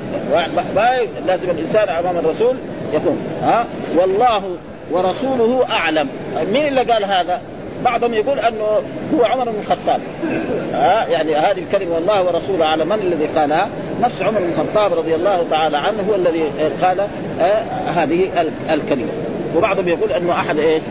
لازم 1.27 1.51
الإنسان 1.51 1.89
أمام 1.89 2.19
الرسول 2.19 2.57
يكون 2.93 3.19
ها؟ 3.43 3.65
والله 3.97 4.43
ورسوله 4.91 5.65
أعلم. 5.71 6.09
مين 6.53 6.67
اللي 6.67 6.83
قال 6.83 7.05
هذا؟ 7.05 7.41
بعضهم 7.85 8.15
يقول 8.15 8.39
أنه 8.39 8.65
هو 9.15 9.25
عمر 9.25 9.45
بن 9.45 9.59
الخطاب. 9.61 10.01
ها؟ 10.73 11.07
يعني 11.09 11.35
هذه 11.35 11.59
الكلمة 11.59 11.95
والله 11.95 12.23
ورسوله 12.23 12.65
أعلم. 12.65 12.89
من 12.89 12.95
الذي 12.95 13.27
قالها؟ 13.27 13.69
نفس 14.03 14.23
عمر 14.23 14.39
بن 14.39 14.49
الخطاب 14.49 14.93
رضي 14.95 15.15
الله 15.15 15.45
تعالى 15.51 15.77
عنه 15.77 16.05
هو 16.11 16.15
الذي 16.15 16.45
قال 16.83 17.07
هذه 17.97 18.29
الكلمة. 18.71 19.13
وبعضهم 19.57 19.89
يقول 19.89 20.13
أنه 20.13 20.33
أحد 20.33 20.59
إيش؟ 20.59 20.83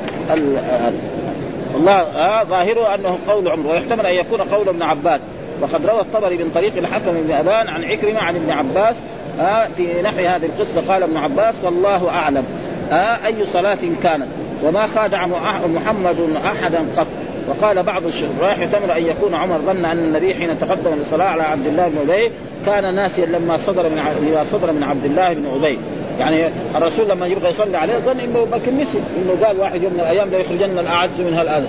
الله 1.76 2.04
ظاهره 2.43 2.95
أنه 2.95 3.18
قول 3.28 3.47
عمر 3.47 3.72
ويحتمل 3.72 4.06
أن 4.06 4.16
يكون 4.16 4.41
قول 4.41 4.70
ابن 4.70 4.82
عباس. 4.82 5.20
وقد 5.62 5.86
روى 5.86 6.02
الطبري 6.02 6.38
من 6.38 6.52
طريق 6.56 6.78
الحكم 6.78 7.12
بن 7.12 7.32
ابان 7.32 7.68
عن 7.68 7.84
عكرمة 7.84 8.20
عن 8.20 8.36
ابن 8.36 8.52
عباس 8.52 8.95
آه 9.39 9.67
في 9.77 10.01
نحو 10.03 10.17
هذه 10.17 10.45
القصة 10.45 10.93
قال 10.93 11.03
ابن 11.03 11.17
عباس 11.17 11.55
والله 11.63 12.09
أعلم. 12.09 12.43
آه 12.91 13.17
أي 13.25 13.45
صلاة 13.45 13.80
كانت؟ 14.03 14.27
وما 14.63 14.88
خادع 14.88 15.25
محمد 15.67 16.17
أحدا 16.45 16.80
قط. 16.97 17.07
وقال 17.47 17.84
بعض 17.84 18.05
الشراح 18.05 18.59
يحتمل 18.59 18.91
أن 18.91 19.05
يكون 19.05 19.36
عمر 19.36 19.57
ظن 19.57 19.86
أن 19.86 19.97
النبي 19.97 20.34
حين 20.34 20.59
تقدم 20.59 20.93
للصلاه 20.93 21.25
على 21.25 21.43
عبد 21.43 21.67
الله 21.67 21.88
بن 21.88 22.11
أبي 22.11 22.32
كان 22.65 22.95
ناسيا 22.95 23.25
لما 23.25 23.57
صدر 23.57 23.84
من 23.84 24.01
لما 24.21 24.43
صدر 24.43 24.71
من 24.71 24.84
عبد 24.84 25.05
الله 25.05 25.34
بن 25.34 25.45
أبي. 25.55 25.77
يعني 26.19 26.49
الرسول 26.75 27.09
لما 27.09 27.27
يبغى 27.27 27.49
يصلي 27.49 27.77
عليه 27.77 27.93
ظن 27.97 28.19
إنه 28.19 28.45
بكر 28.45 28.71
نسي 28.71 28.97
إنه 28.97 29.45
قال 29.45 29.59
واحد 29.59 29.84
يوم 29.84 29.93
من 29.93 29.99
الأيام 29.99 30.30
لا 30.30 30.38
يخرجن 30.38 30.80
الأعز 30.80 31.21
من 31.21 31.34
هالاذى 31.34 31.67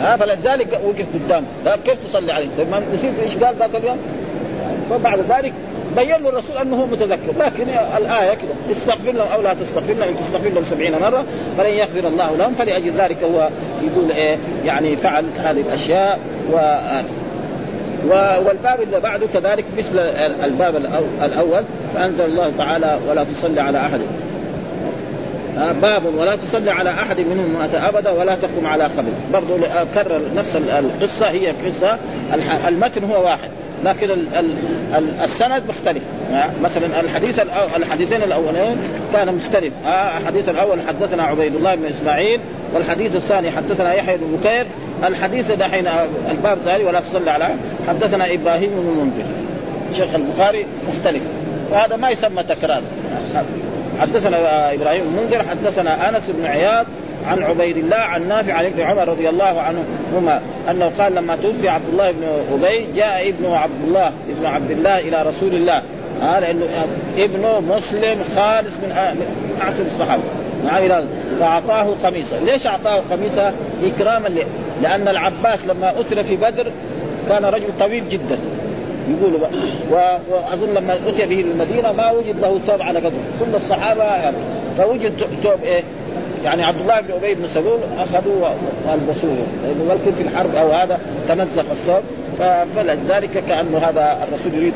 ها 0.00 0.16
فلذلك 0.16 0.80
وقف 0.84 1.06
قدامه 1.14 1.46
كيف 1.84 2.04
تصلي 2.04 2.32
عليه؟ 2.32 2.48
طيب 2.58 2.70
ما 2.70 2.82
نسيت 2.94 3.12
إيش 3.22 3.36
قال 3.36 3.56
ذاك 3.58 3.74
اليوم؟ 3.74 3.96
فبعد 4.90 5.18
ذلك 5.18 5.52
بين 5.98 6.22
له 6.22 6.28
الرسول 6.28 6.56
أنه 6.56 6.86
متذكر. 6.86 7.32
لكن 7.38 7.68
الآية 7.96 8.34
كده 8.34 8.72
استغفر 8.72 9.12
لهم 9.12 9.28
أو 9.28 9.42
لا 9.42 9.54
تستغفر 9.54 9.92
لهم 9.92 10.08
إن 10.08 10.16
تستغفر 10.16 10.48
لهم 10.48 10.64
سبعين 10.64 10.92
مرة 10.92 11.24
فلن 11.58 11.70
يغفر 11.70 12.08
الله 12.08 12.36
لهم 12.36 12.54
فلأجل 12.54 12.92
ذلك 12.98 13.22
هو 13.22 13.48
يقول 13.82 14.10
إيه 14.10 14.36
يعني 14.64 14.96
فعل 14.96 15.24
هذه 15.36 15.60
الأشياء 15.60 16.18
و 16.52 16.56
والباب 18.46 18.82
اللي 18.82 19.00
بعده 19.00 19.26
كذلك 19.34 19.64
مثل 19.78 19.98
الباب 20.44 20.76
الأول 21.22 21.62
فأنزل 21.94 22.24
الله 22.24 22.52
تعالى 22.58 22.98
ولا 23.08 23.24
تصلي 23.24 23.60
على 23.60 23.78
أحد. 23.78 24.00
باب 25.56 26.02
ولا 26.18 26.36
تصلي 26.36 26.70
على 26.70 26.90
أحد 26.90 27.20
منهم 27.20 27.56
مات 27.58 27.74
أبدا 27.74 28.10
ولا 28.10 28.34
تقم 28.34 28.66
على 28.66 28.84
قبر. 28.84 29.12
برضه 29.32 29.56
كرر 29.94 30.20
نفس 30.36 30.56
القصة 30.56 31.30
هي 31.30 31.48
قصة 31.48 31.98
المتن 32.68 33.04
هو 33.04 33.24
واحد 33.24 33.50
لكن 33.84 34.10
السند 35.24 35.62
مختلف. 35.68 36.02
مثلا 36.62 37.00
الحديث 37.00 37.40
الحديثين 37.76 38.22
الأولين 38.22 38.76
كان 39.12 39.34
مختلف. 39.34 39.72
الحديث 39.86 40.48
الأول 40.48 40.78
حدثنا 40.88 41.22
عبيد 41.22 41.56
الله 41.56 41.74
بن 41.74 41.84
إسماعيل 41.84 42.40
والحديث 42.74 43.16
الثاني 43.16 43.50
حدثنا 43.50 43.94
يحيى 43.94 44.16
بن 44.16 44.36
بكير. 44.36 44.66
الحديث 45.04 45.52
دحين 45.52 45.88
الباب 46.30 46.56
الثاني 46.56 46.84
ولا 46.84 47.00
تصلي 47.00 47.30
على 47.30 47.48
حدثنا 47.88 48.34
إبراهيم 48.34 48.70
بن 48.70 48.88
المنذر 48.88 49.24
شيخ 49.96 50.14
البخاري 50.14 50.66
مختلف. 50.88 51.22
وهذا 51.70 51.96
ما 51.96 52.10
يسمى 52.10 52.42
تكرار. 52.42 52.82
حدثنا 54.00 54.74
إبراهيم 54.74 55.02
بن 55.02 55.18
المنذر 55.18 55.42
حدثنا 55.42 56.08
أنس 56.08 56.30
بن 56.30 56.46
عياض 56.46 56.86
عن 57.26 57.42
عبيد 57.42 57.76
الله 57.76 57.96
عن 57.96 58.28
نافع 58.28 58.52
عن 58.52 58.64
ابن 58.64 58.80
عمر 58.80 59.08
رضي 59.08 59.28
الله 59.28 59.60
عنهما 59.60 60.40
أنه 60.70 60.92
قال 60.98 61.14
لما 61.14 61.36
توفي 61.36 61.68
عبد 61.68 61.88
الله 61.88 62.10
بن 62.10 62.24
أبي 62.52 62.86
جاء 62.94 63.28
ابن 63.28 63.52
عبد 63.52 63.84
الله 63.84 64.06
ابن 64.06 64.46
عبد 64.46 64.70
الله 64.70 64.98
إلى 64.98 65.22
رسول 65.22 65.54
الله. 65.54 65.82
آه 66.22 66.38
لأنه 66.38 66.64
ابنه 67.18 67.60
مسلم 67.60 68.24
خالص 68.36 68.74
من 68.82 69.16
اعسر 69.60 69.82
الصحابة. 69.82 70.22
نعم 70.64 71.04
فأعطاه 71.40 71.94
قميصا، 72.04 72.36
ليش 72.36 72.66
أعطاه 72.66 73.02
قميصا؟ 73.10 73.52
إكراما 73.84 74.28
لأن 74.82 75.08
العباس 75.08 75.66
لما 75.66 76.00
اسر 76.00 76.24
في 76.24 76.36
بدر 76.36 76.72
كان 77.28 77.44
رجل 77.44 77.66
طويل 77.80 78.08
جدا. 78.08 78.38
يقولوا 79.16 79.48
وأظن 80.30 80.74
لما 80.74 80.98
أتي 81.08 81.26
به 81.26 81.40
المدينة 81.40 81.92
ما 81.92 82.10
وجد 82.10 82.40
له 82.40 82.58
ثوب 82.66 82.82
على 82.82 82.98
قدره 82.98 83.20
كل 83.40 83.54
الصحابة 83.54 84.04
يعني 84.04 84.36
فوجد 84.78 85.12
ثوب 85.42 85.62
إيه 85.64 85.82
يعني 86.44 86.64
عبد 86.64 86.80
الله 86.80 87.00
بن 87.00 87.12
أبي 87.12 87.34
بن 87.34 87.46
سلول 87.46 87.78
أخذوه 87.98 88.54
وألبسوه. 88.86 89.46
لأنه 89.62 89.94
ممكن 89.94 90.12
في 90.12 90.22
الحرب 90.22 90.54
أو 90.54 90.72
هذا 90.72 90.98
تمزق 91.28 91.70
الثوب. 91.70 92.02
فلذلك 92.76 93.44
كانه 93.48 93.78
هذا 93.78 94.18
الرسول 94.28 94.54
يريد 94.54 94.74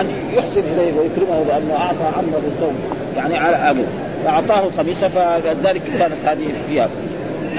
أن 0.00 0.06
يحسن 0.34 0.60
إليه 0.60 0.92
ويكرمه 0.98 1.44
بأنه 1.48 1.74
أعطى 1.74 2.16
عمه 2.18 2.36
الثوب 2.36 2.72
يعني 3.16 3.38
على 3.38 3.56
أبوه. 3.56 3.86
فأعطاه 4.24 4.70
قميصه 4.78 5.08
فلذلك 5.08 5.82
كانت 5.98 6.24
هذه 6.24 6.46
الثياب. 6.46 6.90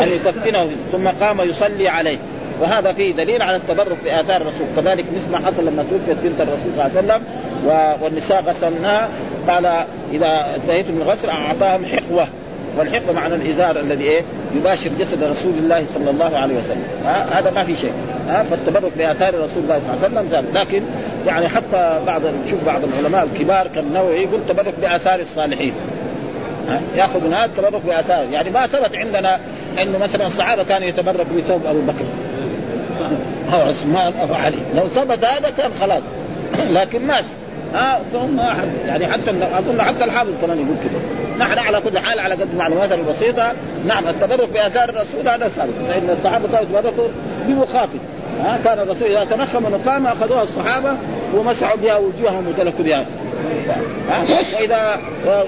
أن 0.01 0.07
يكفنه 0.07 0.67
ثم 0.91 1.07
قام 1.07 1.41
يصلي 1.41 1.87
عليه. 1.87 2.17
وهذا 2.61 2.93
فيه 2.93 3.13
دليل 3.13 3.41
على 3.41 3.55
التبرك 3.55 3.97
بآثار 4.05 4.41
الرسول. 4.41 4.67
كذلك 4.75 5.05
مثل 5.15 5.31
ما 5.31 5.47
حصل 5.47 5.65
لما 5.65 5.85
توفيت 5.89 6.17
بنت 6.23 6.41
الرسول 6.41 6.71
صلى 6.75 6.85
الله 6.85 6.97
عليه 6.97 6.99
وسلم 6.99 7.23
والنساء 8.03 8.43
غسلناها 8.43 9.09
قال 9.47 9.65
إذا 10.13 10.55
انتهيتم 10.55 10.93
من 10.93 11.01
الغسل 11.01 11.29
أعطاهم 11.29 11.85
حقوة. 11.85 12.27
والحقوة 12.77 13.13
معنى 13.13 13.35
الإزار 13.35 13.79
الذي 13.79 14.03
إيه؟ 14.03 14.21
يباشر 14.55 14.89
جسد 14.99 15.23
رسول 15.23 15.53
الله 15.53 15.85
صلى 15.93 16.09
الله 16.09 16.37
عليه 16.37 16.55
وسلم. 16.55 16.83
هذا 17.05 17.51
ما 17.55 17.63
في 17.63 17.75
شيء. 17.75 17.93
ها؟ 18.27 18.43
فالتبرك 18.43 18.91
بآثار 18.97 19.33
رسول 19.33 19.63
الله 19.63 19.79
صلى 19.79 19.93
الله 19.93 20.05
عليه 20.05 20.15
وسلم 20.15 20.27
زاد. 20.27 20.57
لكن 20.57 20.81
يعني 21.27 21.47
حتى 21.47 21.99
بعض 22.07 22.21
شوف 22.49 22.63
بعض 22.65 22.81
العلماء 22.83 23.27
الكبار 23.33 23.67
كالنووي 23.75 24.15
يقول 24.15 24.39
تبرك 24.49 24.73
بآثار 24.81 25.19
الصالحين. 25.19 25.73
يأخذ 26.95 27.19
من 27.19 27.33
هذا 27.33 27.45
التبرك 27.45 27.81
بآثار. 27.85 28.25
يعني 28.31 28.49
ما 28.49 28.67
ثبت 28.67 28.95
عندنا 28.95 29.39
إنه 29.81 29.97
مثلا 29.97 30.27
الصحابه 30.27 30.63
كانوا 30.63 30.87
يتبركوا 30.87 31.37
بثوب 31.37 31.65
أبو 31.65 31.81
بكر. 31.81 32.05
أو 33.53 33.61
عثمان 33.61 34.13
أو 34.13 34.33
علي. 34.33 34.57
لو 34.73 34.87
ثبت 34.87 35.25
هذا 35.25 35.49
كان 35.49 35.71
خلاص. 35.81 36.03
لكن 36.79 37.07
ما 37.07 37.21
ها 37.73 38.01
فهم 38.13 38.39
يعني 38.87 39.07
حتى 39.07 39.31
أظن 39.53 39.81
حتى 39.81 40.03
الحافظ 40.03 40.31
كمان 40.41 40.57
يقول 40.57 40.77
كده. 40.83 41.21
نحن 41.39 41.59
على 41.59 41.81
كل 41.81 41.99
حال 41.99 42.19
على 42.19 42.35
قد 42.35 42.55
معلوماتنا 42.55 42.95
البسيطه 42.95 43.53
نعم 43.85 44.07
التبرك 44.07 44.49
بآثار 44.49 44.89
الرسول 44.89 45.27
هذا 45.27 45.47
ثابت 45.47 45.73
فإن 45.87 46.09
الصحابة 46.09 46.47
كانوا 46.47 46.61
يتبركوا 46.61 47.07
بمخاطب 47.47 47.99
ها 48.43 48.59
كان 48.63 48.79
الرسول 48.79 49.07
إذا 49.07 49.23
تنخم 49.23 49.75
نخامه 49.75 50.11
أخذوها 50.11 50.43
الصحابة 50.43 50.97
ومسحوا 51.35 51.77
بها 51.77 51.97
وجوههم 51.97 52.47
ودلكوا 52.47 52.85
بها. 52.85 53.05
وإذا 54.53 54.99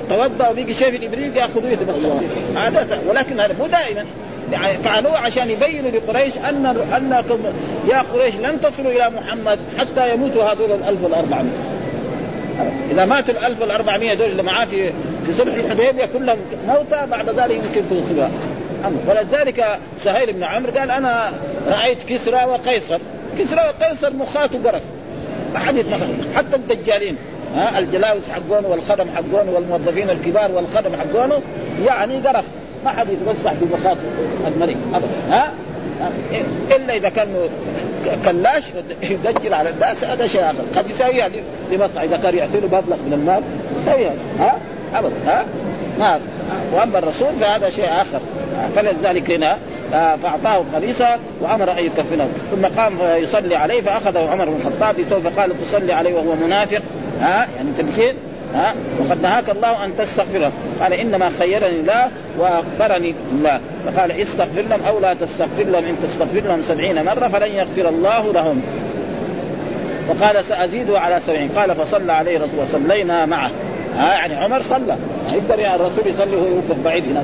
توضأ 0.09 0.49
وبقي 0.49 0.73
شيء 0.73 0.91
في 0.91 0.97
الابريق 0.97 1.37
ياخذوه 1.37 1.69
يتبسموا 1.69 2.19
هذا 2.55 3.03
ولكن 3.07 3.39
هذا 3.39 3.55
مو 3.59 3.67
دائما. 3.67 4.05
فعلوه 4.83 5.17
عشان 5.17 5.49
يبينوا 5.49 5.91
لقريش 5.91 6.37
ان 6.37 6.65
أنكم 6.65 7.39
يا 7.89 8.01
قريش 8.13 8.35
لن 8.35 8.61
تصلوا 8.61 8.91
إلى 8.91 9.09
محمد 9.09 9.59
حتى 9.77 10.13
يموتوا 10.13 10.43
هذول 10.43 10.71
ال 10.71 10.83
1400 10.83 11.45
إذا 12.91 13.05
ماتوا 13.05 13.33
ال 13.33 13.45
1400 13.45 14.13
دول 14.13 14.27
اللي 14.27 14.43
معاه 14.43 14.65
في 14.65 14.91
في 15.25 15.33
صلح 15.33 15.53
الحديبية 15.53 16.05
كلهم 16.05 16.37
موتى 16.67 17.05
بعد 17.11 17.29
ذلك 17.29 17.51
يمكن 17.51 17.89
تنصبها 17.89 18.29
فلذلك 19.07 19.65
سهيل 19.97 20.33
بن 20.33 20.43
عمرو 20.43 20.71
قال 20.71 20.91
أنا 20.91 21.31
رأيت 21.67 22.03
كسرى 22.03 22.45
وقيصر. 22.45 22.99
كسرى 23.39 23.61
وقيصر 23.61 24.13
مخاط 24.13 24.49
وقرف. 24.55 24.81
ما 25.53 25.59
حد 25.59 25.75
يتنخل 25.75 26.07
حتى 26.35 26.55
الدجالين 26.55 27.15
ها 27.55 27.79
الجلاوس 27.79 28.29
حقونه 28.29 28.67
والخدم 28.67 29.05
حقونه 29.15 29.51
والموظفين 29.51 30.09
الكبار 30.09 30.51
والخدم 30.51 30.91
حقونه 30.95 31.41
يعني 31.85 32.27
قرف. 32.27 32.45
ما 32.85 32.91
حد 32.91 33.07
يتوسع 33.09 33.53
بمخاط 33.61 33.97
الملك 34.47 34.77
ابدا. 34.93 35.07
ها؟ 35.29 35.51
إلا 36.71 36.95
إذا 36.95 37.09
كان 37.09 37.27
كلاش 38.25 38.63
يدجل 39.01 39.53
على 39.53 39.69
الناس 39.69 40.03
هذا 40.03 40.27
شيء 40.27 40.41
آخر. 40.41 40.63
قد 40.75 40.89
يسويها 40.89 41.29
لمصلحه 41.71 42.05
اذا 42.05 42.17
كان 42.17 42.37
يعطي 42.37 42.59
له 42.59 42.67
مبلغ 42.67 42.97
من 43.05 43.13
المال 43.13 43.43
يسويها 43.81 44.13
ها؟ 44.39 44.57
ابدا 44.93 45.15
ها؟ 45.25 45.45
ما 45.99 46.19
وأما 46.73 46.99
الرسول 46.99 47.33
فهذا 47.39 47.69
شيء 47.69 47.85
آخر. 47.85 48.19
فلذلك 48.75 49.31
هنا 49.31 49.57
آه 49.93 50.15
فأعطاه 50.15 50.63
قميصه 50.75 51.17
وأمر 51.41 51.71
أن 51.71 51.85
يكفنه. 51.85 52.27
ثم 52.51 52.65
قام 52.65 52.93
يصلي 53.15 53.55
عليه 53.55 53.81
فأخذه 53.81 54.29
عمر 54.29 54.45
بن 54.45 54.55
الخطاب 54.55 54.95
فقال 55.23 55.51
تصلي 55.61 55.93
عليه 55.93 56.13
وهو 56.13 56.35
منافق. 56.35 56.81
ها؟ 57.21 57.47
يعني 57.57 57.69
تمثيل. 57.77 58.15
ها؟ 58.53 58.73
وقد 58.99 59.21
نهاك 59.21 59.49
الله 59.49 59.85
أن 59.85 59.97
تستغفره. 59.97 60.51
قال 60.81 60.93
إنما 60.93 61.29
خيرني 61.39 61.79
الله 61.79 62.07
واخبرني 62.37 63.15
الله 63.31 63.59
فقال 63.85 64.11
استغفر 64.11 64.61
لهم 64.61 64.83
أو 64.87 64.99
لا 64.99 65.13
تستغفر 65.13 65.63
لهم. 65.63 65.85
إن 65.85 65.97
تستغفر 66.03 66.39
لهم 66.39 66.61
سبعين 66.61 67.05
مرة 67.05 67.27
فلن 67.27 67.51
يغفر 67.51 67.89
الله 67.89 68.33
لهم. 68.33 68.61
وقال 70.09 70.45
سازيده 70.45 70.99
على 70.99 71.19
سبعين. 71.27 71.49
قال 71.49 71.75
فصلى 71.75 72.13
عليه 72.13 72.37
الرسول 72.37 72.59
وصلينا 72.59 73.25
معه. 73.25 73.51
ها؟ 73.97 74.13
يعني 74.13 74.35
عمر 74.35 74.61
صلى. 74.61 74.95
يقدر 75.33 75.59
يعني 75.59 75.75
الرسول 75.75 76.07
يصلي 76.07 76.35
وهو 76.35 76.45
يوقف 76.45 76.83
بعيد 76.85 77.03
هنا 77.05 77.23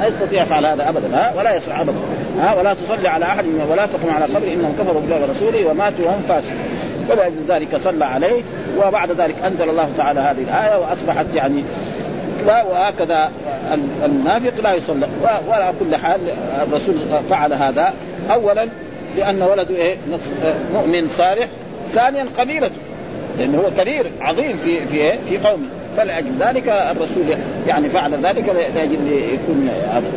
ما 0.00 0.06
يستطيع 0.06 0.42
يفعل 0.42 0.66
هذا 0.66 0.88
ابدا. 0.88 1.16
ها؟ 1.16 1.32
ولا 1.38 1.56
يصح 1.56 1.80
ابدا. 1.80 1.98
ها؟ 2.40 2.54
ولا 2.54 2.74
تصلي 2.74 3.08
على 3.08 3.24
أحد 3.24 3.44
ولا 3.70 3.86
تقم 3.86 4.10
على 4.10 4.24
قبر 4.24 4.46
إنهم 4.52 4.76
كفروا 4.80 5.00
بالله 5.00 5.22
ورسوله 5.22 5.66
وماتوا 5.66 6.04
وهم 6.06 6.22
فاسقون. 6.28 6.58
فلأجل 7.10 7.44
ذلك 7.48 7.76
صلى 7.76 8.04
عليه 8.04 8.42
وبعد 8.78 9.10
ذلك 9.12 9.34
أنزل 9.44 9.70
الله 9.70 9.88
تعالى 9.98 10.20
هذه 10.20 10.42
الآية 10.42 10.78
وأصبحت 10.78 11.26
يعني 11.34 11.64
لا 12.46 12.62
وهكذا 12.62 13.30
المنافق 14.04 14.60
لا 14.62 14.74
يصلى. 14.74 15.08
وعلى 15.48 15.72
كل 15.80 15.96
حال 15.96 16.20
الرسول 16.62 16.94
فعل 17.30 17.52
هذا. 17.52 17.92
اولا 18.30 18.68
لأن 19.16 19.42
ولده 19.42 19.74
إيه؟ 19.74 19.96
مؤمن 20.72 21.08
صالح 21.08 21.48
ثانيا 21.92 22.26
قبيلته 22.38 22.74
لأنه 23.38 23.58
هو 23.58 23.82
كبير 23.82 24.10
عظيم 24.20 24.56
في 24.56 24.86
في 24.86 24.96
إيه؟ 24.96 25.18
في 25.28 25.38
قومه. 25.38 25.66
فلأجل 25.96 26.32
ذلك 26.40 26.68
الرسول 26.68 27.24
يعني 27.66 27.88
فعل 27.88 28.26
ذلك 28.26 28.48
لأجل 28.74 28.98
يكون 29.32 29.70
هذا. 29.92 30.10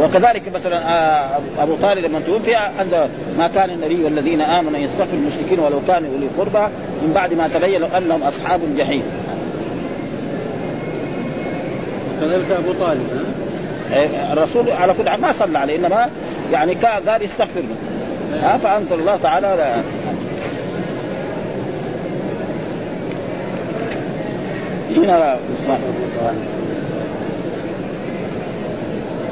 وكذلك 0.00 0.42
مثلا 0.54 0.88
آه، 0.88 1.40
أبو 1.58 1.74
طالب 1.82 2.04
لما 2.04 2.20
توفي 2.20 2.56
أنزل 2.56 3.08
ما 3.38 3.48
كان 3.48 3.70
النبي 3.70 4.04
والذين 4.04 4.40
آمنوا 4.40 4.78
يستغفروا 4.78 5.20
المشركين 5.20 5.58
ولو 5.58 5.80
كانوا 5.86 6.10
أولي 6.14 6.26
قربى 6.38 6.66
من 7.02 7.12
بعد 7.14 7.34
ما 7.34 7.48
تبين 7.48 7.82
أنهم 7.84 8.22
أصحاب 8.22 8.64
الجحيم. 8.64 9.02
كذلك 12.20 12.50
أبو 12.50 12.72
طالب 12.72 13.28
إيه، 13.92 14.32
الرسول 14.32 14.70
على 14.70 14.94
كل 14.94 15.20
ما 15.20 15.32
صلى 15.32 15.58
عليه 15.58 15.76
إنما 15.76 16.10
يعني 16.52 16.74
قال 16.74 17.22
يستغفر 17.22 17.60
له 17.60 18.56
فأنزل 18.56 18.98
الله 18.98 19.16
تعالى 19.16 19.82
هنا 24.96 25.38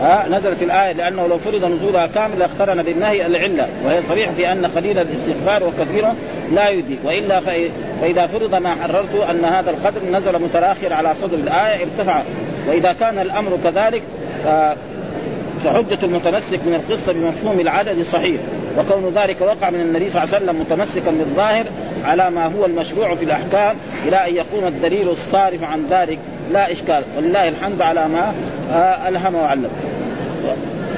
ها 0.01 0.29
نزلت 0.29 0.63
الآية 0.63 0.93
لأنه 0.93 1.27
لو 1.27 1.39
فرض 1.39 1.65
نزولها 1.65 2.07
كامل 2.07 2.39
لاقترن 2.39 2.83
بالنهي 2.83 3.27
العلة. 3.27 3.69
وهي 3.85 4.03
صريحة 4.09 4.33
في 4.33 4.53
أن 4.53 4.67
قليل 4.67 4.99
الاستغفار 4.99 5.65
وكثيره 5.65 6.15
لا 6.53 6.69
يدي. 6.69 6.99
وإلا 7.05 7.41
فإذا 8.01 8.27
فرض 8.27 8.55
ما 8.55 8.75
حررت 8.75 9.15
أن 9.31 9.45
هذا 9.45 9.71
القدر 9.71 10.01
نزل 10.13 10.43
متراخر 10.43 10.93
على 10.93 11.15
صدر 11.15 11.37
الآية 11.37 11.85
ارتفع. 11.85 12.23
وإذا 12.69 12.93
كان 12.93 13.19
الأمر 13.19 13.59
كذلك 13.65 14.03
فحجة 15.65 15.99
المتمسك 16.03 16.61
من 16.67 16.75
القصة 16.75 17.13
بمفهوم 17.13 17.61
العدد 17.61 18.03
صحيح. 18.03 18.41
وكون 18.79 19.13
ذلك 19.15 19.37
وقع 19.41 19.71
من 19.71 19.81
النبي 19.81 20.11
صلى 20.11 20.23
الله 20.23 20.35
عليه 20.35 20.45
وسلم 20.45 20.61
متمسكا 20.61 21.11
بالظاهر 21.11 21.67
على 22.05 22.31
ما 22.31 22.47
هو 22.47 22.65
المشروع 22.65 23.15
في 23.15 23.25
الأحكام 23.25 23.77
إلى 24.09 24.29
أن 24.29 24.35
يقوم 24.35 24.67
الدليل 24.67 25.09
الصارف 25.09 25.63
عن 25.63 25.87
ذلك 25.91 26.19
لا 26.53 26.73
إشكال. 26.73 27.05
ولله 27.17 27.49
الحمد 27.49 27.83
على 27.83 28.09
ما 28.09 28.35
آه، 28.73 29.09
ألهم 29.09 29.35
وعلم 29.35 29.71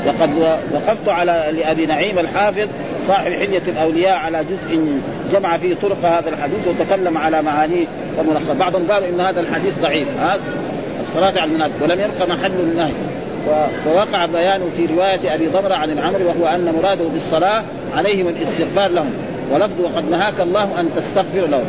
وقد 0.08 0.58
وقفت 0.72 1.08
على 1.08 1.44
لأبي 1.52 1.86
نعيم 1.86 2.18
الحافظ 2.18 2.68
صاحب 3.06 3.32
حلية 3.32 3.62
الأولياء 3.68 4.14
على 4.14 4.44
جزء 4.44 5.00
جمع 5.32 5.58
فيه 5.58 5.74
طرق 5.74 6.04
هذا 6.04 6.28
الحديث 6.28 6.68
وتكلم 6.68 7.18
على 7.18 7.42
معانيه 7.42 7.86
وملخص 8.18 8.50
بعضهم 8.50 8.86
قالوا 8.90 9.08
إن 9.08 9.20
هذا 9.20 9.40
الحديث 9.40 9.78
ضعيف. 9.78 10.08
الصلاة 11.00 11.40
على 11.40 11.44
المنافق 11.44 11.82
ولم 11.82 12.00
يبقى 12.00 12.28
محل 12.28 12.52
النهي. 12.60 12.92
فوقع 13.84 14.26
بيان 14.26 14.60
في 14.76 14.86
رواية 14.86 15.34
أبي 15.34 15.46
ضمرة 15.46 15.74
عن 15.74 15.90
العمر 15.90 16.22
وهو 16.22 16.46
أن 16.46 16.74
مراده 16.82 17.08
بالصلاة 17.08 17.62
عليهم 17.96 18.28
الاستغفار 18.28 18.90
لهم. 18.90 19.12
ولفظ 19.52 19.80
وقد 19.80 20.10
نهاك 20.10 20.40
الله 20.40 20.80
أن 20.80 20.90
تستغفر 20.96 21.46
لهم. 21.46 21.64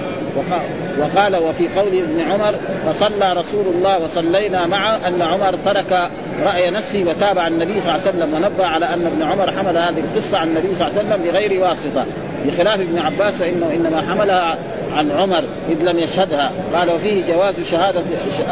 وقال 0.99 1.35
وفي 1.35 1.67
قول 1.67 1.97
ابن 1.97 2.21
عمر 2.21 2.55
فصلى 2.87 3.33
رسول 3.33 3.65
الله 3.75 4.03
وصلينا 4.03 4.67
معه 4.67 5.07
أن 5.07 5.21
عمر 5.21 5.53
ترك 5.65 6.09
رأي 6.45 6.69
نفسه 6.69 7.05
وتابع 7.07 7.47
النبي 7.47 7.79
صلى 7.79 7.95
الله 7.95 8.07
عليه 8.07 8.17
وسلم 8.17 8.33
ونبه 8.33 8.65
على 8.65 8.85
أن 8.85 9.05
ابن 9.05 9.23
عمر 9.23 9.51
حمل 9.51 9.77
هذه 9.77 9.99
القصة 9.99 10.37
عن 10.37 10.47
النبي 10.47 10.75
صلى 10.75 10.87
الله 10.87 10.99
عليه 10.99 11.09
وسلم 11.09 11.31
بغير 11.31 11.61
واسطة. 11.63 12.05
بخلاف 12.45 12.79
ابن 12.79 12.99
عباس 12.99 13.33
فإنه 13.33 13.71
إنما 13.73 14.01
حملها 14.11 14.57
عن 14.97 15.11
عمر 15.11 15.43
إذ 15.69 15.83
لم 15.83 15.99
يشهدها. 15.99 16.51
قال 16.73 16.91
وفيه 16.91 17.33
جواز 17.33 17.55
شهادة 17.71 18.01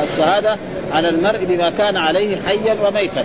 الشهادة 0.03 0.57
على 0.93 1.09
المرء 1.09 1.45
بما 1.45 1.69
كان 1.69 1.97
عليه 1.97 2.37
حيا 2.45 2.75
وميتا. 2.87 3.23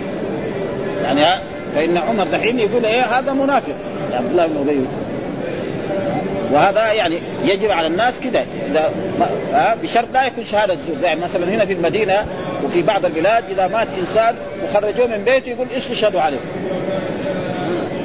يعني 1.03 1.41
فإن 1.75 1.97
عمر 1.97 2.23
دحين 2.23 2.59
يقول 2.59 2.85
إيه 2.85 3.01
هذا 3.01 3.33
منافق. 3.33 3.73
عبد 4.13 4.31
الله 4.31 4.47
بن 4.47 4.57
أبي 4.57 4.79
وهذا 6.51 6.93
يعني 6.93 7.19
يجب 7.43 7.71
على 7.71 7.87
الناس 7.87 8.13
كذا. 8.19 8.45
إذا 8.67 8.91
بشرط 9.83 10.07
لا 10.13 10.25
يكون 10.27 10.45
شهادة 10.45 10.75
زور. 10.75 10.95
يعني 11.03 11.21
مثلا 11.21 11.49
هنا 11.49 11.65
في 11.65 11.73
المدينة 11.73 12.25
وفي 12.65 12.81
بعض 12.81 13.05
البلاد 13.05 13.43
إذا 13.49 13.67
مات 13.67 13.87
إنسان 13.99 14.35
وخرجوه 14.63 15.07
من 15.07 15.23
بيته 15.23 15.49
يقول 15.49 15.67
إيش 15.75 15.87
تشهدوا 15.87 16.21
عليه؟ 16.21 16.39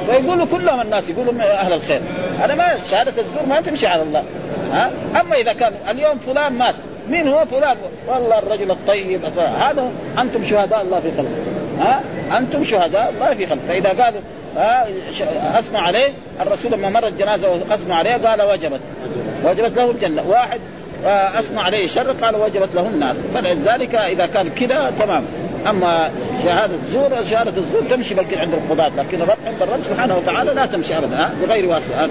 فيقولوا 0.05 0.45
كلهم 0.51 0.81
الناس 0.81 1.09
يقولوا 1.09 1.33
أهل 1.41 1.73
الخير. 1.73 2.01
هذا 2.39 2.55
ما 2.55 2.67
شهادة 2.91 3.21
الزور 3.21 3.45
ما 3.45 3.61
تمشي 3.61 3.87
على 3.87 4.03
الله. 4.03 4.23
ها؟ 4.73 4.91
أما 5.21 5.35
إذا 5.35 5.53
كان 5.53 5.73
اليوم 5.89 6.17
فلان 6.17 6.53
مات 6.53 6.75
مين 7.09 7.27
هو 7.27 7.45
فلان؟ 7.45 7.77
والله 8.07 8.39
الرجل 8.39 8.71
الطيب. 8.71 9.21
هذا 9.59 9.91
أنتم 10.19 10.45
شهداء 10.45 10.81
الله 10.81 10.99
في 10.99 11.11
خلقه. 11.17 11.29
ها؟ 11.79 12.01
أنتم 12.37 12.63
شهداء 12.63 13.09
الله 13.09 13.33
في 13.33 13.45
خلقه 13.45 13.61
فإذا 13.67 13.89
قالوا 14.03 14.21
اثنى 15.59 15.77
عليه 15.77 16.13
الرسول 16.41 16.71
لما 16.71 16.89
مرت 16.89 17.13
جنازه 17.13 17.51
واثنى 17.51 17.93
عليه 17.93 18.11
قال 18.11 18.41
وجبت. 18.41 18.79
وجبت 19.45 19.77
له 19.77 19.91
الجنه 19.91 20.23
واحد 20.27 20.59
أثنى 21.39 21.59
عليه 21.59 21.87
شر 21.87 22.11
قال 22.11 22.35
وجبت 22.35 22.75
له 22.75 22.87
النار 22.87 23.15
فلذلك 23.33 23.95
إذا 23.95 24.25
كان 24.25 24.49
كذا 24.49 24.93
تمام. 24.99 25.25
أما 25.69 26.11
شهادة 26.43 26.73
الزور 26.73 27.09
شهادة 27.29 27.57
الزور 27.57 27.81
تمشي 27.89 28.15
بل 28.15 28.25
عند 28.35 28.53
القضاة 28.53 28.91
لكن 28.97 29.21
الرب 29.21 29.37
عند 29.47 29.61
الرب 29.61 29.79
سبحانه 29.81 30.17
وتعالى 30.17 30.53
لا 30.53 30.65
تمشي 30.65 30.97
ابدا 30.97 31.29
بغير 31.41 31.69
واسطة 31.69 32.09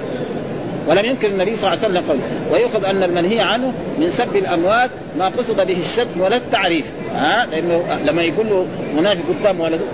ولم 0.89 1.05
ينكر 1.05 1.29
النبي 1.29 1.57
صلى 1.57 1.73
الله 1.73 1.85
عليه 1.85 1.99
وسلم 1.99 2.11
قوله 2.11 2.23
ويؤخذ 2.53 2.85
أن 2.85 3.03
المنهي 3.03 3.41
عنه 3.41 3.73
من 3.99 4.11
سب 4.11 4.37
الأموات 4.37 4.91
ما 5.19 5.29
قصد 5.29 5.57
به 5.57 5.77
الشتم 5.81 6.21
ولا 6.21 6.37
التعريف. 6.37 6.85
ها؟ 7.15 7.47
لأنه 7.47 7.83
لما 8.05 8.23
يقول 8.23 8.49
له 8.49 8.67
منافق 8.97 9.23
قدام 9.41 9.61
ولده 9.61 9.85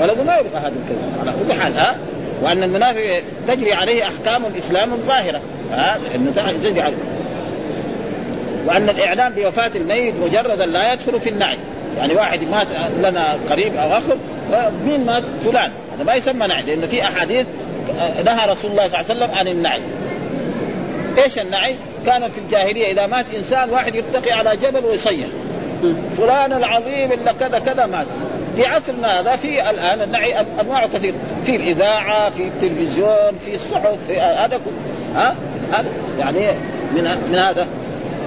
ولده 0.00 0.22
ما 0.22 0.36
يبغى 0.36 0.58
هذا 0.58 0.72
الكلام. 0.82 1.20
على 1.20 1.32
كل 1.44 1.60
حال 1.60 1.76
ها؟ 1.76 1.96
وأن 2.42 2.62
المنافق 2.62 3.22
تجري 3.48 3.72
عليه 3.72 4.04
أحكام 4.04 4.44
الإسلام 4.46 4.92
الظاهرة. 4.92 5.40
ها؟ 5.72 5.98
لأنه 5.98 6.52
تجري 6.62 6.82
عليه 6.82 6.96
وأن 8.66 8.88
الإعلام 8.88 9.32
بوفاة 9.32 9.70
الميت 9.74 10.14
مجردا 10.14 10.66
لا 10.66 10.92
يدخل 10.92 11.20
في 11.20 11.30
النعي. 11.30 11.58
يعني 11.98 12.14
واحد 12.14 12.42
مات 12.42 12.66
لنا 13.00 13.38
قريب 13.50 13.74
أو 13.74 13.98
اخ 13.98 14.04
مين 14.86 15.06
مات؟ 15.06 15.22
فلان. 15.44 15.70
هذا 15.96 16.04
ما 16.04 16.14
يسمى 16.14 16.46
نعي 16.46 16.62
لأنه 16.62 16.86
في 16.86 17.02
أحاديث 17.02 17.46
نهى 18.24 18.50
رسول 18.50 18.70
الله 18.70 18.88
صلى 18.88 19.00
الله 19.00 19.04
عليه 19.10 19.14
وسلم 19.14 19.30
عن 19.38 19.48
النعي. 19.48 19.80
إيش 21.18 21.38
النعي؟ 21.38 21.76
كان 22.06 22.22
في 22.22 22.38
الجاهلية 22.38 22.92
إذا 22.92 23.06
مات 23.06 23.26
إنسان 23.36 23.70
واحد 23.70 23.94
يرتقي 23.94 24.32
على 24.32 24.56
جبل 24.56 24.84
ويصيح. 24.84 25.26
فلان 26.18 26.52
العظيم 26.52 27.12
الا 27.12 27.32
كذا 27.32 27.58
كذا 27.58 27.86
مات. 27.86 28.06
في 28.56 28.66
عصرنا 28.66 29.20
هذا 29.20 29.36
في 29.36 29.70
الآن 29.70 30.02
النعي 30.02 30.34
انواعه 30.60 30.88
كثير. 30.94 31.14
في 31.44 31.56
الإذاعة 31.56 32.30
في 32.30 32.42
التلفزيون 32.42 33.38
في 33.44 33.54
الصحف 33.54 33.96
في 34.06 34.20
هذا 34.20 34.60
ها؟ 35.14 35.34
هذا. 35.72 35.88
يعني 36.18 36.46
من 36.94 37.04
من 37.30 37.38
هذا. 37.38 37.66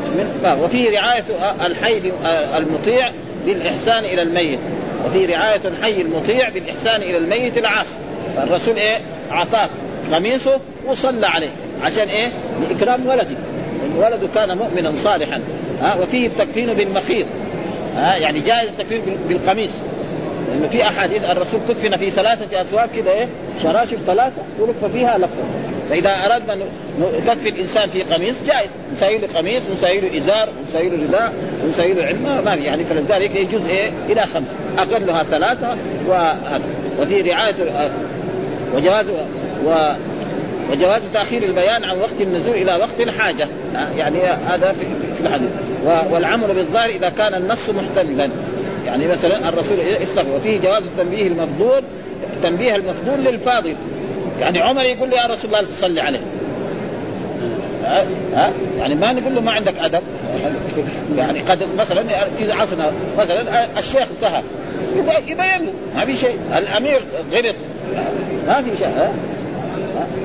من 0.06 0.58
وفي 0.64 0.90
رعاية 0.90 1.24
الحي 1.66 2.02
المطيع 2.58 3.12
بالاحسان 3.46 4.06
إلى 4.06 4.22
الميت. 4.22 4.60
وفي 5.06 5.26
رعاية 5.26 5.62
الحي 5.66 6.02
المطيع 6.02 6.50
بالاحسان 6.50 7.02
إلى 7.02 7.18
الميت 7.18 7.58
العاصي. 7.58 7.96
فالرسول 8.36 8.78
إيه؟ 8.78 8.98
أعطاه 9.32 9.70
قميصه 10.14 10.60
وصلى 10.88 11.28
عليه. 11.28 11.52
عشان 11.84 12.08
إيه؟ 12.08 12.32
لإكرام 12.62 13.08
ولده. 13.08 13.38
ولده 13.98 14.28
كان 14.36 14.58
مؤمنا 14.58 14.92
صالحا. 14.96 15.42
ها؟ 15.82 15.96
وفيه 16.02 16.28
التكفين 16.28 16.74
بالمخيط. 16.74 17.26
ها؟ 17.96 18.16
يعني 18.16 18.40
جائز 18.40 18.68
التكفين 18.68 19.02
بالقميص. 19.28 19.72
لأنه 20.50 20.68
في 20.68 20.84
أحاديث 20.84 21.30
الرسول 21.30 21.60
كفن 21.70 21.98
في 21.98 22.12
ثلاثة 22.12 22.62
اثواب 22.62 22.90
كذا 22.96 23.12
إيه؟ 23.12 23.28
شراشف 23.64 23.98
ثلاثة 24.08 24.42
ولف 24.60 24.86
فيها 24.86 25.18
لفه 25.18 25.66
فإذا 25.90 26.10
أردنا 26.26 26.58
نكفي 27.26 27.50
الإنسان 27.50 27.90
في 27.90 28.02
قميص 28.02 28.44
جائز. 28.44 28.70
نسوي 28.94 29.18
له 29.18 29.28
قميص 29.28 29.62
نسوي 29.72 30.00
له 30.00 30.18
إزار 30.18 30.50
نسوي 30.68 30.90
له 30.90 31.08
رداء 31.08 31.34
وسبيل 31.66 32.00
العلم 32.00 32.42
ما 32.46 32.56
في. 32.56 32.64
يعني 32.64 32.84
فلذلك 32.84 33.36
يجوز 33.36 33.66
إيه؟ 33.68 33.92
إلى 34.10 34.22
خمس. 34.22 34.48
أقلها 34.78 35.24
ثلاثة 35.24 35.78
وهذا 36.08 36.62
وفي 37.00 37.22
رعاية 37.22 37.56
وجواز 38.76 39.10
و 39.66 39.96
وجواز 40.72 41.02
تأخير 41.14 41.44
البيان 41.44 41.84
عن 41.84 41.98
وقت 42.00 42.22
النزول 42.22 42.56
إلى 42.56 42.76
وقت 42.76 43.00
الحاجة. 43.00 43.48
يعني 43.98 44.20
هذا 44.48 44.72
في 44.72 45.24
الحديث. 45.24 45.50
والعمل 46.12 46.48
بالظاهر 46.48 46.90
إذا 46.90 47.10
كان 47.10 47.34
النص 47.34 47.70
محتملا. 47.70 48.30
يعني 48.86 49.08
مثلا 49.08 49.50
الرسول 49.50 49.80
استغفر 49.80 50.36
وفيه 50.36 50.60
جواز 50.60 50.84
التنبيه 50.86 51.28
المفضول 51.28 51.84
تنبيه 52.44 52.76
المفضول 52.76 53.24
للفاضل. 53.24 53.76
يعني 54.40 54.62
عمر 54.62 54.82
يقول 54.82 55.10
له 55.10 55.18
يا 55.18 55.28
رسول 55.28 55.56
الله 55.56 55.70
تصلي 55.70 56.02
عليه. 56.02 56.20
ها, 57.84 58.06
ها؟ 58.34 58.52
يعني 58.80 58.96
ما 58.96 59.14
نقول 59.14 59.36
له 59.36 59.42
ما 59.42 59.52
عندك 59.52 59.78
أدب. 59.80 60.02
يعني 61.16 61.40
قد 61.40 61.60
مثلا 61.78 62.04
في 62.38 62.52
عصرنا 62.52 62.92
مثلا 63.18 63.80
الشيخ 63.80 64.08
سهر 64.22 64.44
يبين 65.28 65.38
له 65.38 65.74
ما 65.96 66.06
في 66.06 66.16
شيء. 66.16 66.38
الأمير 66.58 67.00
غلط. 67.32 67.56
ما 68.48 68.62
في 68.62 68.78
شيء 68.78 68.88
ها؟ 68.88 69.12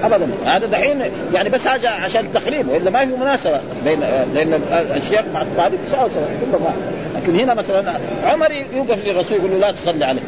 ابدا. 0.02 0.28
هذا 0.46 0.66
دحين 0.66 1.02
يعني 1.32 1.48
بس 1.48 1.66
هذا 1.66 1.88
عشان 1.88 2.26
التقريب 2.26 2.68
وإلا 2.68 2.90
ما 2.90 3.06
في 3.06 3.12
مناسبة 3.16 3.60
بين 3.84 4.00
لأن 4.34 4.60
الشيخ 4.96 5.22
مع 5.34 5.42
الطالب 5.42 5.78
سوا 5.90 6.08
سوا 6.08 6.22
كلهم 6.52 6.74
لكن 7.16 7.36
هنا 7.36 7.54
مثلا 7.54 7.92
عمر 8.24 8.50
يوقف 8.52 9.04
للرسول 9.04 9.38
يقول 9.38 9.50
له 9.50 9.58
لا 9.58 9.72
تصلي 9.72 10.04
عليه. 10.04 10.22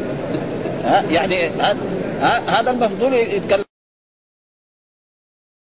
ها 0.84 1.02
يعني 1.10 1.50
هذا 2.48 2.70
المفضول 2.70 3.14
يتكلم. 3.14 3.71